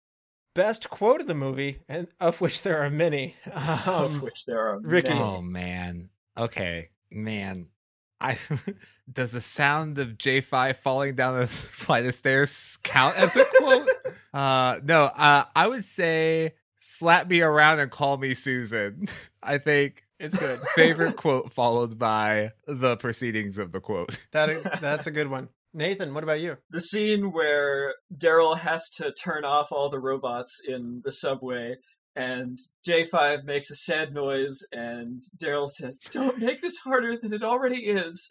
[0.55, 4.61] best quote of the movie and of which there are many of um, which there
[4.61, 5.11] are Ricky.
[5.11, 5.21] many.
[5.21, 6.11] Oh man.
[6.37, 7.67] Okay, man.
[8.21, 8.39] I
[9.13, 13.89] does the sound of J5 falling down the flight of stairs count as a quote?
[14.35, 19.09] uh no, uh I would say slap me around and call me Susan.
[19.43, 24.19] I think it's good favorite quote followed by the proceedings of the quote.
[24.33, 29.13] that that's a good one nathan what about you the scene where Daryl has to
[29.13, 31.77] turn off all the robots in the subway
[32.15, 37.43] and J5 makes a sad noise and Daryl says, "Don't make this harder than it
[37.43, 38.29] already is."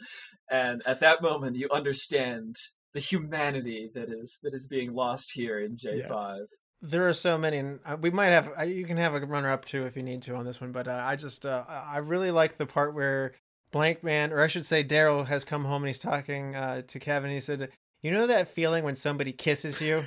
[0.51, 2.55] And at that moment you understand
[2.93, 6.37] the humanity that is that is being lost here in J5.
[6.83, 8.51] There are so many, and uh, we might have.
[8.59, 10.71] uh, You can have a runner up too if you need to on this one.
[10.71, 13.33] But uh, I just, uh, I really like the part where
[13.71, 16.99] Blank Man, or I should say, Daryl has come home and he's talking uh, to
[16.99, 17.31] Kevin.
[17.31, 17.69] He said,
[18.01, 20.03] "You know that feeling when somebody kisses you,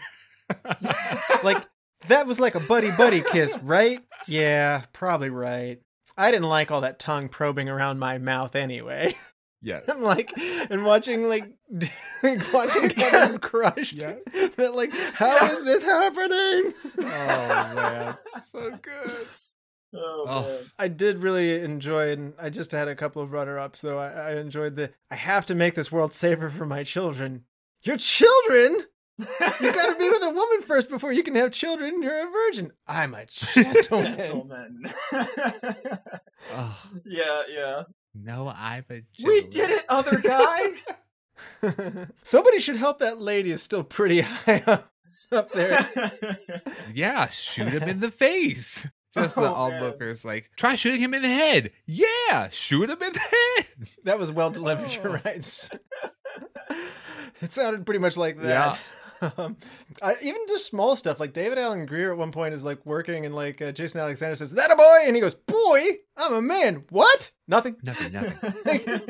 [1.42, 1.66] like
[2.08, 4.00] that was like a buddy buddy kiss, right?
[4.28, 5.80] Yeah, probably right.
[6.16, 9.16] I didn't like all that tongue probing around my mouth anyway.
[9.64, 9.84] Yes.
[9.88, 11.50] I'm like, and watching like
[12.52, 13.94] watching Kevin crushed.
[13.94, 14.16] Yeah.
[14.56, 16.74] That like, how is this happening?
[16.98, 18.18] Oh man.
[18.44, 19.26] So good.
[19.94, 20.42] Oh, Oh.
[20.42, 20.70] man.
[20.78, 23.98] I did really enjoy, and I just had a couple of runner ups though.
[23.98, 24.90] I, I enjoyed the.
[25.10, 27.44] I have to make this world safer for my children.
[27.82, 28.84] Your children?
[29.18, 29.26] You
[29.72, 32.02] got to be with a woman first before you can have children.
[32.02, 32.72] You're a virgin.
[32.88, 34.16] I'm a gentleman.
[34.18, 34.84] Gentlemen.
[36.52, 37.82] Oh, yeah, yeah.
[38.14, 40.72] no, I'm a We did it, other guy.
[42.24, 43.50] Somebody should help that lady.
[43.52, 44.90] Is still pretty high up,
[45.30, 45.88] up there.
[46.92, 48.86] Yeah, shoot him in the face.
[49.14, 49.82] Just the Oh, man.
[49.82, 51.70] onlookers like, try shooting him in the head.
[51.86, 53.66] Yeah, shoot him in the head.
[54.04, 54.94] That was well delivered.
[55.02, 55.68] You're right.
[57.40, 58.78] it sounded pretty much like that.
[59.38, 59.56] Um,
[60.02, 63.24] I, even just small stuff like David Alan Grier at one point is like working
[63.24, 65.80] and like uh, Jason Alexander says, "That a boy," and he goes, "Boy,
[66.18, 67.30] I'm a man." What?
[67.48, 67.76] Nothing.
[67.82, 69.00] Nothing, nothing.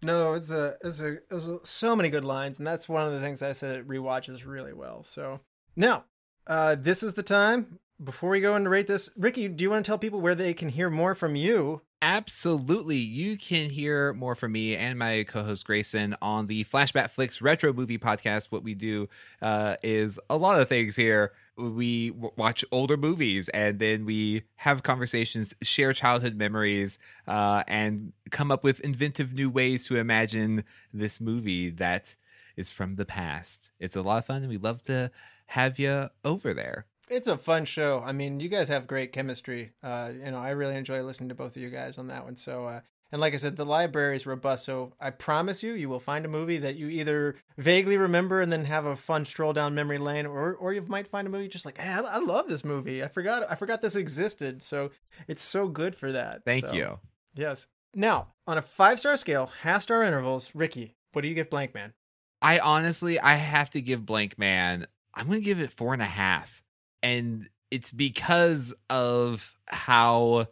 [0.00, 3.12] no, it's a it's a it's a, so many good lines, and that's one of
[3.12, 5.04] the things I said it rewatches really well.
[5.04, 5.40] So
[5.76, 6.04] now,
[6.46, 9.10] uh, this is the time before we go and rate this.
[9.16, 11.82] Ricky, do you want to tell people where they can hear more from you?
[12.02, 12.96] Absolutely.
[12.96, 17.40] You can hear more from me and my co host Grayson on the Flashback Flicks
[17.40, 18.50] Retro Movie Podcast.
[18.50, 19.08] What we do
[19.40, 21.30] uh, is a lot of things here.
[21.56, 26.98] We w- watch older movies and then we have conversations, share childhood memories,
[27.28, 32.16] uh, and come up with inventive new ways to imagine this movie that
[32.56, 33.70] is from the past.
[33.78, 35.12] It's a lot of fun and we love to
[35.46, 36.86] have you over there.
[37.08, 38.02] It's a fun show.
[38.04, 39.72] I mean, you guys have great chemistry.
[39.82, 42.36] Uh, you know, I really enjoy listening to both of you guys on that one.
[42.36, 44.64] So, uh, and like I said, the library is robust.
[44.64, 48.50] So I promise you, you will find a movie that you either vaguely remember and
[48.50, 51.48] then have a fun stroll down memory lane, or or you might find a movie
[51.48, 53.04] just like, hey, I, I love this movie.
[53.04, 54.62] I forgot, I forgot this existed.
[54.62, 54.90] So
[55.28, 56.44] it's so good for that.
[56.46, 56.98] Thank So, you.
[57.34, 57.66] Yes.
[57.94, 61.74] Now, on a five star scale, half star intervals, Ricky, what do you give Blank
[61.74, 61.92] Man?
[62.40, 64.86] I honestly, I have to give Blank Man.
[65.14, 66.62] I'm gonna give it four and a half,
[67.02, 70.46] and it's because of how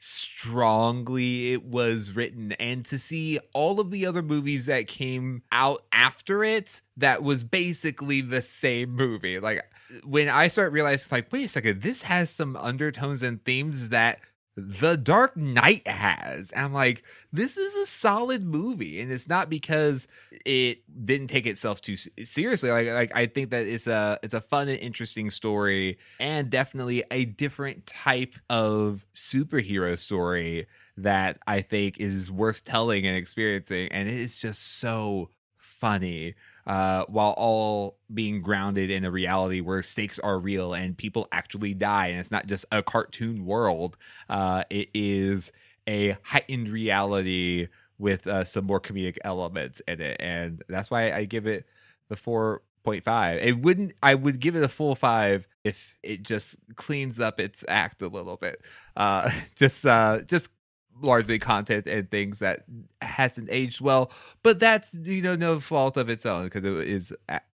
[0.00, 5.84] strongly it was written, and to see all of the other movies that came out
[5.92, 9.40] after it, that was basically the same movie.
[9.40, 9.62] Like
[10.04, 14.20] when I start realizing, like, wait a second, this has some undertones and themes that
[14.60, 16.50] The Dark Knight has.
[16.50, 20.08] And I'm like, this is a solid movie, and it's not because
[20.44, 22.68] it didn't take itself too seriously.
[22.70, 27.04] Like, like I think that it's a it's a fun and interesting story, and definitely
[27.12, 30.66] a different type of superhero story
[30.96, 36.34] that I think is worth telling and experiencing, and it is just so funny
[36.68, 41.72] uh, while all being grounded in a reality where stakes are real and people actually
[41.72, 43.96] die, and it's not just a cartoon world.
[44.28, 45.50] Uh, it is
[45.88, 47.68] a heightened reality
[47.98, 51.64] with uh, some more comedic elements in it, and that's why I give it
[52.10, 53.40] the four point five.
[53.42, 53.94] It wouldn't.
[54.02, 58.08] I would give it a full five if it just cleans up its act a
[58.08, 58.60] little bit.
[58.94, 60.50] Uh, just, uh, just
[61.00, 62.64] largely content and things that
[63.02, 64.10] hasn't aged well,
[64.42, 67.14] but that's you know no fault of its own because it is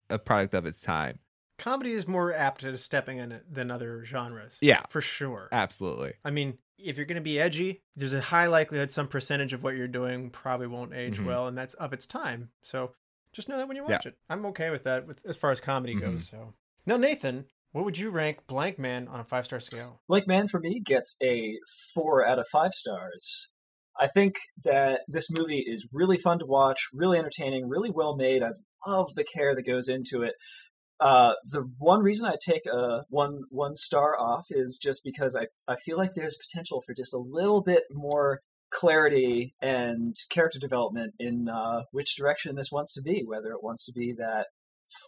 [0.10, 1.20] a product of its time.
[1.58, 4.58] Comedy is more apt to stepping in it than other genres.
[4.62, 5.50] Yeah, for sure.
[5.52, 6.14] Absolutely.
[6.26, 9.64] I mean, if you're going to be edgy, there's a high likelihood some percentage of
[9.64, 11.26] what you're doing probably won't age mm-hmm.
[11.26, 12.50] well, and that's of its time.
[12.64, 12.92] So
[13.32, 14.10] just know that when you watch yeah.
[14.10, 14.18] it.
[14.30, 16.14] I'm okay with that with as far as comedy mm-hmm.
[16.14, 16.28] goes.
[16.28, 16.54] So
[16.86, 20.00] now, Nathan, what would you rank Blank Man on a five star scale?
[20.08, 21.58] Blank Man for me gets a
[21.94, 23.50] four out of five stars.
[24.00, 28.42] I think that this movie is really fun to watch, really entertaining, really well made.
[28.42, 28.52] I
[28.88, 30.34] love the care that goes into it.
[31.00, 35.48] Uh, the one reason I take a one one star off is just because I
[35.68, 38.40] I feel like there's potential for just a little bit more
[38.72, 43.84] clarity and character development in uh, which direction this wants to be, whether it wants
[43.86, 44.48] to be that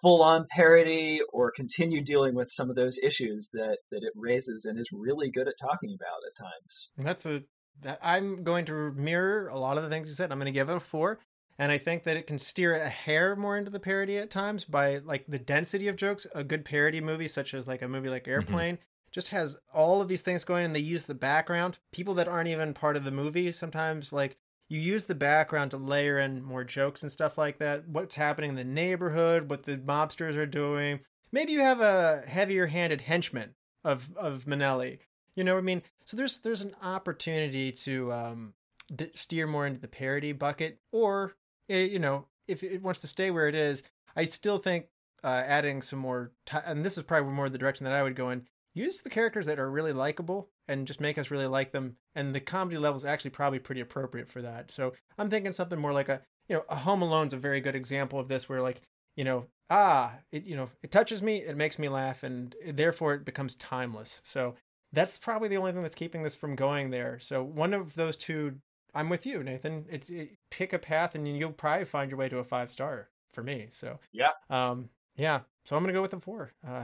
[0.02, 4.66] full on parody or continue dealing with some of those issues that that it raises
[4.66, 6.92] and is really good at talking about at times.
[6.98, 7.44] That's a
[7.82, 10.32] that I'm going to mirror a lot of the things you said.
[10.32, 11.20] I'm going to give it a 4
[11.58, 14.66] and I think that it can steer a hair more into the parody at times
[14.66, 16.28] by like the density of jokes.
[16.36, 18.32] A good parody movie such as like a movie like mm-hmm.
[18.32, 19.12] Airplane mm-hmm.
[19.12, 21.80] just has all of these things going and they use the background.
[21.92, 24.38] People that aren't even part of the movie sometimes like
[24.70, 27.88] you use the background to layer in more jokes and stuff like that.
[27.88, 31.02] What's happening in the neighborhood, what the mobsters are doing.
[31.32, 35.00] Maybe you have a heavier handed henchman of of Minelli.
[35.36, 35.84] You know what I mean?
[36.06, 38.54] So there's there's an opportunity to um,
[38.94, 41.34] d- steer more into the parody bucket, or
[41.70, 43.84] eh, you know, if it wants to stay where it is,
[44.16, 44.88] I still think
[45.24, 46.32] uh, adding some more.
[46.46, 48.48] T- and this is probably more the direction that I would go in.
[48.76, 51.96] Use the characters that are really likable and just make us really like them.
[52.14, 54.72] And the comedy level is actually probably pretty appropriate for that.
[54.72, 57.76] So I'm thinking something more like a, you know, a Home Alone's a very good
[57.76, 58.82] example of this, where like,
[59.16, 63.14] you know, ah, it, you know, it touches me, it makes me laugh, and therefore
[63.14, 64.22] it becomes timeless.
[64.24, 64.56] So
[64.92, 67.18] that's probably the only thing that's keeping this from going there.
[67.20, 68.56] So one of those two,
[68.94, 69.86] I'm with you, Nathan.
[69.90, 73.10] It's it, pick a path, and you'll probably find your way to a five star
[73.32, 73.68] for me.
[73.70, 75.42] So yeah, um, yeah.
[75.64, 76.52] So I'm gonna go with a four.
[76.68, 76.84] Uh,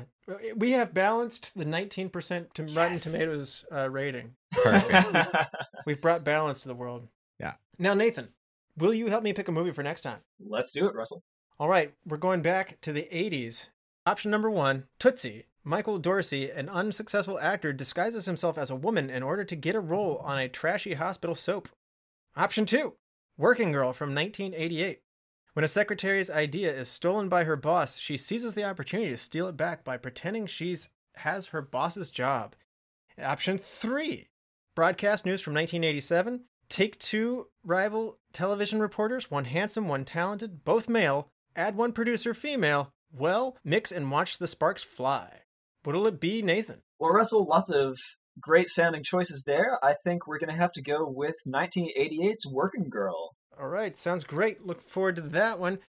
[0.55, 2.75] we have balanced the 19% to yes.
[2.75, 4.33] Rotten Tomatoes uh, rating.
[4.51, 5.27] Perfect.
[5.85, 7.07] We've brought balance to the world.
[7.39, 7.53] Yeah.
[7.77, 8.29] Now, Nathan,
[8.77, 10.19] will you help me pick a movie for next time?
[10.39, 11.23] Let's do it, Russell.
[11.59, 13.69] All right, we're going back to the 80s.
[14.07, 15.45] Option number one, Tootsie.
[15.63, 19.79] Michael Dorsey, an unsuccessful actor, disguises himself as a woman in order to get a
[19.79, 21.69] role on a trashy hospital soap.
[22.35, 22.95] Option 2
[23.37, 25.01] Working Girl from 1988.
[25.53, 29.47] When a secretary's idea is stolen by her boss, she seizes the opportunity to steal
[29.47, 32.55] it back by pretending she's has her boss's job.
[33.21, 34.27] Option 3.
[34.75, 36.45] Broadcast news from 1987.
[36.69, 41.27] Take two rival television reporters, one handsome, one talented, both male.
[41.53, 42.93] Add one producer, female.
[43.11, 45.41] Well, mix and watch the sparks fly.
[45.83, 46.81] What'll it be, Nathan?
[46.97, 47.97] Well, Russell, lots of
[48.39, 49.77] great sounding choices there.
[49.83, 53.35] I think we're going to have to go with 1988's Working Girl.
[53.59, 54.65] All right, sounds great.
[54.65, 55.79] Look forward to that one.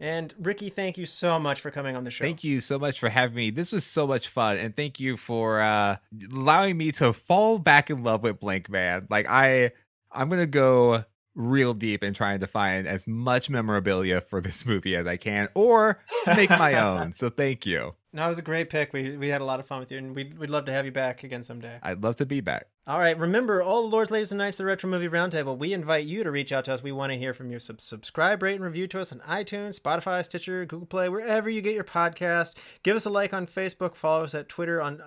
[0.00, 2.24] And Ricky, thank you so much for coming on the show.
[2.24, 3.50] Thank you so much for having me.
[3.50, 5.98] This was so much fun, and thank you for uh,
[6.32, 9.06] allowing me to fall back in love with Blank Man.
[9.08, 9.70] Like I,
[10.10, 11.04] I'm gonna go
[11.36, 15.48] real deep in trying to find as much memorabilia for this movie as I can,
[15.54, 17.12] or make my own.
[17.12, 17.94] So thank you.
[18.14, 18.92] No, it was a great pick.
[18.92, 20.84] We we had a lot of fun with you, and we'd, we'd love to have
[20.84, 21.78] you back again someday.
[21.82, 22.66] I'd love to be back.
[22.84, 23.16] All right.
[23.16, 26.24] Remember, all the Lords, Ladies, and Knights, of the Retro Movie Roundtable, we invite you
[26.24, 26.82] to reach out to us.
[26.82, 27.60] We want to hear from you.
[27.60, 31.60] Sub- subscribe, rate, and review to us on iTunes, Spotify, Stitcher, Google Play, wherever you
[31.60, 32.54] get your podcast.
[32.82, 33.94] Give us a like on Facebook.
[33.94, 35.00] Follow us at Twitter on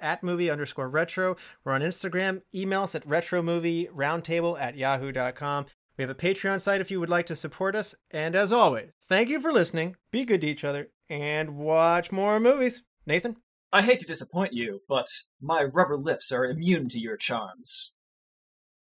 [0.00, 1.36] at movie underscore retro.
[1.62, 2.42] We're on Instagram.
[2.52, 5.66] Email us at retromovieroundtable at yahoo.com.
[5.96, 7.94] We have a Patreon site if you would like to support us.
[8.10, 9.94] And as always, thank you for listening.
[10.10, 12.82] Be good to each other and watch more movies.
[13.06, 13.36] Nathan?
[13.72, 15.06] I hate to disappoint you, but
[15.40, 17.92] my rubber lips are immune to your charms.